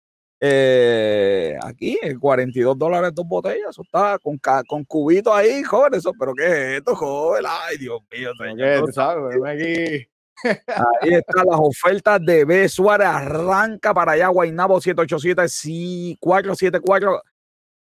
eh, 0.46 1.58
aquí, 1.62 1.98
42 2.20 2.78
dólares 2.78 3.14
dos 3.14 3.26
botellas, 3.26 3.70
eso 3.70 3.80
está 3.80 4.18
con, 4.18 4.38
con 4.66 4.84
cubito 4.84 5.32
ahí, 5.32 5.62
joven, 5.62 5.94
eso, 5.94 6.12
pero 6.18 6.34
¿qué 6.34 6.44
es 6.44 6.78
esto, 6.78 6.94
joven? 6.94 7.44
Ay, 7.48 7.78
Dios 7.78 7.98
mío, 8.12 8.30
señor. 8.38 8.92
sabes? 8.92 9.36
Aquí. 9.42 10.06
Ahí 11.00 11.14
están 11.14 11.46
las 11.46 11.58
ofertas 11.58 12.20
de 12.22 12.44
B. 12.44 12.68
Suárez, 12.68 13.06
arranca 13.06 13.94
para 13.94 14.12
allá, 14.12 14.28
Guaynabo 14.28 14.82
787 14.82 15.48
sí, 15.48 16.18
474 16.20 17.22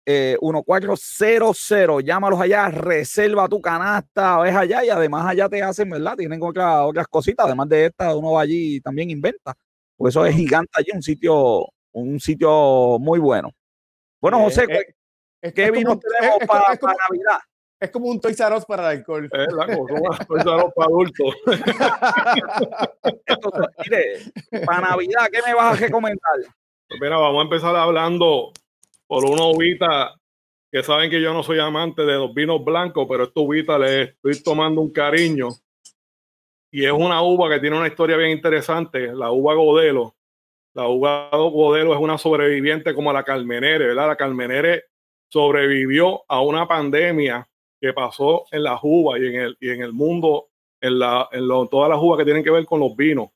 eh, 0.07 0.36
1400, 0.40 2.03
llámalos 2.03 2.40
allá, 2.40 2.68
reserva 2.68 3.46
tu 3.46 3.61
canasta, 3.61 4.40
ves 4.40 4.57
allá 4.57 4.84
y 4.84 4.88
además 4.88 5.24
allá 5.24 5.48
te 5.48 5.62
hacen, 5.62 5.88
¿verdad? 5.88 6.16
Tienen 6.16 6.42
otras, 6.42 6.80
otras 6.82 7.07
cositas, 7.07 7.46
además 7.46 7.68
de 7.68 7.86
esta, 7.86 8.16
uno 8.16 8.32
va 8.32 8.40
allí 8.40 8.76
y 8.76 8.80
también 8.80 9.09
inventa, 9.09 9.55
pues 9.96 10.14
eso 10.14 10.26
es 10.26 10.34
gigante 10.34 10.72
allí, 10.74 10.90
un 10.92 11.03
sitio 11.03 11.68
un 11.93 12.20
sitio 12.20 12.99
muy 12.99 13.18
bueno. 13.18 13.53
Bueno, 14.20 14.38
eh, 14.38 14.45
José, 14.45 14.66
eh, 15.43 15.53
¿qué 15.53 15.70
vino 15.70 15.99
tenemos 15.99 16.38
para, 16.47 16.68
Navidad? 16.68 17.41
Es 17.80 17.91
como 17.91 18.09
un 18.09 18.20
Toys 18.20 18.38
R 18.38 18.57
Us 18.57 18.66
para 18.66 18.93
el 18.93 18.99
alcohol. 18.99 19.28
Es 19.32 19.53
la 19.53 19.66
cosa, 19.66 20.24
Toys 20.26 20.45
R 20.45 20.64
Us 20.64 20.72
para 20.74 20.86
adultos. 20.86 21.34
mire, 23.84 24.66
para 24.66 24.91
Navidad, 24.91 25.28
¿qué 25.32 25.41
me 25.47 25.55
vas 25.55 25.72
a 25.72 25.76
recomendar? 25.80 26.41
Pues 26.88 27.01
mira, 27.01 27.16
vamos 27.16 27.41
a 27.41 27.45
empezar 27.45 27.74
hablando 27.74 28.53
por 29.07 29.24
una 29.24 29.47
uvita 29.47 30.14
que 30.70 30.82
saben 30.82 31.11
que 31.11 31.20
yo 31.20 31.32
no 31.32 31.43
soy 31.43 31.59
amante 31.59 32.03
de 32.03 32.14
los 32.14 32.32
vinos 32.32 32.64
blancos, 32.64 33.07
pero 33.09 33.24
esta 33.24 33.41
uvita 33.41 33.78
le 33.78 34.03
estoy 34.03 34.41
tomando 34.43 34.80
un 34.80 34.93
cariño. 34.93 35.49
Y 36.70 36.84
es 36.84 36.93
una 36.93 37.22
uva 37.22 37.49
que 37.49 37.59
tiene 37.59 37.76
una 37.76 37.88
historia 37.88 38.16
bien 38.16 38.30
interesante, 38.30 39.12
la 39.12 39.32
uva 39.32 39.55
Godelo. 39.55 40.14
La 40.75 40.87
uva 40.87 41.31
Godelo 41.33 41.93
es 41.95 42.01
una 42.01 42.16
sobreviviente 42.16 42.95
como 42.95 43.12
la 43.12 43.25
Carmenere, 43.25 43.89
¿verdad? 43.89 44.09
La 44.09 44.16
Carmenere 44.16 44.85
sobrevivió 45.29 46.23
a 46.29 46.41
una 46.43 46.68
pandemia 46.68 47.49
que 47.81 47.93
pasó 47.93 48.45
en 48.53 48.62
las 48.62 48.79
uvas 48.83 49.21
y 49.21 49.27
en 49.27 49.35
el, 49.35 49.57
y 49.61 49.71
en 49.71 49.83
el 49.83 49.93
mundo, 49.93 50.49
en, 50.81 50.99
la, 50.99 51.29
en 51.33 51.49
todas 51.68 51.91
las 51.91 51.99
uvas 52.01 52.18
que 52.18 52.25
tienen 52.25 52.45
que 52.45 52.51
ver 52.51 52.64
con 52.66 52.79
los 52.81 52.95
vinos. 52.95 53.31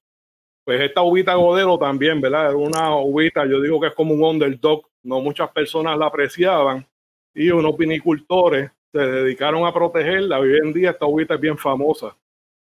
Pues 0.64 0.80
esta 0.80 1.03
uvita 1.03 1.35
Godelo 1.35 1.78
también, 1.78 2.20
¿verdad? 2.20 2.51
Es 2.51 2.57
una 2.57 2.97
uvita, 2.97 3.47
yo 3.47 3.61
digo 3.61 3.80
que 3.80 3.89
es 3.89 3.95
como 3.95 4.14
un 4.14 4.22
underdog, 4.22 4.89
no 5.03 5.20
muchas 5.20 5.51
personas 5.51 5.99
la 5.99 6.07
apreciaban 6.07 6.87
y 7.35 7.51
unos 7.51 7.76
vinicultores 7.76 8.70
se 8.93 8.99
dedicaron 8.99 9.66
a 9.66 9.74
protegerla. 9.74 10.39
Hoy 10.39 10.57
en 10.57 10.72
día 10.72 10.91
esta 10.91 11.07
uvita 11.07 11.35
es 11.35 11.41
bien 11.41 11.59
famosa 11.59 12.16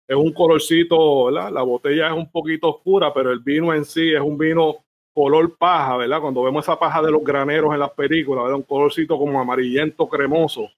es 0.09 0.16
un 0.16 0.32
colorcito, 0.32 1.24
¿verdad? 1.24 1.50
La 1.50 1.62
botella 1.62 2.09
es 2.09 2.12
un 2.12 2.30
poquito 2.30 2.68
oscura, 2.68 3.12
pero 3.12 3.32
el 3.32 3.40
vino 3.40 3.74
en 3.74 3.84
sí 3.84 4.12
es 4.12 4.20
un 4.20 4.38
vino 4.38 4.76
color 5.12 5.57
paja, 5.57 5.96
¿verdad? 5.96 6.20
Cuando 6.20 6.42
vemos 6.42 6.64
esa 6.64 6.78
paja 6.78 7.02
de 7.02 7.11
los 7.11 7.24
graneros 7.24 7.72
en 7.72 7.80
las 7.80 7.90
películas, 7.90 8.44
¿verdad? 8.44 8.59
Un 8.59 8.62
colorcito 8.62 9.18
como 9.18 9.40
amarillento 9.40 10.09
cremoso, 10.09 10.68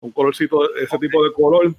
un 0.00 0.12
colorcito, 0.12 0.74
ese 0.76 0.98
tipo 0.98 1.24
de 1.24 1.32
color. 1.32 1.74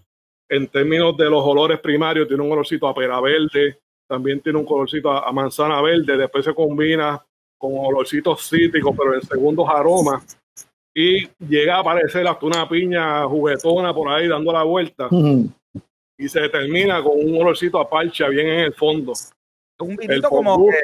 En 0.50 0.68
términos 0.68 1.16
de 1.18 1.30
los 1.30 1.46
olores 1.46 1.80
primarios, 1.80 2.28
tiene 2.28 2.42
un 2.42 2.50
colorcito 2.50 2.88
a 2.88 2.94
pera 2.94 3.20
verde, 3.20 3.80
también 4.08 4.40
tiene 4.42 4.58
un 4.58 4.66
colorcito 4.66 5.12
a, 5.12 5.32
manzana 5.32 5.82
verde, 5.82 6.18
después 6.18 6.44
se 6.44 6.54
combina 6.54 7.22
con 7.58 7.74
olorcitos 7.76 8.50
cítricos, 8.50 8.96
pero 8.98 9.14
en 9.14 9.22
segundos 9.22 9.68
aromas. 9.70 10.38
Y 10.96 11.28
llega 11.48 11.76
a 11.76 11.80
aparecer 11.80 12.26
hasta 12.28 12.46
una 12.46 12.68
piña 12.68 13.26
juguetona 13.26 13.94
por 13.94 14.10
ahí 14.10 14.28
dando 14.28 14.52
la 14.52 14.64
vuelta 14.64 15.10
y 16.18 16.28
se 16.28 16.50
termina 16.50 17.04
con 17.04 17.14
un 17.20 17.42
olorcito 17.42 17.80
a 17.80 17.90
parcha 17.90 18.28
bien 18.28 18.48
en 18.48 18.60
el 18.62 18.74
fondo. 18.74 19.14
Un 19.80 19.96
vinito 19.96 20.30
como 20.30 20.68
que 20.68 20.78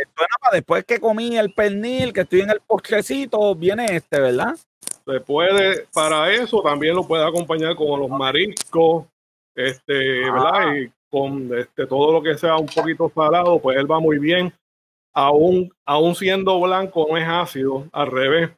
después 0.52 0.86
que 0.86 1.00
comí 1.00 1.36
el 1.36 1.52
pernil, 1.54 2.14
que 2.14 2.22
estoy 2.22 2.42
en 2.42 2.52
el 2.52 2.62
postrecito, 2.62 3.56
viene 3.56 3.86
este, 3.96 4.20
¿verdad? 4.20 4.56
Se 5.06 5.20
puede, 5.20 5.88
para 5.94 6.32
eso 6.32 6.62
también 6.62 6.96
lo 6.96 7.06
puede 7.06 7.26
acompañar 7.26 7.76
con 7.76 8.00
los 8.00 8.10
mariscos, 8.10 9.06
este, 9.56 9.94
¿verdad? 10.30 10.52
Ah. 10.54 10.78
Y 10.78 10.92
con 11.10 11.58
este, 11.58 11.88
todo 11.88 12.14
lo 12.14 12.22
que 12.22 12.38
sea 12.38 12.58
un 12.58 12.68
poquito 12.68 13.12
salado, 13.14 13.60
pues 13.60 13.78
él 13.78 13.92
va 13.92 14.00
muy 14.00 14.20
bien. 14.20 14.54
Aún, 15.16 15.72
aún 15.86 16.16
siendo 16.16 16.60
blanco, 16.60 17.08
no 17.10 17.18
es 17.18 17.28
ácido, 17.28 17.88
al 17.92 18.12
revés. 18.12 18.52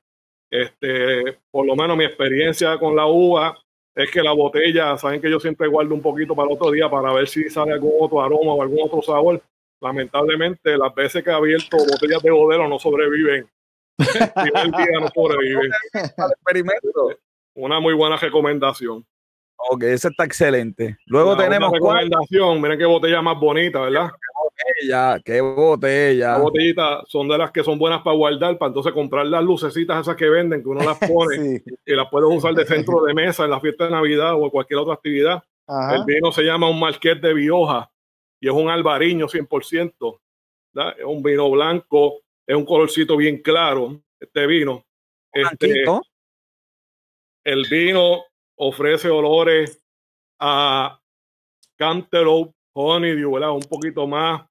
Este, 0.52 1.40
por 1.52 1.66
lo 1.66 1.76
menos 1.76 1.98
mi 1.98 2.06
experiencia 2.06 2.78
con 2.78 2.96
la 2.96 3.06
uva 3.08 3.58
es 3.96 4.12
que 4.12 4.22
la 4.22 4.34
botella, 4.34 4.98
saben 4.98 5.22
que 5.22 5.32
yo 5.32 5.40
siempre 5.40 5.68
guardo 5.68 5.96
un 5.96 6.02
poquito 6.02 6.36
para 6.36 6.50
el 6.50 6.56
otro 6.56 6.70
día 6.70 6.90
para 6.90 7.14
ver 7.14 7.28
si 7.28 7.50
sale 7.50 7.72
algún 7.72 7.94
otro 8.00 8.22
aroma 8.22 8.54
o 8.54 8.62
algún 8.62 8.80
otro 8.84 9.02
sabor. 9.02 9.42
Lamentablemente, 9.80 10.78
las 10.78 10.94
veces 10.94 11.24
que 11.24 11.30
he 11.30 11.34
abierto 11.34 11.78
botellas 11.78 12.22
de 12.22 12.32
bodero 12.32 12.68
no 12.68 12.78
sobreviven. 12.78 13.50
el 13.98 14.72
día 14.72 15.00
no 15.00 15.08
sobreviven. 15.14 15.72
experimento. 15.94 17.18
Una 17.54 17.80
muy 17.80 17.94
buena 17.94 18.18
recomendación. 18.18 19.06
Ok, 19.58 19.84
esa 19.84 20.10
está 20.10 20.26
excelente. 20.26 20.98
Luego 21.06 21.36
tenemos. 21.36 21.72
recomendación, 21.72 22.62
miren 22.62 22.78
qué 22.78 22.86
botella 22.86 23.22
más 23.22 23.40
bonita, 23.40 23.82
¿verdad? 23.82 24.12
botella, 24.56 25.22
qué 25.24 25.42
botella. 25.42 26.32
Las 26.34 26.42
botellitas 26.42 27.04
son 27.08 27.28
de 27.28 27.38
las 27.38 27.52
que 27.52 27.64
son 27.64 27.78
buenas 27.78 28.02
para 28.02 28.16
guardar, 28.16 28.58
para 28.58 28.70
entonces 28.70 28.94
comprar 28.94 29.26
las 29.26 29.44
lucecitas 29.44 30.02
esas 30.02 30.16
que 30.16 30.30
venden, 30.30 30.62
que 30.62 30.70
uno 30.70 30.84
las 30.84 30.98
pone 31.10 31.64
y 31.86 31.96
las 31.96 32.10
puedes 32.10 32.30
usar 32.30 32.54
de 32.54 32.66
centro 32.66 33.04
de 33.04 33.14
mesa 33.14 33.44
en 33.46 33.52
la 33.52 33.60
fiesta 33.60 33.86
de 33.86 33.92
Navidad 33.92 34.36
o 34.36 34.46
en 34.46 34.50
cualquier 34.50 34.80
otra 34.80 34.94
actividad. 34.94 35.44
El 35.68 36.04
vino 36.06 36.32
se 36.32 36.44
llama 36.44 36.70
un 36.70 36.80
Marqués 36.80 37.20
de 37.22 37.34
Bioja 37.34 37.90
y 38.40 38.48
es 38.48 38.54
un 38.54 38.70
albariño 38.70 39.28
100%. 39.28 40.20
Es 40.98 41.06
un 41.06 41.24
vino 41.24 41.50
blanco, 41.50 42.22
es 42.46 42.56
un 42.56 42.66
colorcito 42.66 43.18
bien 43.18 43.42
claro, 43.42 44.00
este 44.20 44.46
vino. 44.46 44.86
Este, 45.34 45.84
el 47.44 47.66
vino 47.70 48.24
ofrece 48.56 49.10
olores 49.10 49.82
a 50.40 51.00
cantaloupe, 51.78 52.54
honeydew, 52.74 53.34
¿verdad? 53.34 53.52
Un 53.52 53.64
poquito 53.64 54.08
más. 54.08 54.44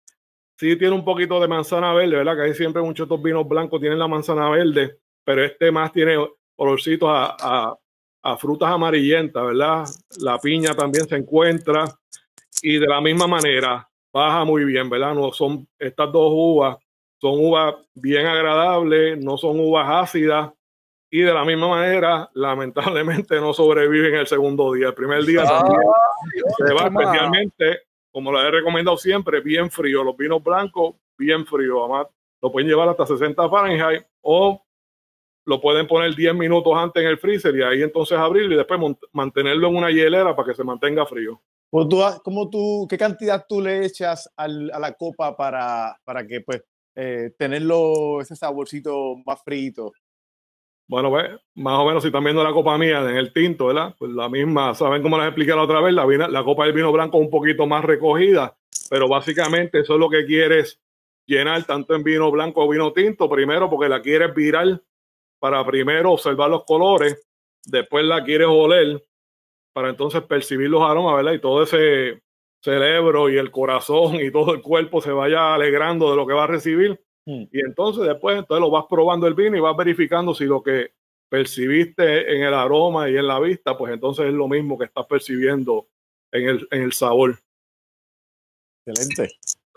Sí 0.59 0.77
tiene 0.77 0.95
un 0.95 1.05
poquito 1.05 1.41
de 1.41 1.49
manzana 1.49 1.93
verde, 1.93 2.17
¿verdad? 2.17 2.37
Que 2.37 2.43
hay 2.43 2.55
siempre 2.55 2.83
muchos 2.83 3.05
estos 3.05 3.23
vinos 3.23 3.47
blancos 3.49 3.81
tienen 3.81 3.99
la 3.99 4.09
manzana 4.09 4.49
verde, 4.51 4.99
pero 5.25 5.45
este 5.45 5.71
más 5.71 5.93
tiene 5.93 6.17
olorcitos 6.57 7.09
a, 7.13 7.77
a, 8.23 8.37
frutas 8.37 8.71
amarillentas, 8.71 9.45
¿verdad? 9.45 9.85
La 10.21 10.39
piña 10.39 10.75
también 10.75 11.07
se 11.07 11.17
encuentra 11.17 11.85
y 12.63 12.79
de 12.79 12.87
la 12.87 13.01
misma 13.01 13.27
manera 13.27 13.89
baja 14.13 14.45
muy 14.45 14.65
bien, 14.65 14.89
¿verdad? 14.89 15.15
No 15.15 15.33
son 15.33 15.67
estas 15.79 16.13
dos 16.13 16.31
uvas, 16.33 16.79
son 17.21 17.33
uvas 17.45 17.75
bien 17.95 18.27
agradables, 18.27 19.19
no 19.19 19.37
son 19.37 19.59
uvas 19.59 19.89
ácidas 19.91 20.53
y 21.15 21.21
de 21.21 21.33
la 21.33 21.45
misma 21.45 21.69
manera, 21.69 22.29
lamentablemente 22.35 23.37
no 23.37 23.55
sobreviven 23.55 24.17
el 24.17 24.27
segundo 24.27 24.73
día. 24.73 24.89
El 24.89 24.95
primer 24.95 25.23
día 25.23 25.45
ah, 25.47 25.65
se 26.57 26.75
va 26.75 26.89
especialmente, 26.89 27.83
como 28.11 28.33
lo 28.33 28.43
he 28.43 28.51
recomendado 28.51 28.97
siempre, 28.97 29.41
bien 29.41 29.71
frío. 29.71 30.03
Los 30.03 30.17
vinos 30.17 30.43
blancos, 30.43 30.97
bien 31.17 31.47
frío. 31.47 31.85
Además, 31.85 32.09
lo 32.43 32.51
pueden 32.51 32.69
llevar 32.69 32.89
hasta 32.89 33.07
60 33.07 33.49
Fahrenheit 33.49 34.03
o 34.23 34.61
lo 35.45 35.61
pueden 35.61 35.87
poner 35.87 36.17
10 36.17 36.35
minutos 36.35 36.75
antes 36.75 37.01
en 37.01 37.09
el 37.09 37.19
freezer 37.19 37.55
y 37.55 37.63
ahí 37.63 37.83
entonces 37.83 38.19
abrirlo 38.19 38.55
y 38.55 38.59
después 38.59 38.81
mantenerlo 39.13 39.69
en 39.69 39.77
una 39.77 39.93
hielera 39.93 40.35
para 40.35 40.49
que 40.49 40.57
se 40.57 40.65
mantenga 40.65 41.07
frío. 41.07 41.41
¿Cómo 41.71 42.51
tú, 42.51 42.89
¿Qué 42.91 42.99
cantidad 42.99 43.47
tú 43.49 43.61
le 43.61 43.87
echas 43.87 44.29
a 44.37 44.49
la 44.49 44.93
copa 44.95 45.37
para, 45.37 45.97
para 46.03 46.27
que 46.27 46.41
pues 46.41 46.65
eh, 46.97 47.31
tenerlo 47.39 48.21
ese 48.21 48.35
saborcito 48.35 49.15
más 49.25 49.41
frito? 49.45 49.93
Bueno, 50.87 51.09
pues, 51.11 51.31
más 51.55 51.79
o 51.79 51.87
menos 51.87 52.03
si 52.03 52.09
están 52.09 52.25
viendo 52.25 52.45
la 52.45 52.53
copa 52.53 52.77
mía 52.77 53.01
en 53.01 53.17
el 53.17 53.33
tinto, 53.33 53.67
¿verdad? 53.67 53.95
Pues 53.99 54.13
la 54.13 54.29
misma, 54.29 54.75
¿saben 54.75 55.03
cómo 55.03 55.17
les 55.17 55.27
expliqué 55.29 55.53
otra 55.53 55.81
vez? 55.81 55.95
La, 55.95 56.05
la 56.29 56.45
copa 56.45 56.65
del 56.65 56.75
vino 56.75 56.93
blanco 56.93 57.17
un 57.17 57.31
poquito 57.31 57.67
más 57.67 57.85
recogida, 57.85 58.55
pero 58.91 59.09
básicamente 59.09 59.81
eso 59.81 59.95
es 59.95 60.01
lo 60.01 60.11
que 60.11 60.27
quieres 60.27 60.81
llenar 61.27 61.65
tanto 61.65 61.95
en 61.95 62.03
vino 62.03 62.31
blanco 62.31 62.65
o 62.65 62.69
vino 62.69 62.93
tinto, 62.93 63.31
primero 63.31 63.71
porque 63.71 63.89
la 63.89 64.03
quieres 64.03 64.35
virar 64.35 64.83
para 65.39 65.65
primero 65.65 66.13
observar 66.13 66.51
los 66.51 66.65
colores, 66.65 67.27
después 67.65 68.05
la 68.05 68.23
quieres 68.23 68.49
oler 68.51 69.03
para 69.73 69.89
entonces 69.89 70.23
percibir 70.23 70.69
los 70.69 70.83
aromas, 70.83 71.17
¿verdad? 71.17 71.33
Y 71.33 71.41
todo 71.41 71.63
ese 71.63 72.23
cerebro 72.61 73.31
y 73.31 73.39
el 73.39 73.51
corazón 73.51 74.17
y 74.17 74.31
todo 74.31 74.55
el 74.55 74.61
cuerpo 74.61 75.01
se 75.01 75.13
vaya 75.13 75.55
alegrando 75.55 76.11
de 76.11 76.17
lo 76.17 76.27
que 76.27 76.35
va 76.35 76.45
a 76.45 76.49
recibir 76.49 77.04
Hmm. 77.27 77.45
Y 77.51 77.61
entonces 77.61 78.05
después 78.05 78.39
entonces 78.39 78.61
lo 78.61 78.71
vas 78.71 78.85
probando 78.89 79.27
el 79.27 79.35
vino 79.35 79.57
y 79.57 79.61
vas 79.61 79.77
verificando 79.77 80.35
si 80.35 80.45
lo 80.45 80.63
que 80.63 80.93
percibiste 81.29 82.37
en 82.37 82.43
el 82.43 82.55
aroma 82.55 83.09
y 83.09 83.17
en 83.17 83.27
la 83.27 83.41
vista, 83.41 83.77
pues 83.77 83.93
entonces 83.93 84.27
es 84.27 84.35
lo 84.35 84.47
mismo 84.47 84.79
que 84.79 84.85
estás 84.85 85.07
percibiendo 85.07 85.89
en 86.33 86.49
el, 86.49 86.69
en 86.71 86.83
el 86.83 86.93
sabor. 86.93 87.39
Excelente. 88.87 89.35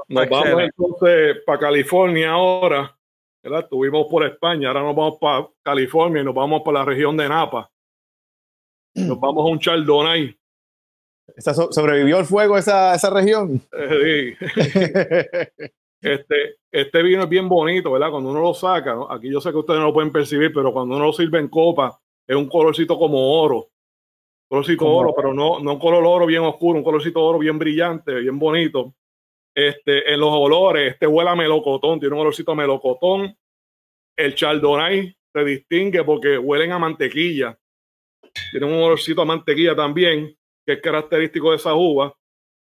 Nos 0.10 0.30
vamos 0.30 0.64
entonces 0.64 1.38
para 1.45 1.60
California 1.60 2.32
ahora. 2.32 2.93
¿verdad? 3.43 3.62
Estuvimos 3.62 4.08
por 4.10 4.26
España, 4.26 4.68
ahora 4.68 4.82
nos 4.82 4.95
vamos 4.95 5.18
para 5.20 5.48
California 5.64 6.22
y 6.22 6.26
nos 6.26 6.36
vamos 6.36 6.62
para 6.66 6.80
la 6.80 6.86
región 6.86 7.16
de 7.16 7.30
Napa. 7.30 7.72
Nos 8.93 9.20
vamos 9.20 9.45
a 9.45 9.52
un 9.52 9.60
Chardonnay. 9.60 10.38
¿Sobrevivió 11.38 12.20
el 12.20 12.26
fuego 12.26 12.58
esa, 12.58 12.95
esa 12.95 13.10
región? 13.10 13.62
Sí. 13.72 14.36
Este, 16.02 16.58
este 16.72 17.02
vino 17.02 17.24
es 17.24 17.30
bien 17.30 17.50
bonito, 17.50 17.91
¿verdad? 17.91 18.12
Cuando 18.12 18.30
uno 18.30 18.41
lo 18.41 18.54
saca, 18.54 18.98
aquí 19.10 19.32
yo 19.32 19.41
sé 19.41 19.52
que 19.52 19.58
ustedes 19.58 19.80
no 19.80 19.88
lo 19.88 19.93
pueden 19.93 20.12
percibir, 20.12 20.54
pero 20.54 20.72
cuando 20.72 20.95
uno 20.95 21.06
lo 21.06 21.14
sirve 21.14 21.39
en 21.39 21.48
copa, 21.48 22.00
es 22.28 22.36
un 22.36 22.48
colorcito 22.48 22.98
como 22.98 23.41
oro. 23.41 23.70
Colorcito 24.48 24.86
oro, 24.88 25.14
pero 25.16 25.34
no, 25.34 25.60
no 25.60 25.74
un 25.74 25.80
color 25.80 26.06
oro 26.06 26.26
bien 26.26 26.43
oscuro, 26.43 26.78
un 26.78 26.84
colorcito 26.84 27.22
oro 27.22 27.39
bien 27.39 27.58
brillante, 27.60 28.16
bien 28.16 28.38
bonito. 28.39 28.93
Este, 29.54 30.14
en 30.14 30.20
los 30.20 30.30
olores, 30.32 30.93
este 30.93 31.08
huele 31.08 31.32
a 31.32 31.36
melocotón, 31.36 32.00
tiene 32.00 32.16
un 32.16 32.22
olorcito 32.22 32.52
a 32.52 32.56
melocotón. 32.56 33.36
El 34.16 34.36
chardonnay 34.36 35.16
se 35.34 35.43
distingue 35.43 36.04
porque 36.04 36.38
huelen 36.38 36.72
a 36.72 36.80
mantequilla. 36.80 37.58
Tiene 38.52 38.68
un 38.68 38.84
olorcito 38.84 39.22
a 39.22 39.26
mantequilla 39.26 39.76
también, 39.76 40.38
que 40.66 40.74
es 40.74 40.82
característico 40.82 41.50
de 41.50 41.58
esa 41.58 41.74
uva 41.74 42.16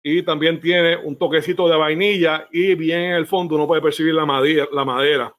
y 0.06 0.22
también 0.22 0.60
tiene 0.60 0.98
un 0.98 1.16
toquecito 1.16 1.66
de 1.66 1.76
vainilla 1.76 2.46
y 2.52 2.74
bien 2.74 3.00
en 3.00 3.12
el 3.14 3.26
fondo 3.26 3.54
uno 3.54 3.66
puede 3.66 3.80
percibir 3.80 4.12
la 4.12 4.26
madera. 4.26 4.68
La 4.70 4.84
madera. 4.84 5.34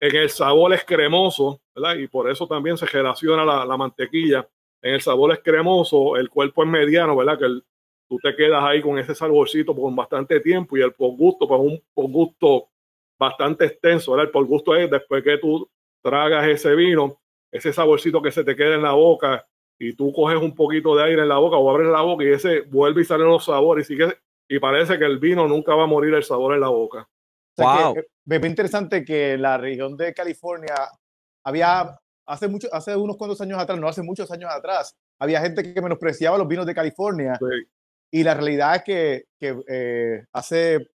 En 0.00 0.14
el 0.14 0.30
sabor 0.30 0.72
es 0.72 0.84
cremoso, 0.84 1.60
¿verdad? 1.74 1.96
Y 1.96 2.06
por 2.06 2.30
eso 2.30 2.46
también 2.46 2.76
se 2.76 2.86
relaciona 2.86 3.44
la, 3.44 3.76
mantequilla. 3.76 4.48
En 4.80 4.94
el 4.94 5.00
sabor 5.00 5.32
es 5.32 5.40
cremoso, 5.40 6.16
el 6.16 6.30
cuerpo 6.30 6.62
es 6.62 6.70
mediano, 6.70 7.16
¿verdad? 7.16 7.36
Que 7.40 7.46
tú 8.08 8.18
te 8.22 8.36
quedas 8.36 8.62
ahí 8.62 8.80
con 8.80 8.98
ese 9.00 9.16
saborcito 9.16 9.74
por 9.74 9.92
bastante 9.96 10.38
tiempo 10.38 10.76
y 10.76 10.82
el 10.82 10.92
por 10.92 11.16
gusto, 11.16 11.48
pues 11.48 11.60
un 11.60 11.82
por 11.92 12.08
gusto 12.08 12.68
bastante 13.18 13.64
extenso, 13.64 14.12
¿verdad? 14.12 14.26
El 14.26 14.32
por 14.32 14.44
gusto 14.46 14.76
es 14.76 14.88
después 14.88 15.24
que 15.24 15.38
tú 15.38 15.68
tragas 16.00 16.46
ese 16.46 16.76
vino, 16.76 17.20
ese 17.50 17.72
saborcito 17.72 18.22
que 18.22 18.30
se 18.30 18.44
te 18.44 18.54
queda 18.54 18.76
en 18.76 18.82
la 18.82 18.92
boca 18.92 19.44
y 19.82 19.94
tú 19.94 20.12
coges 20.12 20.40
un 20.40 20.54
poquito 20.54 20.94
de 20.94 21.02
aire 21.02 21.22
en 21.22 21.28
la 21.28 21.38
boca 21.38 21.56
o 21.56 21.68
abres 21.68 21.88
la 21.88 22.02
boca 22.02 22.22
y 22.22 22.28
ese 22.28 22.60
vuelve 22.60 23.02
y 23.02 23.04
salen 23.04 23.26
los 23.26 23.44
sabores 23.44 23.90
y, 23.90 23.94
sigue, 23.94 24.16
y 24.48 24.60
parece 24.60 24.96
que 24.96 25.04
el 25.04 25.18
vino 25.18 25.48
nunca 25.48 25.74
va 25.74 25.84
a 25.84 25.88
morir 25.88 26.14
el 26.14 26.22
sabor 26.22 26.54
en 26.54 26.60
la 26.60 26.68
boca. 26.68 27.08
wow. 27.56 27.96
me 28.24 28.38
ve 28.38 28.48
interesante 28.48 29.04
que 29.04 29.36
la 29.36 29.58
región 29.58 29.96
de 29.96 30.14
California 30.14 30.76
había 31.44 31.98
hace 32.26 32.46
mucho, 32.46 32.68
hace 32.72 32.94
unos 32.94 33.16
cuantos 33.16 33.40
años 33.40 33.58
atrás, 33.58 33.80
no 33.80 33.88
hace 33.88 34.02
muchos 34.02 34.30
años 34.30 34.50
atrás, 34.52 34.96
había 35.18 35.40
gente 35.40 35.74
que 35.74 35.82
menospreciaba 35.82 36.38
los 36.38 36.46
vinos 36.46 36.64
de 36.66 36.74
California. 36.74 37.38
Y 38.12 38.22
la 38.22 38.34
realidad 38.34 38.76
es 38.76 38.82
que, 38.84 39.24
que 39.40 39.62
eh, 39.68 40.24
hace, 40.32 40.90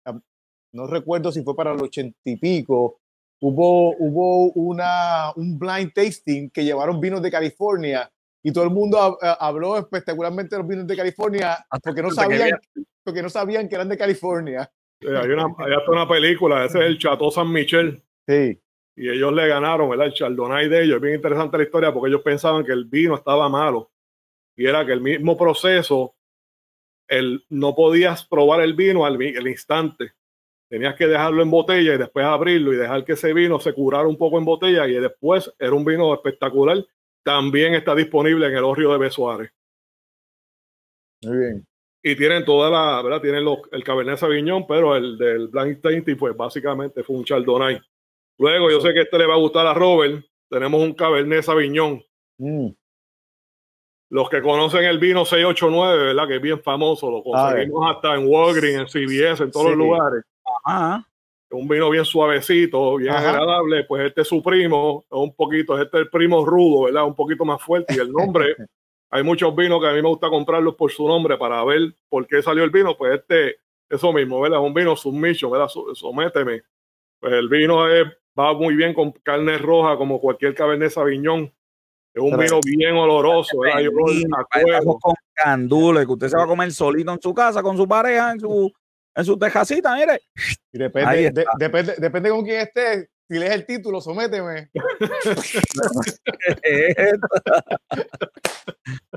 no 0.72 0.88
recuerdo 0.88 1.32
si 1.32 1.44
fue 1.44 1.56
para 1.56 1.74
los 1.74 1.84
ochenta 1.84 2.18
y 2.24 2.38
pico, 2.38 3.02
hubo, 3.42 3.96
hubo 3.98 4.52
una, 4.54 5.34
un 5.36 5.60
blind 5.60 5.92
tasting 5.94 6.50
que 6.52 6.64
llevaron 6.64 7.02
vinos 7.02 7.22
de 7.22 7.32
California 7.32 8.10
y 8.48 8.54
todo 8.54 8.64
el 8.64 8.70
mundo 8.70 9.20
eh, 9.22 9.34
habló 9.42 9.78
espectacularmente 9.78 10.56
de 10.56 10.62
los 10.62 10.70
vinos 10.70 10.88
de 10.88 10.96
California 10.96 11.58
porque 11.84 12.02
no 12.02 12.12
sabían, 12.12 12.58
porque 13.04 13.22
no 13.22 13.30
sabían 13.30 13.68
que 13.68 13.76
eran 13.76 13.90
de 13.90 13.98
California. 13.98 14.72
hay, 15.02 15.30
una, 15.32 15.48
hay 15.58 15.74
hasta 15.74 15.92
una 15.92 16.08
película, 16.08 16.64
ese 16.64 16.80
es 16.80 16.86
el 16.86 16.98
Chateau 16.98 17.30
San 17.30 17.52
Michel. 17.52 18.02
Sí. 18.26 18.58
Y 18.96 19.10
ellos 19.10 19.34
le 19.34 19.50
ganaron, 19.50 19.90
¿verdad? 19.90 20.08
El 20.08 20.14
Chardonnay 20.14 20.70
de 20.70 20.82
ellos. 20.82 20.96
Es 20.96 21.02
bien 21.02 21.16
interesante 21.16 21.58
la 21.58 21.64
historia 21.66 21.92
porque 21.92 22.08
ellos 22.08 22.22
pensaban 22.22 22.64
que 22.64 22.72
el 22.72 22.86
vino 22.86 23.16
estaba 23.16 23.50
malo. 23.50 23.92
Y 24.56 24.66
era 24.66 24.86
que 24.86 24.94
el 24.94 25.02
mismo 25.02 25.36
proceso, 25.36 26.16
el, 27.10 27.44
no 27.50 27.76
podías 27.76 28.26
probar 28.26 28.62
el 28.62 28.76
vino 28.76 29.06
al, 29.06 29.16
al 29.16 29.48
instante. 29.50 30.14
Tenías 30.70 30.96
que 30.96 31.08
dejarlo 31.08 31.44
en 31.44 31.52
botella 31.52 31.96
y 31.96 31.98
después 31.98 32.26
abrirlo 32.26 32.72
y 32.72 32.78
dejar 32.78 33.04
que 33.04 33.12
ese 33.12 33.34
vino 33.34 33.60
se 33.60 33.74
curara 33.74 34.08
un 34.08 34.18
poco 34.18 34.38
en 34.38 34.46
botella 34.46 34.88
y 34.88 34.94
después 34.94 35.54
era 35.60 35.74
un 35.74 35.84
vino 35.84 36.14
espectacular 36.14 36.78
también 37.28 37.76
está 37.76 37.94
disponible 37.94 38.48
en 38.48 38.56
el 38.56 38.64
Orrio 38.64 38.94
de 38.94 39.00
Besuárez. 39.00 39.52
Muy 41.24 41.38
bien. 41.38 41.68
Y 42.02 42.16
tienen 42.16 42.46
toda 42.46 42.70
la, 42.70 43.02
¿verdad? 43.02 43.20
Tienen 43.20 43.44
los, 43.44 43.60
el 43.74 43.84
Cabernet 43.84 44.18
Sauvignon, 44.18 44.66
pero 44.66 44.96
el 44.96 45.18
del 45.18 45.50
Blind 45.50 45.82
Tasting, 45.82 46.16
pues 46.16 46.38
básicamente 46.38 47.04
fue 47.04 47.18
un 47.18 47.26
Chardonnay. 47.26 47.82
Luego, 48.38 48.72
yo 48.72 48.80
sé 48.80 48.94
que 48.94 49.02
este 49.02 49.18
le 49.18 49.26
va 49.26 49.34
a 49.34 49.40
gustar 49.40 49.68
a 49.68 49.74
Robert. 49.74 50.24
Tenemos 50.50 50.82
un 50.82 50.94
Cabernet 50.94 51.44
Sauvignon. 51.44 52.02
Mm. 52.38 52.70
Los 54.12 54.30
que 54.30 54.42
conocen 54.42 54.86
el 54.86 54.98
vino 54.98 55.26
689, 55.26 56.04
¿verdad? 56.06 56.30
Que 56.30 56.36
es 56.38 56.42
bien 56.42 56.64
famoso, 56.64 57.12
lo 57.12 57.24
conseguimos 57.24 57.94
hasta 57.94 58.16
en 58.16 58.26
Walgreens, 58.26 58.96
en 58.96 59.06
CVS, 59.06 59.44
en 59.44 59.52
todos 59.52 59.72
los 59.72 59.78
lugares. 59.78 60.24
Ajá 60.64 61.06
un 61.52 61.68
vino 61.68 61.90
bien 61.90 62.06
suavecito, 62.06 62.98
bien 62.98 63.14
agradable, 63.14 63.84
pues 63.86 64.08
este 64.08 64.22
es 64.22 64.28
su 64.28 64.42
primo, 64.44 65.06
un 65.10 65.34
poquito, 65.34 65.80
este 65.82 65.98
es 65.98 66.04
el 66.04 66.10
primo 66.10 66.46
rudo, 66.46 66.86
¿verdad? 66.86 67.06
Un 67.06 67.16
poquito 67.16 67.46
más 67.46 67.62
fuerte 67.62 67.96
y 67.96 68.00
el 68.00 68.12
nombre, 68.12 68.56
hay 69.10 69.24
muchos 69.24 69.56
vinos 69.56 69.80
que 69.82 69.88
a 69.88 69.94
mí 69.94 70.02
me 70.02 70.10
gusta 70.10 70.30
comprarlos 70.30 70.76
por 70.76 70.92
su 70.92 71.08
nombre 71.08 71.38
para 71.38 71.64
ver 71.64 71.96
por 72.10 72.28
qué 72.28 72.42
salió 72.42 72.64
el 72.64 72.70
vino, 72.70 72.98
pues 72.98 73.20
este, 73.20 73.58
eso 73.90 74.12
mismo, 74.12 74.42
¿verdad? 74.42 74.60
Un 74.60 74.74
vino 74.74 74.96
submission, 74.96 75.52
¿verdad? 75.52 75.70
Sométeme. 75.94 76.64
Pues 77.20 77.34
el 77.34 77.48
vino 77.48 77.90
es, 77.90 78.06
va 78.38 78.54
muy 78.54 78.76
bien 78.76 78.94
con 78.94 79.12
carne 79.12 79.58
roja 79.58 79.98
como 79.98 80.20
cualquier 80.20 80.54
Cabernet 80.54 80.92
Sauvignon. 80.92 81.52
Es 82.14 82.22
un 82.22 82.38
vino 82.38 82.60
bien 82.66 82.96
oloroso, 82.96 83.60
¿verdad? 83.60 83.82
Yo 83.82 83.92
con 83.92 85.14
candules 85.34 86.06
que 86.06 86.12
usted 86.12 86.30
se 86.30 86.38
va 86.38 86.44
a 86.44 86.48
comer 86.48 86.72
solito 86.72 87.12
en 87.12 87.22
su 87.22 87.34
casa 87.34 87.62
con 87.62 87.78
su 87.78 87.88
pareja, 87.88 88.32
en 88.32 88.40
su 88.40 88.74
en 89.18 89.26
su 89.26 89.38
tejacita, 89.38 89.94
mire. 89.96 90.22
depende, 90.72 91.44
depende, 91.58 91.96
depende 91.98 92.30
con 92.30 92.46
quién 92.46 92.62
esté. 92.62 93.10
Si 93.28 93.38
lees 93.38 93.52
el 93.52 93.66
título, 93.66 94.00
sométeme. 94.00 94.70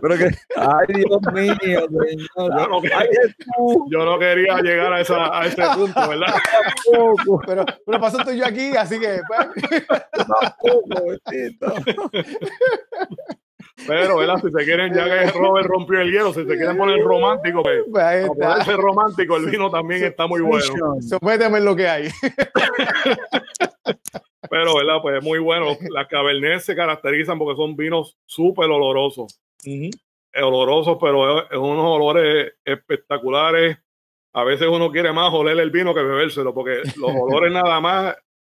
Pero 0.02 0.18
que, 0.18 0.30
ay 0.56 0.86
Dios 0.88 1.20
mío, 1.32 1.86
Yo 3.88 4.04
no, 4.04 4.18
quería 4.18 4.56
llegar 4.62 4.92
a, 4.92 5.00
esa, 5.00 5.38
a 5.38 5.46
ese 5.46 5.62
punto, 5.76 6.08
¿verdad? 6.08 6.34
pero, 7.46 7.64
pero 7.86 8.00
pasó 8.00 8.18
estoy 8.18 8.38
yo 8.38 8.46
aquí, 8.46 8.74
así 8.76 8.98
que. 8.98 9.20
Pues. 9.28 9.46
Pero, 13.86 14.18
¿verdad? 14.18 14.36
Si 14.36 14.50
se 14.50 14.64
quieren, 14.64 14.92
ya 14.94 15.04
que 15.04 15.30
Robert 15.32 15.66
rompió 15.66 16.00
el 16.00 16.10
hielo, 16.10 16.32
si 16.32 16.44
se 16.44 16.56
quieren 16.56 16.76
poner 16.76 17.00
romántico, 17.02 17.62
pues, 17.62 17.84
para 18.38 18.64
ser 18.64 18.76
romántico, 18.76 19.36
el 19.36 19.46
vino 19.46 19.70
también 19.70 20.04
está 20.04 20.26
muy 20.26 20.40
bueno. 20.40 20.96
Sométeme 21.00 21.58
en 21.58 21.64
lo 21.64 21.76
que 21.76 21.88
hay. 21.88 22.08
Pero, 24.50 24.76
¿verdad? 24.76 25.00
Pues 25.00 25.18
es 25.18 25.24
muy 25.24 25.38
bueno. 25.38 25.76
Las 25.90 26.08
Cabernet 26.08 26.60
se 26.60 26.74
caracterizan 26.74 27.38
porque 27.38 27.56
son 27.56 27.76
vinos 27.76 28.18
súper 28.26 28.68
olorosos. 28.68 29.40
Olorosos, 30.34 30.98
pero 31.00 31.42
es, 31.42 31.56
unos 31.56 31.84
olores 31.84 32.54
espectaculares. 32.64 33.78
A 34.32 34.44
veces 34.44 34.66
uno 34.68 34.90
quiere 34.90 35.12
más 35.12 35.32
oler 35.32 35.58
el 35.58 35.70
vino 35.70 35.94
que 35.94 36.02
bebérselo, 36.02 36.52
porque 36.52 36.82
los 36.96 37.10
olores 37.20 37.52
nada 37.52 37.80
más, 37.80 38.16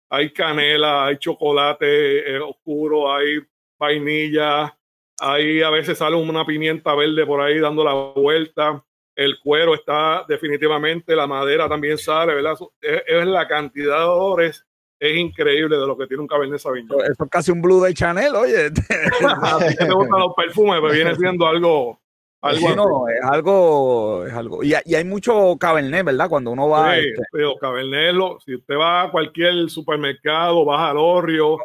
hay 0.08 0.32
canela, 0.32 1.06
hay 1.06 1.18
chocolate 1.18 2.38
oscuro, 2.40 3.12
hay 3.12 3.40
vainilla, 3.78 4.74
ahí 5.22 5.62
a 5.62 5.70
veces 5.70 5.98
sale 5.98 6.16
una 6.16 6.44
pimienta 6.44 6.94
verde 6.94 7.24
por 7.24 7.40
ahí 7.40 7.58
dando 7.60 7.84
la 7.84 7.94
vuelta, 7.94 8.84
el 9.14 9.38
cuero 9.40 9.74
está 9.74 10.24
definitivamente, 10.28 11.14
la 11.14 11.26
madera 11.26 11.68
también 11.68 11.96
sale, 11.96 12.34
¿verdad? 12.34 12.56
Es, 12.80 13.26
la 13.26 13.46
cantidad 13.46 13.98
de 13.98 14.04
olores, 14.04 14.66
es 14.98 15.16
increíble 15.16 15.76
de 15.76 15.86
lo 15.86 15.96
que 15.96 16.06
tiene 16.06 16.22
un 16.22 16.26
Cabernet 16.26 16.58
Sauvignon. 16.58 17.00
Eso 17.02 17.24
es 17.24 17.30
casi 17.30 17.52
un 17.52 17.62
Blue 17.62 17.82
de 17.82 17.94
Chanel, 17.94 18.34
oye. 18.34 18.66
a 19.42 19.58
ti 19.58 19.76
te 19.76 19.92
gustan 19.92 20.20
los 20.20 20.34
perfumes, 20.36 20.80
pero 20.80 20.92
viene 20.92 21.14
siendo 21.14 21.46
algo 21.46 22.02
algo 22.42 22.74
no, 22.74 23.08
es 23.08 23.22
algo, 23.22 24.26
es 24.26 24.32
algo. 24.32 24.64
Y, 24.64 24.74
hay 24.74 25.04
mucho 25.04 25.56
cabernet, 25.60 26.04
¿verdad? 26.04 26.28
Cuando 26.28 26.50
uno 26.50 26.68
va. 26.68 26.96
Sí, 26.96 27.06
este... 27.06 27.22
pero 27.30 27.54
cabernet, 27.54 28.16
si 28.44 28.56
usted 28.56 28.74
va 28.74 29.02
a 29.02 29.10
cualquier 29.12 29.70
supermercado, 29.70 30.64
vas 30.64 30.90
al 30.90 30.96
Orrio, 30.98 31.56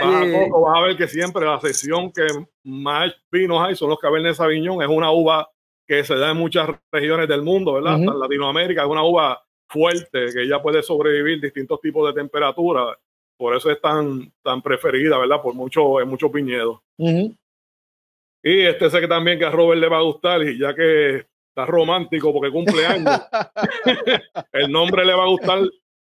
vas 0.00 0.14
a 0.14 0.32
poco, 0.32 0.60
vas 0.62 0.78
a 0.78 0.86
ver 0.86 0.96
que 0.96 1.08
siempre 1.08 1.44
la 1.44 1.60
sección 1.60 2.12
que 2.12 2.26
más 2.64 3.12
vinos 3.30 3.60
hay 3.60 3.76
son 3.76 3.90
los 3.90 3.98
cabernet 3.98 4.34
sauvignon. 4.34 4.82
Es 4.82 4.88
una 4.88 5.10
uva 5.10 5.48
que 5.86 6.04
se 6.04 6.16
da 6.16 6.30
en 6.30 6.36
muchas 6.36 6.68
regiones 6.90 7.28
del 7.28 7.42
mundo, 7.42 7.74
¿verdad? 7.74 7.96
En 7.96 8.18
Latinoamérica 8.18 8.82
es 8.82 8.88
una 8.88 9.04
uva 9.04 9.42
fuerte 9.68 10.26
que 10.32 10.48
ya 10.48 10.62
puede 10.62 10.82
sobrevivir 10.82 11.40
distintos 11.40 11.80
tipos 11.80 12.06
de 12.08 12.20
temperatura. 12.20 12.98
Por 13.36 13.56
eso 13.56 13.70
es 13.70 13.80
tan, 13.80 14.32
tan 14.42 14.62
preferida, 14.62 15.18
¿verdad? 15.18 15.42
Por 15.42 15.54
mucho, 15.54 16.00
en 16.00 16.08
muchos 16.08 16.32
viñedos. 16.32 16.80
Y 16.98 18.60
este 18.60 18.90
sé 18.90 19.00
que 19.00 19.08
también 19.08 19.38
que 19.38 19.46
a 19.46 19.50
Robert 19.50 19.80
le 19.80 19.88
va 19.88 19.98
a 19.98 20.02
gustar, 20.02 20.42
y 20.42 20.58
ya 20.58 20.74
que 20.74 21.26
está 21.48 21.66
romántico 21.66 22.32
porque 22.32 22.50
cumple 22.50 22.86
años, 22.86 23.20
el 24.52 24.70
nombre 24.70 25.04
le 25.04 25.14
va 25.14 25.24
a 25.24 25.28
gustar 25.28 25.60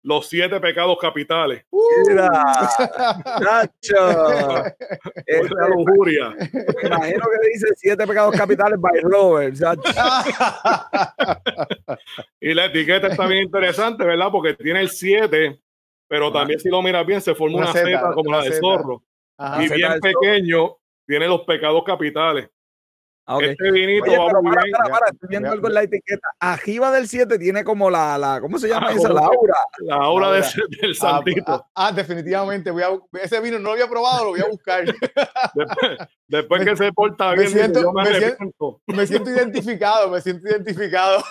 los 0.03 0.27
siete 0.27 0.59
pecados 0.59 0.97
capitales. 0.99 1.65
Mira, 2.07 2.29
Nacho. 3.41 4.65
es 5.25 5.51
la 5.51 5.67
lujuria. 5.67 6.35
imagino 6.83 7.25
que 7.25 7.37
le 7.43 7.49
dice 7.53 7.67
siete 7.75 8.07
pecados 8.07 8.35
capitales 8.35 8.79
by 8.79 9.01
Robert. 9.01 9.55
y 12.39 12.53
la 12.53 12.65
etiqueta 12.65 13.07
está 13.07 13.27
bien 13.27 13.43
interesante, 13.43 14.05
¿verdad? 14.05 14.29
Porque 14.31 14.53
tiene 14.53 14.81
el 14.81 14.89
siete, 14.89 15.59
pero 16.07 16.31
también 16.31 16.59
si 16.59 16.69
lo 16.69 16.81
miras 16.81 17.05
bien 17.05 17.21
se 17.21 17.35
forma 17.35 17.57
una, 17.57 17.71
una 17.71 18.13
como 18.13 18.31
la 18.31 18.43
de 18.43 18.51
zorro. 18.53 19.03
y 19.59 19.69
bien 19.73 19.99
pequeño 19.99 20.77
tiene 21.05 21.27
los 21.27 21.41
pecados 21.41 21.83
capitales. 21.83 22.49
Ah, 23.29 23.39
este 23.41 23.71
vinito 23.71 24.09
va 24.09 24.41
muy 24.41 24.55
bien. 24.63 24.71
Para, 24.89 25.07
estoy 25.11 25.27
viendo 25.27 25.51
algo 25.51 25.67
en 25.67 25.73
la 25.73 25.83
etiqueta. 25.83 26.29
Arriba 26.39 26.91
del 26.91 27.09
7 27.09 27.37
tiene 27.37 27.65
como 27.65 27.89
la, 27.89 28.17
la 28.17 28.39
¿cómo 28.39 28.57
se 28.57 28.69
llama 28.69 28.87
ah, 28.89 28.93
eso? 28.93 29.11
La 29.11 29.19
aura. 29.19 29.55
La 29.79 29.95
aura, 29.95 30.31
del 30.31 30.43
ah, 30.43 30.93
santito. 30.93 31.51
Ah, 31.51 31.67
ah, 31.75 31.91
definitivamente. 31.91 32.71
Voy 32.71 32.83
a, 32.83 32.97
ese 33.21 33.41
vino 33.41 33.59
no 33.59 33.65
lo 33.65 33.71
había 33.71 33.89
probado, 33.89 34.23
lo 34.23 34.29
voy 34.29 34.39
a 34.39 34.47
buscar. 34.47 34.85
después, 36.29 36.63
que 36.63 36.77
se 36.77 36.93
porta 36.93 37.33
bien, 37.33 37.43
me 37.43 37.49
siento, 37.49 37.91
me, 37.91 38.05
siento, 38.05 38.81
me 38.85 39.07
siento 39.07 39.29
identificado, 39.29 40.09
me 40.09 40.21
siento 40.21 40.47
identificado. 40.47 41.21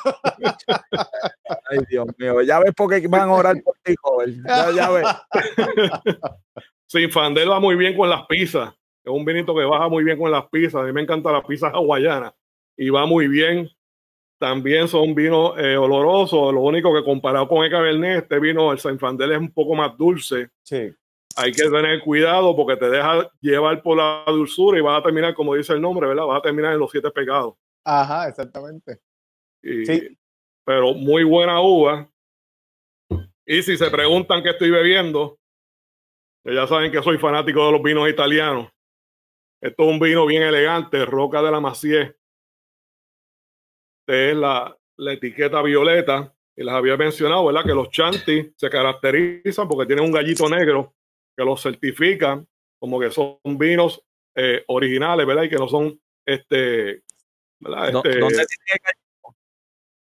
Ay, 1.71 1.79
Dios 1.89 2.07
mío. 2.19 2.43
Ya 2.43 2.59
ves 2.59 2.75
por 2.77 2.91
qué 2.91 3.09
van 3.09 3.31
a 3.31 3.33
orar 3.33 3.57
por 3.63 3.75
ti, 3.83 3.95
joven. 3.99 4.43
Ya, 4.47 4.71
ya 4.71 4.91
ves. 4.91 5.07
Sinfandel 6.89 7.51
va 7.51 7.59
muy 7.59 7.75
bien 7.75 7.97
con 7.97 8.11
las 8.11 8.27
pizzas. 8.27 8.75
Es 9.07 9.13
un 9.13 9.25
vinito 9.25 9.55
que 9.55 9.63
baja 9.63 9.89
muy 9.89 10.03
bien 10.03 10.19
con 10.19 10.33
las 10.33 10.49
pizzas. 10.49 10.83
A 10.83 10.85
mí 10.85 10.93
me 10.93 11.01
encantan 11.01 11.33
las 11.33 11.45
pizzas 11.45 11.73
hawaianas 11.73 12.35
y 12.77 12.91
va 12.91 13.07
muy 13.07 13.29
bien. 13.29 13.71
También 14.37 14.89
son 14.89 15.15
vinos 15.15 15.55
eh, 15.59 15.77
olorosos. 15.77 16.53
Lo 16.53 16.61
único 16.63 16.93
que 16.93 17.05
comparado 17.05 17.47
con 17.47 17.65
el 17.65 17.71
Cabernet, 17.71 18.25
este 18.25 18.41
vino, 18.41 18.73
el 18.73 18.81
Saint-Fandel 18.81 19.31
es 19.31 19.39
un 19.39 19.53
poco 19.53 19.77
más 19.77 19.97
dulce. 19.97 20.51
Sí. 20.65 20.93
Hay 21.37 21.53
que 21.53 21.71
tener 21.71 22.01
cuidado 22.01 22.57
porque 22.57 22.77
te 22.77 22.91
deja 22.91 23.31
llevar 23.41 23.81
por 23.81 23.97
la 23.97 24.25
dulzura 24.27 24.77
y 24.77 24.83
vas 24.83 24.99
a 24.99 25.05
terminar, 25.05 25.35
como 25.35 25.55
dice 25.55 25.73
el 25.73 25.81
nombre, 25.81 26.09
¿verdad? 26.09 26.27
Vas 26.27 26.41
a 26.41 26.43
terminar 26.43 26.73
en 26.73 26.81
los 26.81 26.91
siete 26.91 27.11
pecados. 27.13 27.55
Ajá, 27.85 28.29
exactamente. 28.29 28.99
sí. 29.63 30.19
Pero 30.65 30.95
muy 30.95 31.23
buena 31.23 31.61
uva. 31.61 32.11
Y 33.47 33.63
si 33.63 33.77
se 33.77 33.89
preguntan 33.89 34.43
qué 34.43 34.51
estoy 34.51 34.71
bebiendo, 34.71 35.39
ya 36.45 36.67
saben 36.67 36.91
que 36.91 37.01
soy 37.05 37.19
fanático 37.19 37.65
de 37.67 37.73
los 37.73 37.83
vinos 37.83 38.09
italianos. 38.09 38.73
Esto 39.61 39.83
es 39.85 39.89
un 39.89 39.99
vino 39.99 40.27
bien 40.27 40.43
elegante, 40.43 41.05
Roca 41.05 41.43
de 41.43 41.51
la 41.51 41.61
Macié. 41.61 42.17
Esta 44.01 44.31
es 44.31 44.37
la, 44.37 44.79
la 44.97 45.13
etiqueta 45.13 45.63
violeta. 45.63 46.33
Y 46.57 46.65
les 46.65 46.73
había 46.73 46.97
mencionado, 46.97 47.45
¿verdad? 47.45 47.65
Que 47.65 47.75
los 47.75 47.91
chanti 47.91 48.53
se 48.57 48.71
caracterizan 48.71 49.69
porque 49.69 49.87
tienen 49.87 50.07
un 50.07 50.13
gallito 50.13 50.49
negro 50.49 50.95
que 51.37 51.45
los 51.45 51.63
certifican 51.63 52.49
como 52.79 52.99
que 52.99 53.11
son 53.11 53.39
vinos 53.45 54.03
eh, 54.35 54.65
originales, 54.69 55.27
¿verdad? 55.27 55.43
Y 55.45 55.49
que 55.51 55.57
no 55.57 55.69
son, 55.69 56.01
este, 56.25 57.03
¿verdad? 57.61 57.97
Este, 57.97 58.19
¿Dónde 58.19 58.47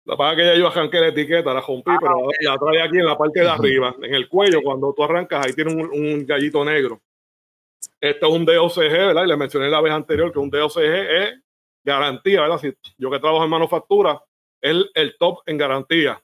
la 0.05 0.17
paga 0.17 0.35
que 0.35 0.45
ya 0.45 0.55
yo 0.55 0.67
arranqué 0.67 0.99
la 0.99 1.07
etiqueta, 1.07 1.53
la 1.53 1.61
rompí, 1.61 1.91
ah, 1.91 1.97
pero 2.01 2.27
la 2.41 2.57
trae 2.57 2.81
aquí 2.81 2.97
en 2.97 3.05
la 3.05 3.17
parte 3.17 3.39
de 3.39 3.47
arriba, 3.47 3.95
en 4.01 4.13
el 4.13 4.27
cuello, 4.27 4.61
cuando 4.61 4.93
tú 4.93 5.03
arrancas, 5.03 5.45
ahí 5.45 5.53
tiene 5.53 5.73
un, 5.73 5.89
un 5.89 6.25
gallito 6.25 6.65
negro. 6.65 7.01
Esto 8.03 8.27
es 8.27 8.33
un 8.33 8.43
DOCG, 8.43 8.91
¿verdad? 8.91 9.23
Y 9.23 9.27
le 9.27 9.37
mencioné 9.37 9.69
la 9.69 9.79
vez 9.79 9.93
anterior 9.93 10.29
que 10.33 10.39
un 10.39 10.49
DOCG 10.49 10.81
es 10.81 11.41
garantía, 11.85 12.41
¿verdad? 12.41 12.57
Si 12.57 12.73
yo 12.97 13.09
que 13.09 13.17
trabajo 13.17 13.45
en 13.45 13.49
manufactura, 13.49 14.21
es 14.61 14.75
el, 14.93 15.15
top 15.17 15.39
en 15.45 15.57
garantía. 15.57 16.21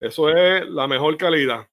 Eso 0.00 0.28
es 0.28 0.68
la 0.68 0.88
mejor 0.88 1.16
calidad. 1.16 1.68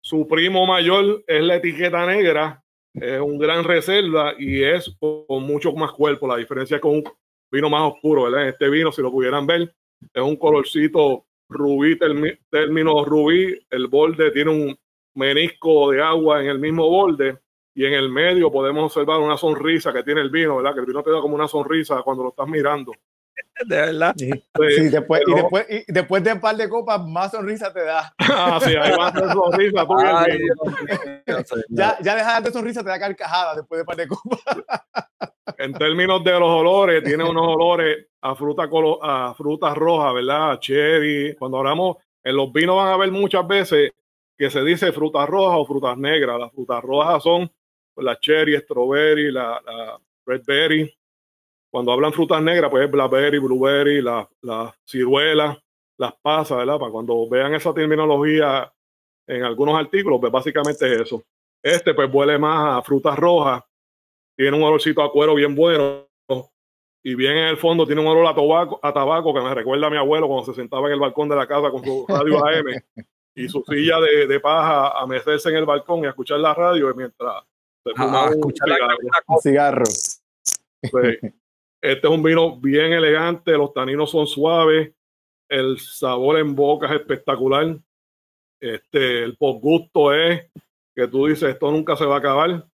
Su 0.00 0.28
primo 0.28 0.64
mayor 0.64 1.24
es 1.26 1.42
la 1.42 1.56
etiqueta 1.56 2.06
negra, 2.06 2.62
es 2.94 3.20
un 3.20 3.36
gran 3.36 3.64
reserva 3.64 4.32
y 4.38 4.62
es 4.62 4.96
con 5.00 5.42
mucho 5.42 5.72
más 5.72 5.90
cuerpo. 5.90 6.28
La 6.28 6.36
diferencia 6.36 6.76
es 6.76 6.80
con 6.80 6.98
un 6.98 7.04
vino 7.50 7.68
más 7.68 7.94
oscuro, 7.94 8.30
¿verdad? 8.30 8.48
Este 8.48 8.68
vino, 8.68 8.92
si 8.92 9.02
lo 9.02 9.10
pudieran 9.10 9.44
ver, 9.44 9.74
es 10.14 10.22
un 10.22 10.36
colorcito 10.36 11.26
rubí, 11.48 11.98
término 11.98 13.04
rubí. 13.04 13.58
El 13.68 13.88
borde 13.88 14.30
tiene 14.30 14.52
un 14.52 14.78
menisco 15.16 15.90
de 15.90 16.00
agua 16.00 16.40
en 16.40 16.50
el 16.50 16.60
mismo 16.60 16.88
borde 16.88 17.40
y 17.78 17.86
en 17.86 17.92
el 17.92 18.08
medio 18.08 18.50
podemos 18.50 18.86
observar 18.86 19.20
una 19.20 19.36
sonrisa 19.36 19.92
que 19.92 20.02
tiene 20.02 20.20
el 20.20 20.30
vino, 20.30 20.56
¿verdad? 20.56 20.74
Que 20.74 20.80
el 20.80 20.86
vino 20.86 21.00
te 21.00 21.12
da 21.12 21.20
como 21.20 21.36
una 21.36 21.46
sonrisa 21.46 22.02
cuando 22.02 22.24
lo 22.24 22.30
estás 22.30 22.48
mirando. 22.48 22.90
De 23.64 23.76
verdad. 23.76 24.14
Sí, 24.16 24.30
después, 24.30 24.76
y, 24.76 24.88
después, 25.32 25.66
y 25.70 25.92
después 25.92 26.24
de 26.24 26.32
un 26.32 26.40
par 26.40 26.56
de 26.56 26.68
copas, 26.68 27.00
más 27.06 27.30
sonrisa 27.30 27.72
te 27.72 27.84
da. 27.84 28.12
ah, 28.18 28.58
sí, 28.60 28.74
hay 28.74 28.96
más 28.96 29.14
sonrisa. 29.14 29.86
ya, 31.68 31.96
ya 32.02 32.16
dejar 32.16 32.42
de 32.42 32.50
sonrisa 32.50 32.82
te 32.82 32.88
da 32.88 32.98
carcajada 32.98 33.54
después 33.54 33.78
de 33.78 33.82
un 33.82 33.86
par 33.86 33.96
de 33.96 34.08
copas. 34.08 34.40
en 35.58 35.72
términos 35.74 36.24
de 36.24 36.32
los 36.32 36.48
olores, 36.48 37.04
tiene 37.04 37.22
unos 37.22 37.46
olores 37.46 38.08
a 38.22 38.34
fruta 38.34 38.68
a 39.02 39.34
frutas 39.34 39.76
rojas, 39.76 40.14
¿verdad? 40.14 40.50
A 40.50 40.58
cherry. 40.58 41.36
Cuando 41.38 41.58
hablamos, 41.58 41.98
en 42.24 42.34
los 42.34 42.52
vinos 42.52 42.74
van 42.74 42.88
a 42.88 42.96
ver 42.96 43.12
muchas 43.12 43.46
veces 43.46 43.92
que 44.36 44.50
se 44.50 44.64
dice 44.64 44.90
frutas 44.90 45.28
rojas 45.28 45.60
o 45.60 45.64
frutas 45.64 45.96
negras. 45.96 46.40
Las 46.40 46.50
frutas 46.50 46.82
rojas 46.82 47.22
son 47.22 47.48
la 48.02 48.18
cherry, 48.18 48.56
strawberry, 48.58 49.30
la, 49.30 49.60
la 49.64 50.00
red 50.26 50.42
berry. 50.46 50.94
Cuando 51.70 51.92
hablan 51.92 52.12
frutas 52.12 52.42
negras, 52.42 52.70
pues 52.70 52.84
es 52.84 52.90
blackberry, 52.90 53.38
blueberry, 53.38 54.00
la, 54.00 54.28
la 54.42 54.74
ciruela, 54.86 55.62
las 55.98 56.14
pasas, 56.22 56.58
¿verdad? 56.58 56.78
Para 56.78 56.90
cuando 56.90 57.28
vean 57.28 57.54
esa 57.54 57.74
terminología 57.74 58.72
en 59.26 59.44
algunos 59.44 59.78
artículos, 59.78 60.18
pues 60.20 60.32
básicamente 60.32 60.92
es 60.92 61.02
eso. 61.02 61.22
Este 61.62 61.92
pues 61.92 62.08
huele 62.12 62.38
más 62.38 62.78
a 62.78 62.82
frutas 62.82 63.18
rojas, 63.18 63.62
tiene 64.36 64.56
un 64.56 64.62
olorcito 64.62 65.02
a 65.02 65.12
cuero 65.12 65.34
bien 65.34 65.54
bueno 65.54 66.08
y 67.02 67.14
bien 67.14 67.36
en 67.36 67.46
el 67.48 67.56
fondo 67.56 67.86
tiene 67.86 68.00
un 68.00 68.06
olor 68.06 68.26
a 68.26 68.34
tabaco, 68.34 68.80
a 68.82 68.92
tabaco 68.92 69.34
que 69.34 69.40
me 69.40 69.54
recuerda 69.54 69.86
a 69.86 69.90
mi 69.90 69.96
abuelo 69.96 70.28
cuando 70.28 70.46
se 70.46 70.54
sentaba 70.54 70.86
en 70.86 70.94
el 70.94 71.00
balcón 71.00 71.28
de 71.28 71.36
la 71.36 71.46
casa 71.46 71.70
con 71.70 71.84
su 71.84 72.06
radio 72.08 72.44
AM 72.44 72.66
y 73.34 73.48
su 73.48 73.62
silla 73.68 74.00
de, 74.00 74.26
de 74.26 74.40
paja 74.40 74.98
a 74.98 75.06
mecerse 75.06 75.48
en 75.50 75.56
el 75.56 75.64
balcón 75.64 76.00
y 76.00 76.06
a 76.06 76.10
escuchar 76.10 76.40
la 76.40 76.54
radio 76.54 76.92
mientras 76.94 77.42
un 79.26 79.40
cigarro. 79.40 79.84
Este 81.80 82.06
es 82.06 82.12
un 82.12 82.22
vino 82.22 82.58
bien 82.58 82.92
elegante, 82.92 83.52
los 83.52 83.72
taninos 83.72 84.10
son 84.10 84.26
suaves, 84.26 84.92
el 85.48 85.78
sabor 85.78 86.38
en 86.38 86.54
boca 86.54 86.86
es 86.86 87.00
espectacular. 87.00 87.78
Este, 88.60 89.22
el 89.22 89.36
gusto 89.38 90.12
es 90.12 90.50
que 90.94 91.06
tú 91.06 91.26
dices, 91.26 91.50
esto 91.50 91.70
nunca 91.70 91.96
se 91.96 92.04
va 92.04 92.16
a 92.16 92.18
acabar. 92.18 92.66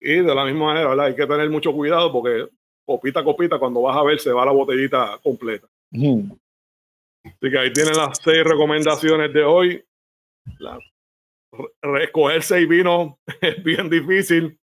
Y 0.00 0.16
de 0.16 0.34
la 0.34 0.44
misma 0.44 0.74
manera, 0.74 1.02
hay 1.04 1.14
que 1.14 1.26
tener 1.26 1.48
mucho 1.48 1.72
cuidado 1.72 2.12
porque 2.12 2.48
copita 2.84 3.20
a 3.20 3.24
copita, 3.24 3.58
cuando 3.58 3.82
vas 3.82 3.96
a 3.96 4.02
ver, 4.02 4.18
se 4.18 4.32
va 4.32 4.44
la 4.44 4.52
botellita 4.52 5.18
completa. 5.22 5.66
Así 7.24 7.50
que 7.50 7.58
ahí 7.58 7.72
tienen 7.72 7.96
las 7.96 8.18
seis 8.22 8.44
recomendaciones 8.44 9.32
de 9.32 9.44
hoy. 9.44 9.84
Recoger 11.82 12.42
seis 12.42 12.68
vinos 12.68 13.14
es 13.40 13.62
bien 13.62 13.88
difícil. 13.88 14.58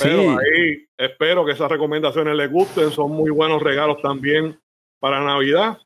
Pero 0.00 0.38
ahí 0.38 0.86
espero 0.96 1.44
que 1.44 1.52
esas 1.52 1.70
recomendaciones 1.70 2.34
les 2.34 2.50
gusten. 2.50 2.90
Son 2.90 3.10
muy 3.10 3.30
buenos 3.30 3.62
regalos 3.62 4.00
también 4.00 4.58
para 4.98 5.22
Navidad. 5.22 5.78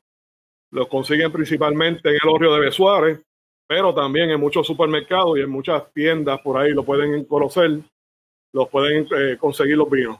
Los 0.71 0.87
consiguen 0.87 1.31
principalmente 1.31 2.09
en 2.09 2.15
el 2.15 2.29
Orrio 2.29 2.53
de 2.53 2.61
Besuárez, 2.61 3.21
pero 3.67 3.93
también 3.93 4.29
en 4.29 4.39
muchos 4.39 4.65
supermercados 4.65 5.37
y 5.37 5.41
en 5.41 5.49
muchas 5.49 5.91
tiendas 5.93 6.39
por 6.41 6.57
ahí 6.57 6.71
lo 6.71 6.83
pueden 6.83 7.25
conocer. 7.25 7.79
los 8.53 8.69
pueden 8.69 9.07
eh, 9.15 9.37
conseguir 9.37 9.77
los 9.77 9.89
vinos. 9.89 10.19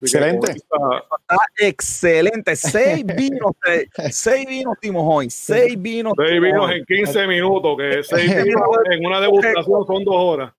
Excelente. 0.00 0.52
Está 0.52 1.36
excelente. 1.58 2.56
Seis 2.56 3.04
vinos, 3.16 3.52
seis 4.10 4.46
vinos 4.46 4.74
dimos 4.80 5.04
hoy. 5.06 5.30
Seis 5.30 5.80
vinos. 5.80 6.12
Seis 6.16 6.40
vinos 6.40 6.70
en 6.70 6.84
15 6.84 7.26
minutos, 7.26 7.76
que 7.78 8.02
seis 8.04 8.44
vinos 8.44 8.62
en 8.90 9.06
una 9.06 9.20
degustación 9.20 9.86
son 9.86 10.04
dos 10.04 10.16
horas. 10.16 10.52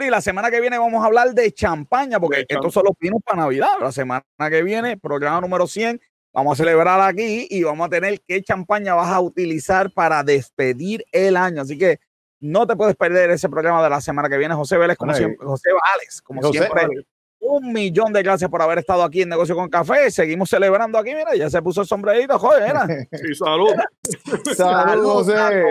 y 0.00 0.10
la 0.10 0.20
semana 0.20 0.50
que 0.50 0.60
viene 0.60 0.78
vamos 0.78 1.02
a 1.02 1.06
hablar 1.06 1.34
de 1.34 1.52
champaña, 1.52 2.18
porque 2.18 2.46
estos 2.48 2.72
son 2.72 2.84
los 2.84 2.94
vinos 2.98 3.20
para 3.24 3.42
Navidad. 3.42 3.74
La 3.80 3.92
semana 3.92 4.24
que 4.48 4.62
viene, 4.62 4.96
programa 4.96 5.42
número 5.42 5.66
100, 5.66 6.00
vamos 6.32 6.54
a 6.58 6.62
celebrar 6.62 7.00
aquí 7.02 7.46
y 7.50 7.62
vamos 7.62 7.86
a 7.86 7.90
tener 7.90 8.20
qué 8.26 8.42
champaña 8.42 8.94
vas 8.94 9.10
a 9.10 9.20
utilizar 9.20 9.92
para 9.92 10.22
despedir 10.22 11.04
el 11.12 11.36
año. 11.36 11.62
Así 11.62 11.76
que 11.76 12.00
no 12.40 12.66
te 12.66 12.74
puedes 12.74 12.96
perder 12.96 13.30
ese 13.30 13.50
programa 13.50 13.82
de 13.82 13.90
la 13.90 14.00
semana 14.00 14.30
que 14.30 14.38
viene. 14.38 14.54
José 14.54 14.78
Vélez, 14.78 14.96
como 14.96 15.12
siempre, 15.12 15.46
José 15.46 15.68
Vales, 15.70 16.22
como 16.22 16.50
siempre 16.50 17.04
un 17.40 17.72
millón 17.72 18.12
de 18.12 18.22
gracias 18.22 18.50
por 18.50 18.62
haber 18.62 18.78
estado 18.78 19.02
aquí 19.02 19.22
en 19.22 19.30
Negocio 19.30 19.54
con 19.54 19.68
Café. 19.68 20.10
Seguimos 20.10 20.50
celebrando 20.50 20.98
aquí. 20.98 21.14
Mira, 21.14 21.34
ya 21.34 21.50
se 21.50 21.62
puso 21.62 21.80
el 21.80 21.86
sombrerito, 21.86 22.38
joder. 22.38 22.66
Mira. 22.66 22.86
Sí, 23.12 23.34
salud. 23.34 23.74
salud, 24.56 25.04
José. 25.04 25.64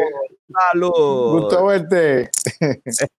Salud. 0.71 1.41
Gusto 1.41 1.65
verte. 1.65 2.29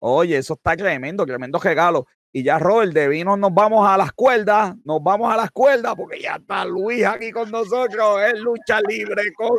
Oye, 0.00 0.38
eso 0.38 0.54
está 0.54 0.76
tremendo, 0.76 1.26
tremendo 1.26 1.58
regalo. 1.58 2.06
Y 2.32 2.42
ya, 2.42 2.58
Robert, 2.58 2.92
de 2.92 3.08
vino 3.08 3.36
nos 3.36 3.52
vamos 3.52 3.88
a 3.88 3.96
las 3.96 4.12
cuerdas, 4.12 4.74
nos 4.84 5.02
vamos 5.02 5.32
a 5.32 5.36
las 5.36 5.50
cuerdas, 5.50 5.94
porque 5.96 6.20
ya 6.20 6.36
está 6.36 6.64
Luis 6.64 7.04
aquí 7.04 7.30
con 7.30 7.50
nosotros, 7.50 8.20
es 8.22 8.38
lucha 8.38 8.80
libre 8.86 9.32
con. 9.34 9.58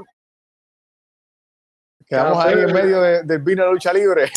Quedamos 2.05 2.43
ahí 2.43 2.53
en 2.53 2.73
medio 2.73 3.01
del 3.01 3.39
vino 3.39 3.65
de 3.65 3.71
lucha 3.71 3.93
libre. 3.93 4.29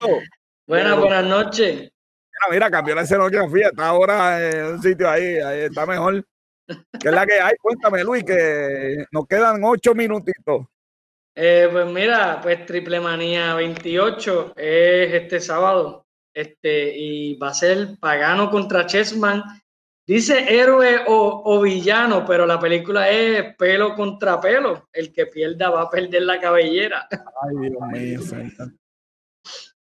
Buenas, 0.68 0.98
buenas 0.98 1.24
noches. 1.24 1.76
Mira, 1.80 2.50
mira, 2.50 2.70
cambió 2.70 2.94
la 2.94 3.00
escenografía, 3.00 3.68
está 3.68 3.88
ahora 3.88 4.50
en 4.50 4.66
un 4.74 4.82
sitio 4.82 5.08
ahí, 5.08 5.38
ahí 5.38 5.60
está 5.60 5.86
mejor. 5.86 6.22
¿Qué 6.66 7.08
es 7.08 7.14
la 7.14 7.24
que 7.24 7.40
hay? 7.40 7.54
Cuéntame, 7.56 8.04
Luis, 8.04 8.22
que 8.22 9.06
nos 9.10 9.26
quedan 9.26 9.64
ocho 9.64 9.94
minutitos. 9.94 10.66
Eh, 11.34 11.70
pues 11.72 11.86
mira, 11.86 12.38
pues 12.42 12.66
Triple 12.66 13.00
Manía 13.00 13.54
28 13.54 14.52
es 14.56 15.14
este 15.14 15.40
sábado. 15.40 16.04
Este, 16.34 16.94
y 16.94 17.36
va 17.36 17.48
a 17.48 17.54
ser 17.54 17.98
Pagano 17.98 18.50
contra 18.50 18.84
Chessman. 18.84 19.42
Dice 20.06 20.54
héroe 20.54 21.00
o, 21.06 21.44
o, 21.46 21.62
villano, 21.62 22.26
pero 22.26 22.44
la 22.44 22.60
película 22.60 23.08
es 23.08 23.56
pelo 23.56 23.94
contra 23.94 24.38
pelo. 24.38 24.86
El 24.92 25.14
que 25.14 25.24
pierda 25.24 25.70
va 25.70 25.82
a 25.82 25.90
perder 25.90 26.24
la 26.24 26.38
cabellera. 26.38 27.08
Ay, 27.10 27.70
Dios 27.70 27.82
mío, 27.90 28.20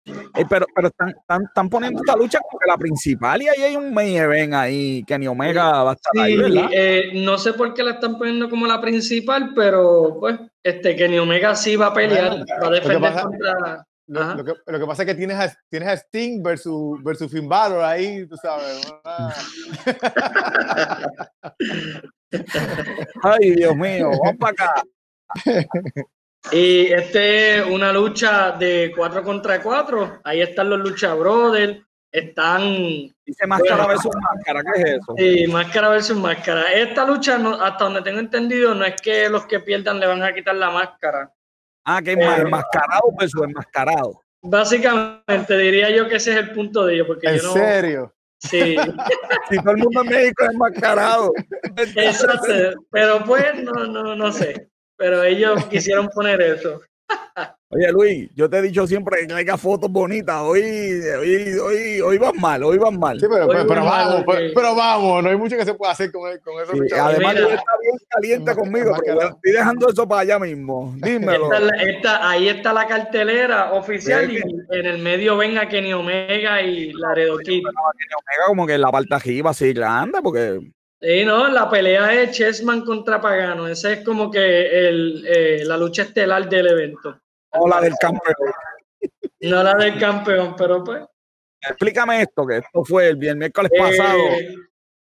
eh, 0.08 0.44
pero 0.48 0.66
pero 0.74 0.88
están, 0.88 1.10
están, 1.10 1.44
están, 1.44 1.68
poniendo 1.68 2.00
esta 2.00 2.16
lucha 2.16 2.38
como 2.40 2.58
que 2.58 2.66
la 2.66 2.76
principal 2.76 3.42
y 3.42 3.48
ahí 3.48 3.62
hay 3.62 3.76
un 3.76 3.92
main 3.92 4.16
event 4.16 4.54
ahí, 4.54 5.04
Kenny 5.06 5.26
Omega 5.26 5.82
va 5.82 5.90
a 5.92 5.94
estar 5.94 6.24
ahí, 6.24 6.36
¿verdad? 6.36 6.68
Eh, 6.72 7.10
no 7.14 7.38
sé 7.38 7.52
por 7.52 7.74
qué 7.74 7.82
la 7.82 7.92
están 7.92 8.18
poniendo 8.18 8.48
como 8.48 8.66
la 8.66 8.80
principal, 8.80 9.52
pero 9.54 10.16
pues 10.20 10.38
este 10.62 10.96
Kenny 10.96 11.18
Omega 11.18 11.54
sí 11.54 11.76
va 11.76 11.86
a 11.86 11.94
pelear, 11.94 12.44
va 12.62 12.66
a 12.66 12.70
defender 12.70 13.12
contra... 13.22 13.84
Lo, 14.08 14.42
que, 14.42 14.54
lo, 14.66 14.78
que, 14.78 14.86
pasa 14.86 15.02
es 15.02 15.06
que 15.06 15.14
tienes 15.14 15.36
a, 15.36 15.54
tienes 15.68 15.86
a 15.86 15.92
Sting 15.92 16.42
versus, 16.42 17.02
versus 17.04 17.30
Finn 17.30 17.46
Balor 17.46 17.84
ahí, 17.84 18.26
tú 18.26 18.36
sabes. 18.38 18.90
Ay, 23.22 23.50
Dios 23.56 23.76
mío, 23.76 24.08
vamos 24.08 24.36
para 24.40 24.52
acá. 24.52 24.82
Y 26.52 26.86
este 26.92 27.58
es 27.58 27.66
una 27.66 27.92
lucha 27.92 28.52
de 28.52 28.92
4 28.96 29.22
contra 29.22 29.62
4. 29.62 30.20
Ahí 30.24 30.40
están 30.40 30.70
los 30.70 30.80
lucha 30.80 31.14
brothers. 31.14 31.80
Están. 32.10 32.62
Dice 33.26 33.46
máscara 33.46 33.86
versus 33.86 34.14
máscara, 34.16 34.62
¿qué 34.62 34.80
es 34.80 34.90
eso? 34.94 35.14
Sí, 35.18 35.46
máscara 35.46 35.90
versus 35.90 36.16
máscara. 36.16 36.72
Esta 36.72 37.04
lucha, 37.04 37.36
hasta 37.60 37.84
donde 37.84 38.00
tengo 38.00 38.18
entendido, 38.18 38.74
no 38.74 38.84
es 38.86 38.94
que 39.02 39.28
los 39.28 39.44
que 39.44 39.60
pierdan 39.60 40.00
le 40.00 40.06
van 40.06 40.22
a 40.22 40.32
quitar 40.32 40.54
la 40.54 40.70
máscara. 40.70 41.30
Ah, 41.84 42.00
que 42.02 42.12
es 42.12 42.18
más 42.18 42.38
enmascarado 42.38 43.02
versus 43.18 43.42
enmascarado. 43.42 44.24
Básicamente, 44.40 45.58
diría 45.58 45.90
yo 45.90 46.08
que 46.08 46.16
ese 46.16 46.32
es 46.32 46.38
el 46.38 46.52
punto 46.52 46.86
de 46.86 46.94
ello. 46.94 47.06
Porque 47.06 47.28
¿En 47.28 47.36
yo 47.36 47.42
no, 47.42 47.52
serio? 47.52 48.14
Sí. 48.38 48.76
si 49.50 49.58
todo 49.58 49.72
el 49.72 49.78
mundo 49.78 50.00
en 50.00 50.08
México 50.08 50.44
es 50.44 50.50
enmascarado. 50.50 51.32
Exacto. 51.76 52.54
Pero 52.90 53.22
pues, 53.24 53.62
no, 53.62 53.86
no, 53.86 54.16
no 54.16 54.32
sé 54.32 54.70
pero 54.98 55.22
ellos 55.22 55.64
quisieron 55.66 56.08
poner 56.08 56.42
eso. 56.42 56.82
Oye 57.70 57.92
Luis, 57.92 58.30
yo 58.34 58.48
te 58.48 58.58
he 58.58 58.62
dicho 58.62 58.86
siempre 58.86 59.20
que 59.20 59.26
traiga 59.26 59.58
fotos 59.58 59.90
bonitas. 59.90 60.40
Hoy, 60.40 60.62
hoy, 61.20 61.58
hoy, 61.58 62.00
hoy 62.00 62.18
van 62.18 62.36
mal, 62.40 62.62
hoy 62.62 62.78
van 62.78 62.98
mal. 62.98 63.20
Sí, 63.20 63.26
pero, 63.30 63.46
pero, 63.46 63.84
vamos, 63.84 64.24
pero, 64.26 64.74
vamos, 64.74 65.22
no 65.22 65.28
hay 65.28 65.36
mucho 65.36 65.54
que 65.54 65.66
se 65.66 65.74
pueda 65.74 65.92
hacer 65.92 66.10
con, 66.10 66.22
con 66.38 66.62
eso. 66.62 66.72
además, 66.98 67.34
tú 67.36 67.42
está 67.42 67.72
bien 67.82 67.96
caliente 68.08 68.54
conmigo, 68.54 68.96
pero 69.04 69.20
estoy 69.20 69.52
dejando 69.52 69.90
eso 69.90 70.08
para 70.08 70.22
allá 70.22 70.38
mismo. 70.38 70.94
Dímelo. 70.96 71.52
Esta, 71.52 72.30
ahí 72.30 72.48
está 72.48 72.72
la 72.72 72.86
cartelera 72.86 73.72
oficial 73.74 74.32
y 74.32 74.38
en 74.38 74.86
el 74.86 74.98
medio 74.98 75.36
venga 75.36 75.68
Kenny 75.68 75.92
Omega 75.92 76.62
y 76.62 76.92
Laredo 76.94 77.36
Kid. 77.36 77.44
Kenny 77.44 77.64
Omega 77.64 78.46
como 78.46 78.66
que 78.66 78.74
en 78.74 78.80
la 78.80 78.90
parte 78.90 79.14
arriba 79.14 79.50
así 79.50 79.74
grande, 79.74 80.20
porque 80.22 80.58
Sí, 81.00 81.24
no, 81.24 81.48
la 81.48 81.70
pelea 81.70 82.12
es 82.12 82.36
Chessman 82.36 82.84
contra 82.84 83.20
Pagano. 83.20 83.68
Esa 83.68 83.92
es 83.92 84.04
como 84.04 84.30
que 84.30 84.88
el, 84.88 85.24
eh, 85.26 85.64
la 85.64 85.76
lucha 85.76 86.02
estelar 86.02 86.48
del 86.48 86.66
evento. 86.66 87.20
O 87.50 87.68
la 87.68 87.80
del 87.80 87.94
campeón. 88.00 88.34
No 89.40 89.62
la 89.62 89.74
del 89.74 89.98
campeón, 89.98 90.54
pero 90.56 90.82
pues. 90.82 91.04
Explícame 91.60 92.22
esto, 92.22 92.46
que 92.46 92.58
esto 92.58 92.84
fue 92.84 93.08
el, 93.08 93.16
miércoles 93.16 93.70
pasado. 93.76 94.18
Eh, 94.18 94.54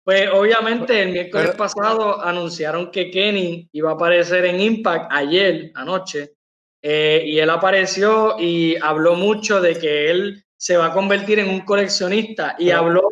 pues 0.03 0.29
obviamente 0.33 1.01
el 1.01 1.13
miércoles 1.13 1.55
pasado 1.55 2.21
anunciaron 2.23 2.91
que 2.91 3.11
Kenny 3.11 3.69
iba 3.73 3.91
a 3.91 3.95
aparecer 3.95 4.45
en 4.45 4.61
Impact 4.61 5.11
ayer, 5.11 5.71
anoche, 5.75 6.35
eh, 6.83 7.23
y 7.25 7.39
él 7.39 7.49
apareció 7.49 8.37
y 8.39 8.77
habló 8.83 9.15
mucho 9.15 9.61
de 9.61 9.79
que 9.79 10.11
él 10.11 10.45
se 10.57 10.77
va 10.77 10.87
a 10.87 10.93
convertir 10.93 11.39
en 11.39 11.49
un 11.49 11.61
coleccionista 11.61 12.55
y 12.59 12.71
habló 12.71 13.09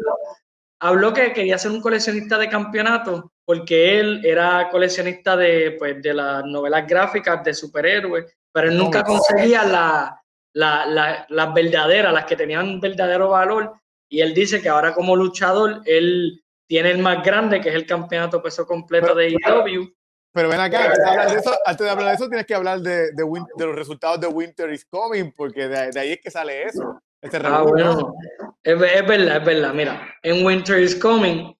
habló 0.82 1.14
que 1.14 1.32
quería 1.32 1.58
ser 1.58 1.70
un 1.70 1.80
coleccionista 1.80 2.36
de 2.36 2.48
campeonatos 2.48 3.24
porque 3.44 4.00
él 4.00 4.20
era 4.24 4.68
coleccionista 4.68 5.36
de, 5.36 5.76
pues, 5.78 6.02
de 6.02 6.12
las 6.12 6.44
novelas 6.44 6.86
gráficas 6.86 7.42
de 7.44 7.54
superhéroes, 7.54 8.26
pero 8.52 8.68
él 8.68 8.76
nunca 8.76 9.04
conseguía 9.04 9.64
la, 9.64 10.20
la, 10.54 11.24
las 11.28 11.54
verdaderas, 11.54 12.12
las 12.12 12.24
que 12.24 12.36
tenían 12.36 12.80
verdadero 12.80 13.30
valor. 13.30 13.74
Y 14.08 14.20
él 14.20 14.34
dice 14.34 14.60
que 14.60 14.68
ahora 14.68 14.92
como 14.92 15.14
luchador, 15.14 15.82
él 15.84 16.42
tiene 16.68 16.90
el 16.90 16.98
más 16.98 17.22
grande, 17.22 17.60
que 17.60 17.68
es 17.68 17.74
el 17.74 17.86
campeonato 17.86 18.42
peso 18.42 18.66
completo 18.66 19.14
de 19.14 19.30
IW. 19.30 19.88
Pero 20.32 20.48
ven 20.48 20.60
acá, 20.60 20.84
antes 20.86 20.98
de, 20.98 21.10
hablar 21.10 21.30
de 21.30 21.38
eso, 21.38 21.58
antes 21.64 21.84
de 21.84 21.90
hablar 21.90 22.08
de 22.08 22.14
eso, 22.14 22.28
tienes 22.28 22.46
que 22.46 22.54
hablar 22.54 22.80
de, 22.80 23.12
de, 23.12 23.44
de 23.56 23.66
los 23.66 23.76
resultados 23.76 24.20
de 24.20 24.26
Winter 24.26 24.70
is 24.72 24.84
Coming, 24.86 25.32
porque 25.36 25.68
de 25.68 26.00
ahí 26.00 26.12
es 26.12 26.20
que 26.20 26.30
sale 26.30 26.64
eso. 26.64 27.00
Este 27.22 27.38
ah, 27.44 27.62
bueno, 27.62 28.14
es, 28.64 28.78
verdad, 28.78 29.36
es 29.36 29.44
verdad. 29.44 29.72
Mira, 29.72 30.14
en 30.24 30.44
Winter 30.44 30.80
is 30.80 30.96
Coming, 30.96 31.54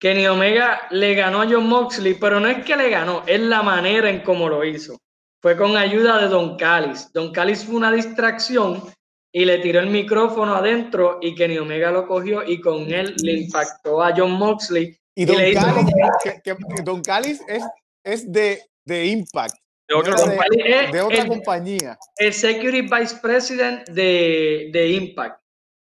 Kenny 0.00 0.26
Omega 0.26 0.88
le 0.90 1.14
ganó 1.14 1.42
a 1.42 1.46
John 1.48 1.68
Moxley, 1.68 2.14
pero 2.14 2.40
no 2.40 2.48
es 2.48 2.64
que 2.64 2.76
le 2.76 2.90
ganó, 2.90 3.22
es 3.26 3.40
la 3.40 3.62
manera 3.62 4.10
en 4.10 4.22
cómo 4.22 4.48
lo 4.48 4.64
hizo. 4.64 5.00
Fue 5.40 5.56
con 5.56 5.76
ayuda 5.76 6.20
de 6.20 6.28
Don 6.28 6.56
Callis. 6.56 7.12
Don 7.12 7.30
Callis 7.30 7.64
fue 7.64 7.76
una 7.76 7.92
distracción 7.92 8.82
y 9.30 9.44
le 9.44 9.58
tiró 9.58 9.80
el 9.80 9.90
micrófono 9.90 10.56
adentro 10.56 11.18
y 11.22 11.36
Kenny 11.36 11.58
Omega 11.58 11.92
lo 11.92 12.08
cogió 12.08 12.42
y 12.44 12.60
con 12.60 12.92
él 12.92 13.14
le 13.22 13.32
impactó 13.42 14.02
a 14.02 14.12
John 14.16 14.32
Moxley. 14.32 14.98
Y 15.14 15.26
Don, 15.26 17.02
Callis, 17.02 17.40
es, 17.46 17.62
es 18.02 18.32
de, 18.32 18.62
de 18.84 19.06
Impact 19.06 19.63
de 19.86 19.94
otra, 19.94 20.14
compañía, 20.14 20.90
de, 20.90 21.00
otra 21.02 21.22
el, 21.22 21.28
compañía. 21.28 21.98
El 22.16 22.32
Security 22.32 22.82
Vice 22.82 23.16
President 23.20 23.88
de, 23.90 24.70
de, 24.72 24.88
Impact. 24.88 25.40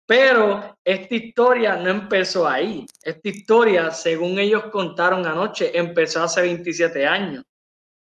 Pero 0.07 0.77
esta 0.85 1.15
historia 1.15 1.77
no 1.77 1.89
empezó 1.91 2.47
ahí. 2.47 2.87
Esta 3.03 3.29
historia, 3.29 3.91
según 3.91 4.39
ellos 4.39 4.65
contaron 4.71 5.25
anoche, 5.27 5.77
empezó 5.77 6.25
hace 6.25 6.43
27 6.43 7.07
años. 7.07 7.45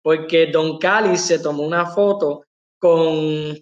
Porque 0.02 0.48
Don 0.48 0.80
Cali 0.80 1.16
se 1.16 1.40
tomó 1.40 1.64
una 1.64 1.86
foto 1.86 2.44
con, 2.78 3.54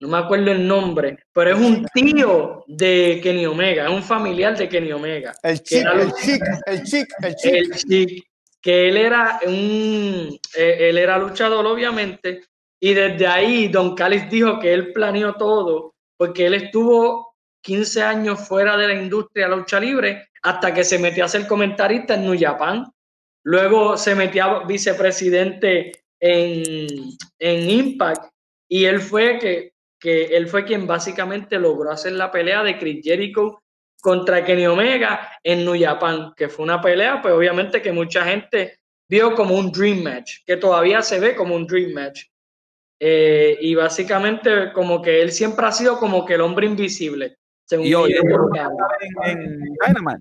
no 0.00 0.08
me 0.08 0.18
acuerdo 0.18 0.50
el 0.50 0.66
nombre, 0.66 1.16
pero 1.32 1.52
es 1.52 1.58
un 1.58 1.86
tío 1.94 2.64
de 2.66 3.20
Kenny 3.22 3.46
Omega, 3.46 3.86
es 3.86 3.90
un 3.90 4.02
familiar 4.02 4.58
de 4.58 4.68
Kenny 4.68 4.92
Omega. 4.92 5.32
El 5.42 5.62
chic, 5.62 5.86
el 5.86 6.12
chic, 6.12 6.42
el 6.66 6.84
chic, 6.84 7.08
el 7.22 7.34
chic. 7.36 7.54
El 7.54 7.78
chic 7.78 8.29
que 8.60 8.88
él 8.88 8.96
era 8.96 9.40
un, 9.46 10.38
eh, 10.56 10.76
él 10.80 10.98
era 10.98 11.18
luchador 11.18 11.66
obviamente, 11.66 12.44
y 12.80 12.94
desde 12.94 13.26
ahí 13.26 13.68
Don 13.68 13.94
Callis 13.94 14.28
dijo 14.30 14.58
que 14.58 14.72
él 14.72 14.92
planeó 14.92 15.34
todo, 15.34 15.94
porque 16.16 16.46
él 16.46 16.54
estuvo 16.54 17.34
15 17.62 18.02
años 18.02 18.46
fuera 18.46 18.76
de 18.76 18.88
la 18.88 18.94
industria 18.94 19.48
de 19.48 19.56
lucha 19.56 19.80
libre 19.80 20.28
hasta 20.42 20.72
que 20.72 20.84
se 20.84 20.98
metió 20.98 21.24
a 21.24 21.28
ser 21.28 21.46
comentarista 21.46 22.14
en 22.14 22.24
New 22.24 22.38
Japan. 22.38 22.86
Luego 23.44 23.98
se 23.98 24.14
metió 24.14 24.44
a 24.44 24.64
vicepresidente 24.64 26.04
en, 26.18 26.86
en 27.38 27.70
Impact 27.70 28.32
y 28.68 28.86
él 28.86 29.00
fue 29.00 29.38
que 29.38 29.72
que 30.00 30.24
él 30.36 30.48
fue 30.48 30.64
quien 30.64 30.86
básicamente 30.86 31.58
logró 31.58 31.90
hacer 31.90 32.14
la 32.14 32.32
pelea 32.32 32.64
de 32.64 32.78
Chris 32.78 33.04
Jericho 33.04 33.62
contra 34.00 34.44
Kenny 34.44 34.66
Omega 34.66 35.30
en 35.42 35.64
New 35.64 35.78
Japan, 35.78 36.32
que 36.36 36.48
fue 36.48 36.64
una 36.64 36.80
pelea, 36.80 37.20
pues 37.20 37.34
obviamente 37.34 37.82
que 37.82 37.92
mucha 37.92 38.24
gente 38.24 38.78
vio 39.08 39.34
como 39.34 39.54
un 39.56 39.70
dream 39.70 40.02
match, 40.02 40.38
que 40.46 40.56
todavía 40.56 41.02
se 41.02 41.20
ve 41.20 41.34
como 41.34 41.54
un 41.54 41.66
dream 41.66 41.92
match. 41.92 42.24
Eh, 43.02 43.56
y 43.60 43.74
básicamente 43.74 44.72
como 44.72 45.00
que 45.00 45.22
él 45.22 45.32
siempre 45.32 45.66
ha 45.66 45.72
sido 45.72 45.98
como 45.98 46.24
que 46.24 46.34
el 46.34 46.42
hombre 46.42 46.66
invisible. 46.66 47.36
y 47.70 47.94
hoy 47.94 48.12
en, 48.12 49.60
Dynamite. 49.86 50.20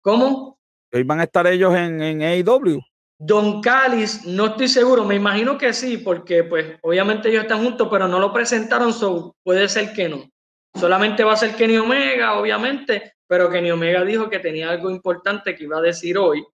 ¿Cómo? 0.00 0.58
Hoy 0.92 1.02
van 1.02 1.20
a 1.20 1.24
estar 1.24 1.46
ellos 1.46 1.74
en, 1.74 2.00
en 2.00 2.22
AEW. 2.22 2.80
Don 3.20 3.60
Callis, 3.60 4.24
no 4.24 4.46
estoy 4.46 4.68
seguro, 4.68 5.04
me 5.04 5.16
imagino 5.16 5.58
que 5.58 5.72
sí, 5.72 5.98
porque 5.98 6.44
pues 6.44 6.78
obviamente 6.82 7.28
ellos 7.28 7.42
están 7.42 7.64
juntos, 7.64 7.88
pero 7.90 8.06
no 8.06 8.20
lo 8.20 8.32
presentaron, 8.32 8.92
so 8.92 9.34
puede 9.42 9.68
ser 9.68 9.92
que 9.92 10.08
no. 10.08 10.30
Solamente 10.74 11.24
va 11.24 11.32
a 11.32 11.36
ser 11.36 11.54
Kenny 11.54 11.76
Omega, 11.76 12.38
obviamente, 12.38 13.14
pero 13.26 13.50
Kenny 13.50 13.70
Omega 13.70 14.04
dijo 14.04 14.28
que 14.28 14.38
tenía 14.38 14.70
algo 14.70 14.90
importante 14.90 15.54
que 15.54 15.64
iba 15.64 15.78
a 15.78 15.82
decir 15.82 16.16
hoy. 16.18 16.44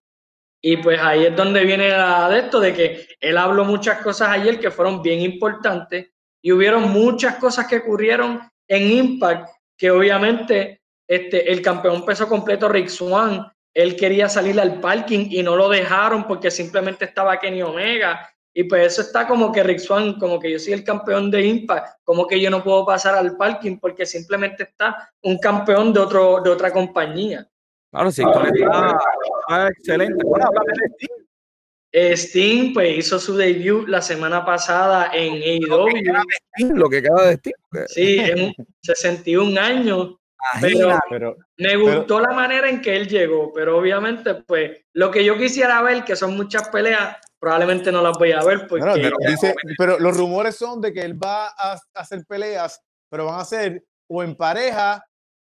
Y 0.61 0.77
pues 0.77 0.99
ahí 0.99 1.25
es 1.25 1.35
donde 1.35 1.63
viene 1.63 1.89
la 1.89 2.27
de 2.29 2.39
esto, 2.39 2.59
de 2.59 2.73
que 2.73 3.07
él 3.19 3.37
habló 3.37 3.65
muchas 3.65 4.01
cosas 4.01 4.29
ayer 4.29 4.59
que 4.59 4.71
fueron 4.71 5.01
bien 5.01 5.21
importantes 5.21 6.11
y 6.41 6.51
hubieron 6.51 6.91
muchas 6.91 7.35
cosas 7.35 7.67
que 7.67 7.77
ocurrieron 7.77 8.41
en 8.67 8.91
Impact, 8.91 9.49
que 9.77 9.91
obviamente 9.91 10.81
este, 11.07 11.51
el 11.51 11.61
campeón 11.61 12.03
peso 12.03 12.27
completo 12.27 12.67
Rick 12.67 12.87
Swan 12.87 13.45
él 13.75 13.97
quería 13.97 14.29
salir 14.29 14.59
al 14.59 14.79
parking 14.79 15.27
y 15.29 15.43
no 15.43 15.57
lo 15.57 15.67
dejaron 15.67 16.25
porque 16.25 16.49
simplemente 16.49 17.05
estaba 17.05 17.37
Kenny 17.37 17.61
Omega. 17.61 18.27
Y 18.57 18.63
pues 18.63 18.93
eso 18.93 19.01
está 19.01 19.27
como 19.27 19.51
que 19.51 19.63
Rick 19.63 19.79
Swan, 19.79 20.17
como 20.17 20.39
que 20.39 20.49
yo 20.49 20.57
soy 20.57 20.71
el 20.71 20.83
campeón 20.85 21.29
de 21.29 21.45
Impact, 21.45 21.99
como 22.05 22.25
que 22.25 22.39
yo 22.39 22.49
no 22.49 22.63
puedo 22.63 22.85
pasar 22.85 23.13
al 23.13 23.35
parking 23.35 23.77
porque 23.79 24.05
simplemente 24.05 24.63
está 24.63 25.11
un 25.23 25.37
campeón 25.39 25.91
de, 25.91 25.99
otro, 25.99 26.41
de 26.41 26.49
otra 26.49 26.71
compañía. 26.71 27.45
Claro, 27.91 28.09
sí, 28.11 28.23
está, 28.23 29.67
excelente. 29.67 30.23
Bueno, 30.25 30.49
de. 30.51 31.07
Eh, 31.91 32.15
Sting 32.15 32.73
pues 32.73 32.97
hizo 32.97 33.19
su 33.19 33.35
debut 33.35 33.87
la 33.89 34.01
semana 34.01 34.45
pasada 34.45 35.11
en 35.13 35.33
AEW. 35.33 35.87
Lo 36.75 36.89
que 36.89 37.01
queda 37.01 37.27
de 37.27 37.33
Sting. 37.33 37.53
Sí, 37.87 38.19
en 38.19 38.53
61 38.81 39.59
años 39.59 40.15
pero, 41.09 41.37
me 41.57 41.75
gustó 41.75 42.19
la 42.19 42.31
manera 42.31 42.69
en 42.69 42.81
que 42.81 42.95
él 42.95 43.07
llegó, 43.07 43.51
pero 43.53 43.77
obviamente, 43.77 44.35
pues, 44.35 44.85
lo 44.93 45.11
que 45.11 45.23
yo 45.23 45.37
quisiera 45.37 45.81
ver, 45.81 46.03
que 46.03 46.15
son 46.15 46.35
muchas 46.35 46.69
peleas, 46.69 47.17
probablemente 47.45 47.91
no 47.91 48.01
las 48.01 48.17
voy 48.17 48.31
a 48.31 48.43
ver 48.43 48.65
porque... 48.67 49.11
pero, 49.77 49.99
los 49.99 50.17
rumores 50.17 50.55
son 50.55 50.81
de 50.81 50.91
que 50.91 51.01
él 51.01 51.13
va 51.13 51.49
a 51.49 51.79
hacer 51.93 52.25
peleas, 52.25 52.81
pero 53.07 53.25
van 53.25 53.39
a 53.39 53.45
ser 53.45 53.83
o 54.09 54.23
en 54.23 54.35
pareja 54.35 55.05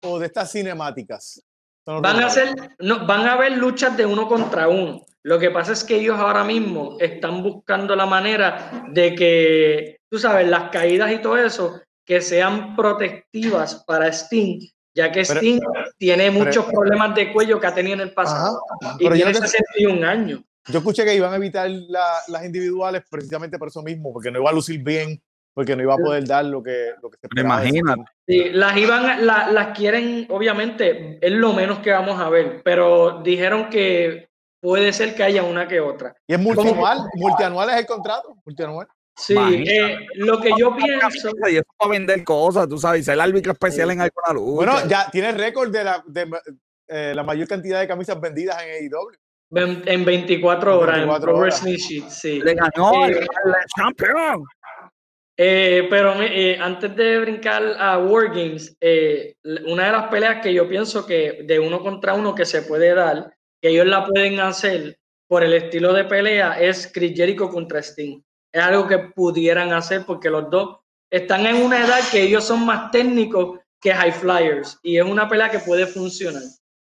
o 0.02 0.18
de 0.18 0.24
estas 0.24 0.50
cinemáticas. 0.50 1.44
Van 1.84 2.22
a, 2.22 2.28
hacer, 2.28 2.54
no, 2.78 3.06
van 3.06 3.26
a 3.26 3.34
haber 3.34 3.58
luchas 3.58 3.94
de 3.94 4.06
uno 4.06 4.26
contra 4.26 4.68
uno. 4.68 5.04
Lo 5.22 5.38
que 5.38 5.50
pasa 5.50 5.72
es 5.72 5.84
que 5.84 5.96
ellos 5.96 6.18
ahora 6.18 6.44
mismo 6.44 6.96
están 6.98 7.42
buscando 7.42 7.94
la 7.94 8.06
manera 8.06 8.86
de 8.88 9.14
que, 9.14 9.98
tú 10.10 10.18
sabes, 10.18 10.48
las 10.48 10.70
caídas 10.70 11.12
y 11.12 11.18
todo 11.18 11.36
eso, 11.36 11.78
que 12.06 12.22
sean 12.22 12.74
protectivas 12.74 13.84
para 13.86 14.10
Sting 14.10 14.66
ya 14.94 15.10
que 15.10 15.24
Sting 15.24 15.60
tiene 15.98 16.30
muchos 16.30 16.66
problemas 16.66 17.14
de 17.14 17.32
cuello 17.32 17.58
que 17.58 17.66
ha 17.66 17.74
tenido 17.74 17.94
en 17.94 18.00
el 18.02 18.12
pasado 18.12 18.62
y 18.98 19.08
tiene 19.10 19.34
61 19.34 20.06
años. 20.06 20.40
Yo 20.68 20.78
escuché 20.78 21.04
que 21.04 21.14
iban 21.14 21.32
a 21.32 21.36
evitar 21.36 21.68
las 21.68 22.44
individuales 22.44 23.02
precisamente 23.10 23.58
por 23.58 23.68
eso 23.68 23.82
mismo, 23.82 24.12
porque 24.12 24.30
no 24.30 24.40
iba 24.40 24.50
a 24.50 24.52
lucir 24.52 24.82
bien, 24.82 25.20
porque 25.54 25.76
no 25.76 25.82
iba 25.82 25.94
a 25.94 25.98
poder 25.98 26.26
dar 26.26 26.44
lo 26.44 26.62
que, 26.62 26.92
lo 27.02 27.10
que 27.10 27.18
se 27.18 27.26
esperaba. 27.26 27.66
Imagínate. 27.66 28.02
Sí, 28.26 28.50
las, 28.50 28.76
iban, 28.76 29.26
las 29.26 29.76
quieren, 29.76 30.26
obviamente, 30.30 31.18
es 31.20 31.32
lo 31.32 31.52
menos 31.52 31.80
que 31.80 31.90
vamos 31.90 32.20
a 32.20 32.28
ver, 32.28 32.62
pero 32.64 33.22
dijeron 33.22 33.68
que 33.70 34.28
puede 34.60 34.92
ser 34.92 35.14
que 35.14 35.24
haya 35.24 35.42
una 35.42 35.66
que 35.66 35.80
otra. 35.80 36.14
¿Y 36.26 36.34
es 36.34 36.40
multianual? 36.40 37.00
¿Multianual 37.14 37.70
es 37.70 37.76
el 37.76 37.86
contrato? 37.86 38.36
¿Multianual? 38.44 38.86
Sí, 39.14 39.36
eh, 39.36 40.06
lo 40.14 40.40
que 40.40 40.50
yo 40.58 40.74
pienso. 40.74 41.30
Y 41.50 41.56
eso 41.56 41.66
para 41.76 41.90
vender 41.90 42.24
cosas, 42.24 42.68
tú 42.68 42.78
sabes, 42.78 43.04
ser 43.04 43.20
árbitro 43.20 43.52
especial 43.52 43.90
en 43.90 44.00
alguna 44.00 44.32
lucha. 44.32 44.54
Bueno, 44.54 44.88
ya 44.88 45.10
tiene 45.10 45.32
récord 45.32 45.70
de, 45.70 45.84
la, 45.84 46.02
de 46.06 46.30
eh, 46.88 47.12
la 47.14 47.22
mayor 47.22 47.46
cantidad 47.46 47.80
de 47.80 47.88
camisas 47.88 48.18
vendidas 48.20 48.62
en 48.62 48.70
AEW. 48.70 49.10
En 49.54 50.04
24 50.04 50.78
horas, 50.78 50.98
en 50.98 51.20
Pro 51.20 51.36
Wrestling 51.38 51.76
Sheet, 51.76 52.08
sí. 52.08 52.40
Le 52.40 52.54
ganó 52.54 53.06
eh, 53.06 53.26
campeón. 53.76 54.44
Eh, 55.36 55.86
pero 55.90 56.14
antes 56.60 56.96
de 56.96 57.18
brincar 57.20 57.62
a 57.78 57.98
War 57.98 58.28
Games, 58.28 58.76
una 59.66 59.86
de 59.86 59.92
las 59.92 60.08
peleas 60.08 60.42
que 60.42 60.54
yo 60.54 60.68
pienso 60.68 61.04
que 61.04 61.44
de 61.44 61.58
uno 61.58 61.82
contra 61.82 62.14
uno 62.14 62.34
que 62.34 62.46
se 62.46 62.62
puede 62.62 62.94
dar, 62.94 63.34
que 63.60 63.68
ellos 63.68 63.86
la 63.86 64.06
pueden 64.06 64.40
hacer 64.40 64.98
por 65.28 65.42
el 65.42 65.52
estilo 65.52 65.92
de 65.92 66.04
pelea, 66.04 66.58
es 66.60 66.90
Chris 66.92 67.14
Jericho 67.14 67.48
contra 67.50 67.80
Sting 67.80 68.22
es 68.52 68.62
algo 68.62 68.86
que 68.86 68.98
pudieran 68.98 69.72
hacer 69.72 70.04
porque 70.06 70.30
los 70.30 70.50
dos 70.50 70.78
están 71.10 71.46
en 71.46 71.56
una 71.56 71.84
edad 71.84 72.00
que 72.10 72.22
ellos 72.22 72.44
son 72.44 72.64
más 72.66 72.90
técnicos 72.90 73.58
que 73.80 73.94
high 73.94 74.12
flyers 74.12 74.78
y 74.82 74.98
es 74.98 75.04
una 75.04 75.28
pelea 75.28 75.50
que 75.50 75.58
puede 75.58 75.86
funcionar. 75.86 76.42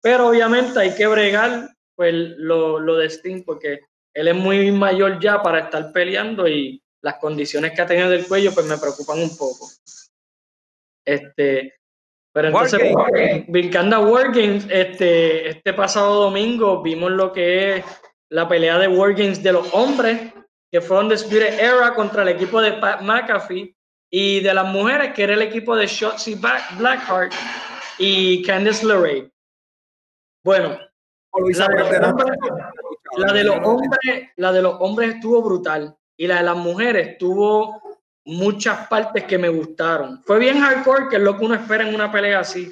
Pero 0.02 0.30
obviamente 0.30 0.80
hay 0.80 0.96
que 0.96 1.08
bregar 1.08 1.70
pues 1.98 2.14
lo, 2.14 2.80
lo 2.80 2.96
de 2.96 3.08
Sting 3.10 3.44
porque 3.44 3.82
él 4.14 4.28
es 4.30 4.36
muy 4.36 4.72
mayor 4.72 5.20
ya 5.20 5.42
para 5.42 5.60
estar 5.60 5.92
peleando 5.92 6.48
y 6.48 6.82
las 7.02 7.16
condiciones 7.16 7.74
que 7.74 7.82
ha 7.82 7.86
tenido 7.86 8.10
del 8.10 8.26
cuello 8.26 8.54
pues 8.54 8.66
me 8.68 8.78
preocupan 8.78 9.20
un 9.20 9.36
poco. 9.36 9.68
Este, 11.04 11.74
pero 12.32 12.50
entonces, 12.50 12.94
brincando 13.48 13.96
a 13.96 14.00
War 14.00 14.32
Games, 14.32 14.68
este, 14.70 15.50
este 15.50 15.74
pasado 15.74 16.22
domingo 16.22 16.84
vimos 16.84 17.12
lo 17.12 17.34
que 17.34 17.78
es 17.78 17.86
la 18.30 18.48
pelea 18.48 18.78
de 18.78 18.88
War 18.88 19.14
Games 19.14 19.42
de 19.42 19.54
los 19.54 19.74
hombres, 19.74 20.34
que 20.72 20.80
fue 20.80 21.00
un 21.00 21.12
Spirit 21.14 21.54
Era 21.60 21.96
contra 21.96 22.22
el 22.22 22.30
equipo 22.30 22.62
de 22.62 22.74
Pat 22.74 23.02
McAfee, 23.02 23.76
y 24.10 24.40
de 24.42 24.54
las 24.54 24.68
mujeres, 24.68 25.14
que 25.14 25.24
era 25.24 25.34
el 25.34 25.42
equipo 25.42 25.76
de 25.76 25.88
Shotzi 25.88 26.36
Blackheart 26.36 27.34
y 27.98 28.44
Candice 28.44 28.86
LeRae. 28.86 29.32
Bueno, 30.44 30.78
la 33.18 33.34
de, 33.34 33.44
los 33.44 33.58
hombres, 33.64 34.30
la 34.36 34.52
de 34.52 34.62
los 34.62 34.76
hombres 34.80 35.16
estuvo 35.16 35.42
brutal 35.42 35.96
y 36.16 36.28
la 36.28 36.38
de 36.38 36.44
las 36.44 36.58
mujeres 36.58 37.18
tuvo 37.18 37.82
muchas 38.26 38.88
partes 38.88 39.24
que 39.24 39.38
me 39.38 39.50
gustaron. 39.50 40.22
Fue 40.24 40.40
bien 40.40 40.60
hardcore, 40.60 41.08
que 41.10 41.16
es 41.16 41.22
lo 41.22 41.38
que 41.38 41.46
uno 41.46 41.56
espera 41.56 41.88
en 41.88 41.96
una 41.96 42.12
pelea 42.12 42.40
así, 42.40 42.70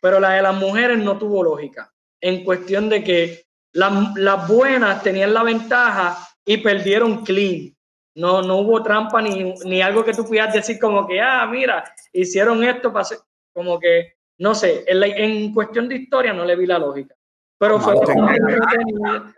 pero 0.00 0.18
la 0.20 0.32
de 0.32 0.42
las 0.42 0.54
mujeres 0.54 0.98
no 0.98 1.18
tuvo 1.18 1.42
lógica, 1.42 1.92
en 2.20 2.44
cuestión 2.44 2.88
de 2.88 3.04
que 3.04 3.46
las 3.72 4.48
buenas 4.48 5.02
tenían 5.02 5.34
la 5.34 5.42
ventaja 5.42 6.18
y 6.44 6.56
perdieron 6.58 7.24
clean. 7.24 7.76
No, 8.14 8.40
no 8.40 8.56
hubo 8.58 8.82
trampa 8.82 9.20
ni, 9.20 9.52
ni 9.66 9.82
algo 9.82 10.02
que 10.02 10.14
tú 10.14 10.24
pudieras 10.24 10.54
decir 10.54 10.78
como 10.78 11.06
que, 11.06 11.20
ah, 11.20 11.46
mira, 11.46 11.84
hicieron 12.14 12.64
esto, 12.64 12.90
para 12.90 13.06
como 13.52 13.78
que, 13.78 14.14
no 14.38 14.54
sé, 14.54 14.84
en, 14.86 15.02
en, 15.02 15.52
cuestión 15.52 15.86
de 15.86 15.96
historia 15.96 16.32
no 16.32 16.44
le 16.44 16.56
vi 16.56 16.64
la 16.64 16.78
lógica. 16.78 17.14
Pero 17.58 17.80
fue 17.80 17.94
bastante 17.94 18.36
entretenida. 18.38 19.34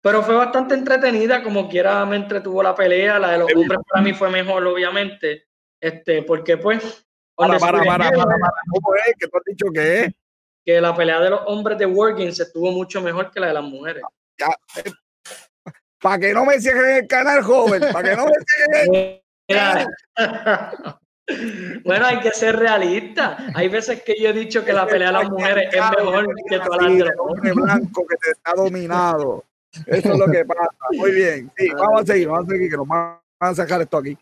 Pero 0.00 0.22
fue 0.22 0.34
bastante 0.36 0.74
entretenida, 0.74 1.42
como 1.42 1.68
quiera 1.68 2.04
me 2.04 2.16
entretuvo 2.16 2.62
la 2.62 2.74
pelea. 2.74 3.18
La 3.18 3.32
de 3.32 3.38
los 3.38 3.54
hombres 3.54 3.80
para 3.88 4.02
mí 4.02 4.12
fue 4.12 4.30
mejor, 4.30 4.66
obviamente. 4.66 5.46
Este, 5.80 6.22
porque 6.22 6.56
pues. 6.56 7.06
Para, 7.34 7.58
para, 7.58 7.82
para, 7.84 8.10
para, 8.10 8.26
¿Cómo 8.70 8.94
es? 8.94 9.14
¿Qué 9.18 9.26
tú 9.26 9.38
has 9.38 9.44
dicho 9.44 9.66
que 9.72 10.00
es? 10.04 10.14
que 10.64 10.80
la 10.80 10.94
pelea 10.94 11.20
de 11.20 11.30
los 11.30 11.40
hombres 11.46 11.78
de 11.78 11.86
Workings 11.86 12.40
estuvo 12.40 12.72
mucho 12.72 13.02
mejor 13.02 13.30
que 13.30 13.40
la 13.40 13.48
de 13.48 13.54
las 13.54 13.64
mujeres. 13.64 14.02
Eh, 14.76 14.90
para 16.00 16.18
que 16.18 16.32
no 16.32 16.44
me 16.44 16.58
cierren 16.60 16.96
el 16.96 17.06
canal, 17.06 17.42
joven, 17.42 17.82
para 17.92 18.10
que 18.10 18.16
no 18.16 18.26
me 18.26 18.32
cierren 19.46 19.90
Bueno, 21.84 22.06
hay 22.06 22.20
que 22.20 22.30
ser 22.30 22.56
realista. 22.56 23.38
Hay 23.54 23.68
veces 23.68 24.02
que 24.02 24.14
yo 24.20 24.28
he 24.28 24.32
dicho 24.32 24.64
que 24.64 24.72
la 24.72 24.86
pelea 24.86 25.08
de 25.08 25.14
las 25.14 25.30
mujeres 25.30 25.68
es 25.72 25.82
mejor 25.98 26.26
que 26.48 26.58
toda 26.58 26.82
la 26.82 26.88
de 26.88 27.12
hombre 27.18 27.52
blanco 27.52 28.06
que 28.06 28.16
te 28.16 28.30
está 28.30 28.54
dominado. 28.54 29.44
Eso 29.86 30.12
es 30.12 30.18
lo 30.18 30.26
que 30.26 30.44
pasa. 30.44 30.70
Muy 30.92 31.12
bien. 31.12 31.50
Sí, 31.56 31.68
vamos 31.70 32.02
a 32.02 32.06
seguir, 32.06 32.28
vamos 32.28 32.48
a 32.48 32.52
seguir, 32.52 32.70
que 32.70 32.76
nos 32.76 32.86
van 32.86 33.18
a 33.40 33.54
sacar 33.54 33.80
esto 33.80 33.98
aquí. 33.98 34.16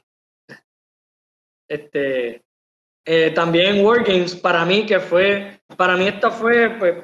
Este, 1.68 2.42
eh, 3.05 3.30
también 3.34 3.84
Wargames, 3.84 4.36
para 4.36 4.64
mí, 4.64 4.86
que 4.86 5.00
fue, 5.00 5.61
para 5.76 5.96
mí 5.96 6.07
esta 6.07 6.30
fue 6.30 6.70
pues, 6.78 6.94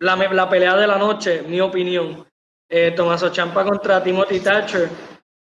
la, 0.00 0.16
la 0.16 0.48
pelea 0.48 0.76
de 0.76 0.86
la 0.86 0.98
noche, 0.98 1.42
mi 1.42 1.60
opinión. 1.60 2.26
Eh, 2.70 2.92
Tomaso 2.94 3.30
Champa 3.30 3.64
contra 3.64 4.02
Timothy 4.02 4.40
Thatcher. 4.40 4.88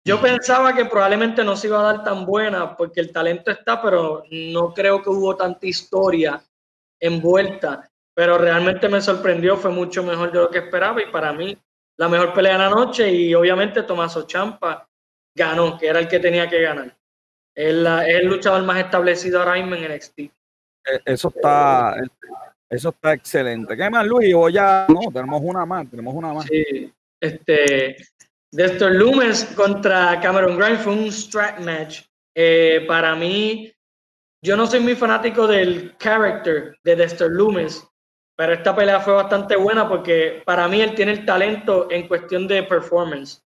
Yo 0.05 0.21
pensaba 0.21 0.75
que 0.75 0.85
probablemente 0.85 1.43
no 1.43 1.55
se 1.55 1.67
iba 1.67 1.79
a 1.79 1.93
dar 1.93 2.03
tan 2.03 2.25
buena 2.25 2.75
porque 2.75 2.99
el 2.99 3.11
talento 3.11 3.51
está, 3.51 3.81
pero 3.81 4.23
no 4.31 4.73
creo 4.73 5.01
que 5.01 5.09
hubo 5.09 5.35
tanta 5.35 5.65
historia 5.65 6.43
envuelta. 6.99 7.89
Pero 8.13 8.37
realmente 8.37 8.89
me 8.89 9.01
sorprendió, 9.01 9.57
fue 9.57 9.71
mucho 9.71 10.03
mejor 10.03 10.31
de 10.31 10.39
lo 10.39 10.49
que 10.49 10.59
esperaba 10.59 11.01
y 11.01 11.09
para 11.09 11.31
mí 11.31 11.57
la 11.97 12.09
mejor 12.09 12.33
pelea 12.33 12.53
de 12.53 12.59
la 12.59 12.69
noche 12.69 13.09
y 13.11 13.33
obviamente 13.33 13.83
Tomaso 13.83 14.27
Champa 14.27 14.87
ganó, 15.35 15.77
que 15.77 15.87
era 15.87 15.99
el 15.99 16.07
que 16.07 16.19
tenía 16.19 16.49
que 16.49 16.61
ganar. 16.61 16.95
Es, 17.55 17.73
el 17.73 18.27
luchador 18.27 18.63
más 18.63 18.79
establecido 18.79 19.39
ahora 19.39 19.55
mismo 19.55 19.75
en 19.75 19.95
NXT. 19.95 20.19
E, 20.19 20.31
eso 21.05 21.29
está, 21.29 21.95
eso 22.69 22.89
está 22.89 23.13
excelente. 23.13 23.77
¿Qué 23.77 23.89
más, 23.89 24.05
Luis? 24.05 24.33
O 24.35 24.49
ya, 24.49 24.85
no, 24.89 25.11
tenemos 25.11 25.41
una 25.43 25.65
más, 25.65 25.89
tenemos 25.89 26.13
una 26.13 26.33
más. 26.33 26.45
Sí, 26.45 26.91
este, 27.19 27.95
Dexter 28.53 28.91
Loomis 28.91 29.45
contra 29.55 30.19
Cameron 30.21 30.55
Grimes 30.55 30.81
fue 30.81 30.93
un 30.93 31.11
strat 31.11 31.59
match. 31.59 32.03
Eh, 32.35 32.85
para 32.87 33.15
mí, 33.15 33.73
yo 34.43 34.55
no 34.55 34.67
soy 34.67 34.79
muy 34.79 34.95
fanático 34.95 35.47
del 35.47 35.97
character 35.97 36.77
de 36.83 36.95
Dexter 36.95 37.31
Loomis, 37.31 37.83
pero 38.37 38.53
esta 38.53 38.75
pelea 38.75 38.99
fue 38.99 39.13
bastante 39.13 39.55
buena 39.55 39.89
porque 39.89 40.43
para 40.45 40.67
mí 40.67 40.81
él 40.81 40.93
tiene 40.93 41.13
el 41.13 41.25
talento 41.25 41.87
en 41.89 42.07
cuestión 42.07 42.47
de 42.47 42.61
performance. 42.61 43.43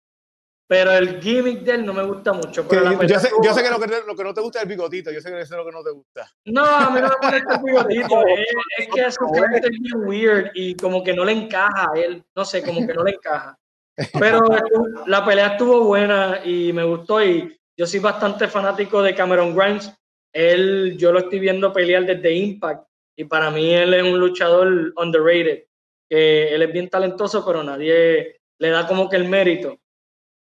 Pero 0.68 0.92
el 0.92 1.18
gimmick 1.20 1.62
de 1.62 1.72
él 1.72 1.86
no 1.86 1.94
me 1.94 2.02
gusta 2.02 2.34
mucho. 2.34 2.68
yo, 2.68 3.18
sé, 3.18 3.30
yo, 3.42 3.54
sé, 3.54 3.62
que 3.62 3.70
lo 3.70 3.80
que, 3.80 3.86
lo 4.06 4.14
que 4.14 4.22
no 4.22 4.34
te 4.34 4.42
gusta 4.42 4.58
es 4.58 4.64
el 4.64 4.68
bigotito. 4.68 5.10
Yo 5.10 5.20
sé 5.22 5.30
que 5.30 5.40
eso 5.40 5.54
es 5.54 5.58
lo 5.58 5.64
que 5.64 5.72
no 5.72 5.82
te 5.82 5.90
gusta. 5.90 6.30
No, 6.44 6.64
a 6.64 6.90
mí 6.90 7.00
no 7.00 7.08
me 7.08 7.26
molesta 7.26 7.54
el 7.54 7.62
bigotito. 7.62 8.22
es, 8.28 8.46
es, 8.76 8.88
que 8.94 9.10
su 9.10 9.24
es 9.34 9.70
bien 9.70 10.06
weird 10.06 10.50
y 10.54 10.76
como 10.76 11.02
que 11.02 11.14
no 11.14 11.24
le 11.24 11.32
encaja 11.32 11.90
a 11.90 11.98
él. 11.98 12.22
No 12.36 12.44
sé, 12.44 12.62
como 12.62 12.86
que 12.86 12.92
no 12.92 13.02
le 13.02 13.12
encaja. 13.12 13.58
Pero 14.18 14.40
la 15.06 15.24
pelea 15.24 15.48
estuvo 15.48 15.84
buena 15.84 16.40
y 16.44 16.72
me 16.72 16.84
gustó. 16.84 17.22
Y 17.22 17.58
yo 17.76 17.86
soy 17.86 18.00
bastante 18.00 18.48
fanático 18.48 19.02
de 19.02 19.14
Cameron 19.14 19.54
Grimes. 19.54 19.92
Él, 20.32 20.96
yo 20.96 21.12
lo 21.12 21.20
estoy 21.20 21.40
viendo 21.40 21.72
pelear 21.72 22.04
desde 22.06 22.32
Impact. 22.32 22.86
Y 23.16 23.24
para 23.24 23.50
mí 23.50 23.74
él 23.74 23.94
es 23.94 24.02
un 24.02 24.18
luchador 24.18 24.92
underrated. 24.96 25.64
Que 26.08 26.54
él 26.54 26.62
es 26.62 26.72
bien 26.72 26.88
talentoso, 26.88 27.44
pero 27.44 27.62
nadie 27.62 28.40
le 28.58 28.70
da 28.70 28.86
como 28.86 29.08
que 29.08 29.16
el 29.16 29.28
mérito. 29.28 29.78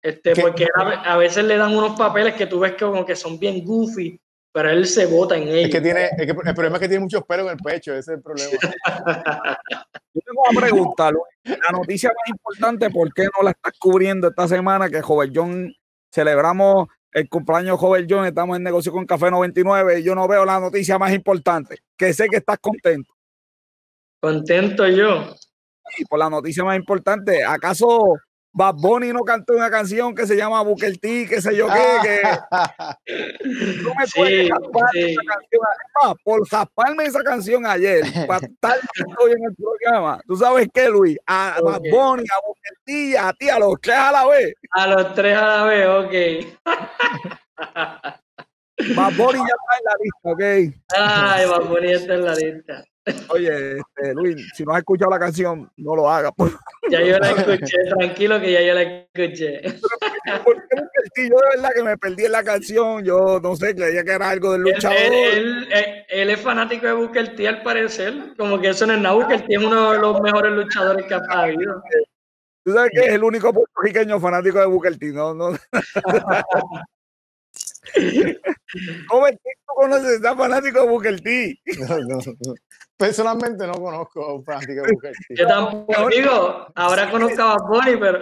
Este, 0.03 0.37
porque 0.37 0.69
a, 0.77 1.17
veces 1.17 1.45
le 1.45 1.57
dan 1.57 1.77
unos 1.77 1.99
papeles 1.99 2.35
que 2.35 2.47
tú 2.47 2.61
ves 2.61 2.73
que 2.73 2.85
como 2.85 3.05
que 3.05 3.17
son 3.17 3.41
bien 3.41 3.65
goofy, 3.65 4.21
pero 4.57 4.71
él 4.71 4.87
se 4.87 5.05
bota 5.05 5.37
en 5.37 5.49
ellos. 5.49 5.65
Es 5.67 5.71
que 5.71 5.83
tiene, 5.83 6.09
el 6.17 6.55
problema 6.55 6.77
es 6.77 6.81
que 6.81 6.89
tiene 6.89 7.03
muchos 7.03 7.23
pelos 7.25 7.45
en 7.45 7.53
el 7.53 7.59
pecho, 7.59 7.93
ese 7.93 8.13
es 8.13 8.17
el 8.17 8.23
problema. 8.23 8.53
Yo 10.15 10.21
tengo 10.25 10.43
una 10.51 10.61
pregunta, 10.63 11.11
la 11.45 11.73
noticia 11.73 12.09
más 12.09 12.31
importante, 12.31 12.89
¿por 12.89 13.13
qué 13.13 13.25
no 13.25 13.43
la 13.43 13.51
estás 13.51 13.75
cubriendo 13.79 14.29
esta 14.29 14.49
semana? 14.49 14.89
Que 14.89 15.03
Joven 15.03 15.31
John, 15.35 15.75
celebramos 16.11 16.89
el 17.13 17.29
cumpleaños 17.29 17.79
de 17.79 17.87
Joven 17.87 18.07
John, 18.09 18.25
estamos 18.25 18.57
en 18.57 18.63
negocio 18.63 18.93
con 18.93 19.05
Café 19.05 19.31
99 19.31 20.01
y 20.01 20.03
yo 20.03 20.15
no 20.15 20.27
veo 20.27 20.47
la 20.47 20.59
noticia 20.59 20.99
más 20.99 21.13
importante, 21.13 21.81
que 21.95 22.15
sé 22.15 22.27
que 22.31 22.39
estás 22.39 22.57
contento. 22.59 23.13
Contento 24.21 24.89
yo. 24.89 25.35
Y 25.99 26.07
por 26.07 26.19
la 26.19 26.31
noticia 26.31 26.65
más 26.65 26.79
importante, 26.79 27.45
¿acaso 27.45 28.01
Bad 28.57 28.77
Bunny 28.77 29.13
no 29.13 29.23
cantó 29.23 29.53
una 29.53 29.71
canción 29.71 30.15
que 30.15 30.27
se 30.27 30.35
llama 30.35 30.63
Booker 30.63 30.97
T, 30.97 31.27
qué 31.29 31.43
sé 31.43 31.55
yo 31.55 31.67
qué, 31.69 31.83
que 32.03 32.23
no 33.83 33.91
me 33.91 34.07
puedes 34.15 34.47
sí, 34.47 35.11
esa 35.11 35.23
canción. 35.27 35.63
Además, 36.01 36.17
por 36.25 36.49
jasparme 36.49 37.05
esa 37.05 37.23
canción 37.23 37.67
ayer, 37.67 38.01
para 38.27 38.47
estar 38.47 38.79
hoy 39.19 39.33
en 39.33 39.45
el 39.45 39.55
programa, 39.55 40.23
¿tú 40.27 40.37
sabes 40.37 40.69
qué, 40.73 40.89
Luis? 40.89 41.19
A 41.27 41.59
Bad 41.63 41.83
Bunny, 41.91 42.25
a 42.25 42.47
Booker 42.47 42.79
T, 42.87 43.19
a 43.19 43.35
ti, 43.35 43.51
a 43.51 43.59
los 43.59 43.75
tres 43.79 43.97
a 43.99 44.13
la 44.13 44.27
vez. 44.27 44.55
A 44.71 44.87
los 44.87 45.15
tres 45.15 45.37
a 45.37 45.47
la 45.47 45.65
vez, 45.65 45.87
ok. 45.87 46.15
Bad 48.97 49.17
Bunny 49.19 49.39
ya 49.39 49.45
está 49.53 49.77
en 49.77 49.85
la 49.85 49.97
lista, 50.01 50.31
ok. 50.33 50.43
Ay, 50.97 51.47
Bad 51.47 51.69
Bunny 51.69 51.93
está 51.93 52.15
en 52.15 52.25
la 52.25 52.35
lista. 52.35 52.85
Oye, 53.29 53.79
este, 53.79 54.15
Luis, 54.15 54.51
si 54.55 54.65
no 54.65 54.73
has 54.73 54.79
escuchado 54.79 55.11
la 55.11 55.19
canción, 55.19 55.71
no 55.77 55.95
lo 55.95 56.11
hagas. 56.11 56.33
Ya 56.91 57.01
yo 57.03 57.19
la 57.19 57.31
escuché, 57.31 57.77
tranquilo 57.97 58.41
que 58.41 58.53
ya 58.53 58.63
yo 58.63 58.75
la 58.75 58.83
escuché. 58.83 59.61
¿Por 60.45 60.57
qué 60.69 61.29
Yo 61.29 61.37
de 61.37 61.57
verdad 61.57 61.71
que 61.75 61.83
me 61.85 61.97
perdí 61.97 62.25
en 62.25 62.33
la 62.33 62.43
canción, 62.43 63.05
yo 63.05 63.39
no 63.41 63.55
sé, 63.55 63.77
creía 63.77 64.03
que 64.03 64.13
era 64.13 64.31
algo 64.31 64.53
del 64.53 64.63
luchador. 64.63 64.97
Él, 64.99 65.69
él, 66.09 66.31
es 66.31 66.41
fanático 66.41 66.87
de 66.87 66.93
Booker 66.95 67.37
T 67.37 67.47
al 67.47 67.63
parecer, 67.63 68.35
como 68.37 68.61
que 68.61 68.71
eso 68.71 68.87
no 68.87 68.95
es 68.95 69.01
nada, 69.01 69.15
Booker 69.15 69.41
T 69.41 69.55
es 69.55 69.63
uno 69.63 69.93
de 69.93 69.99
los 69.99 70.21
mejores 70.21 70.53
luchadores 70.53 71.07
que 71.07 71.15
ha 71.15 71.21
habido. 71.29 71.83
Tú 72.65 72.73
sabes 72.73 72.91
que 72.93 73.07
es 73.07 73.13
el 73.13 73.23
único 73.23 73.53
puertorriqueño 73.53 74.19
fanático 74.19 74.59
de 74.59 74.67
Booker 74.67 74.99
T, 74.99 75.07
¿no? 75.13 75.33
no. 75.33 75.51
¿Cómo 79.09 79.27
es 79.27 79.33
que 79.33 79.51
tú 79.67 79.75
conoces? 79.75 80.17
¿Estás 80.17 80.37
fanático 80.37 80.81
de 80.81 80.89
Booker 80.89 81.21
T? 81.21 81.59
No, 81.79 81.99
no, 81.99 82.17
no. 82.17 82.55
Personalmente 82.97 83.67
no 83.67 83.75
conozco 83.75 84.25
a 84.25 84.35
un 84.35 84.45
fanático 84.45 84.83
de 84.83 84.93
Booker 84.93 85.13
T. 85.13 85.35
Yo 85.37 85.47
tampoco 85.47 86.09
digo, 86.09 86.67
ahora 86.75 87.11
conozco 87.11 87.43
a 87.43 87.57
Bonnie, 87.69 87.99
pero. 87.99 88.21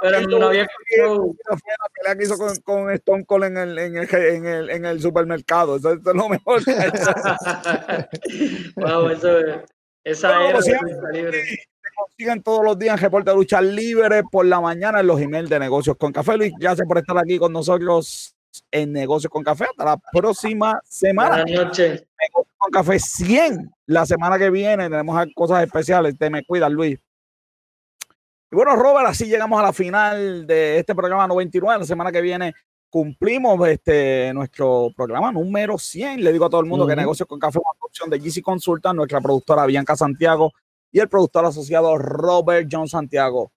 pero 0.00 0.20
no, 0.28 0.46
había 0.46 0.62
escuchado. 0.62 1.34
Fue 1.46 1.74
la 1.78 1.88
pelea 1.94 2.16
que 2.16 2.24
hizo 2.24 2.38
con, 2.38 2.56
con 2.60 2.90
Stone 2.92 3.26
Cold 3.26 3.44
en 3.44 3.58
el, 3.58 3.78
en 3.78 3.98
el, 3.98 4.14
en 4.14 4.46
el, 4.46 4.70
en 4.70 4.86
el 4.86 5.00
supermercado. 5.00 5.76
Eso, 5.76 5.92
es 5.92 6.00
lo 6.04 6.28
mejor. 6.28 6.62
wow, 8.76 9.08
eso 9.08 9.38
es. 9.38 9.60
Esa 10.04 10.48
era 10.48 10.58
libre. 11.12 11.44
Consiguen 12.02 12.42
todos 12.42 12.64
los 12.64 12.76
días 12.76 12.96
en 12.96 13.02
Reporte 13.02 13.30
de 13.30 13.36
Lucha 13.36 13.60
Libre 13.60 14.24
por 14.24 14.44
la 14.44 14.60
mañana 14.60 15.00
en 15.00 15.06
los 15.06 15.20
emails 15.20 15.48
de 15.48 15.60
negocios 15.60 15.96
con 15.96 16.10
café. 16.10 16.36
Luis, 16.36 16.52
gracias 16.58 16.86
por 16.86 16.98
estar 16.98 17.16
aquí 17.16 17.38
con 17.38 17.52
nosotros 17.52 18.34
en 18.72 18.92
Negocios 18.92 19.30
con 19.30 19.44
Café. 19.44 19.66
Hasta 19.70 19.84
la 19.84 19.96
próxima 20.12 20.80
semana. 20.84 21.44
Buenas 21.44 21.64
noches. 21.66 22.04
Negocios 22.20 22.54
con 22.58 22.70
Café 22.72 22.98
100. 22.98 23.70
La 23.86 24.04
semana 24.04 24.36
que 24.36 24.50
viene 24.50 24.90
tenemos 24.90 25.26
cosas 25.32 25.62
especiales. 25.62 26.18
Te 26.18 26.28
me 26.28 26.44
cuidas, 26.44 26.72
Luis. 26.72 26.98
Y 28.50 28.56
bueno, 28.56 28.74
Robert, 28.74 29.06
así 29.08 29.26
llegamos 29.26 29.60
a 29.60 29.62
la 29.62 29.72
final 29.72 30.44
de 30.44 30.80
este 30.80 30.96
programa 30.96 31.28
99. 31.28 31.78
La 31.78 31.86
semana 31.86 32.10
que 32.10 32.20
viene 32.20 32.52
cumplimos 32.90 33.68
este, 33.68 34.32
nuestro 34.34 34.88
programa 34.96 35.30
número 35.30 35.78
100. 35.78 36.24
Le 36.24 36.32
digo 36.32 36.46
a 36.46 36.50
todo 36.50 36.62
el 36.62 36.66
mundo 36.66 36.84
que 36.84 36.96
Negocios 36.96 37.28
con 37.28 37.38
Café 37.38 37.60
es 37.60 37.64
una 37.64 37.86
opción 37.86 38.10
de 38.10 38.18
GC 38.18 38.42
Consulta, 38.42 38.92
nuestra 38.92 39.20
productora 39.20 39.66
Bianca 39.66 39.94
Santiago 39.94 40.52
y 40.92 41.00
el 41.00 41.08
productor 41.08 41.44
asociado 41.46 41.96
Robert 41.98 42.68
John 42.70 42.86
Santiago. 42.86 43.50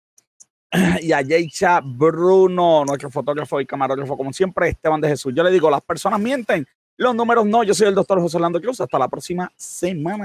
y 1.02 1.12
a 1.12 1.22
Yeisha 1.22 1.82
Bruno, 1.84 2.84
nuestro 2.86 3.12
fotógrafo 3.12 3.62
y 3.62 3.66
camarógrafo, 3.66 4.18
como 4.18 4.34
siempre, 4.34 4.70
Esteban 4.70 5.02
de 5.02 5.10
Jesús. 5.10 5.34
Yo 5.36 5.44
le 5.44 5.52
digo, 5.52 5.70
las 5.70 5.82
personas 5.82 6.20
mienten, 6.20 6.66
los 6.98 7.14
números 7.14 7.46
no. 7.46 7.64
Yo 7.64 7.74
soy 7.74 7.88
el 7.88 7.96
doctor 7.96 8.20
José 8.20 8.38
Orlando 8.38 8.62
Cruz. 8.62 8.80
Hasta 8.80 8.98
la 8.98 9.08
próxima 9.08 9.52
semana. 9.56 10.24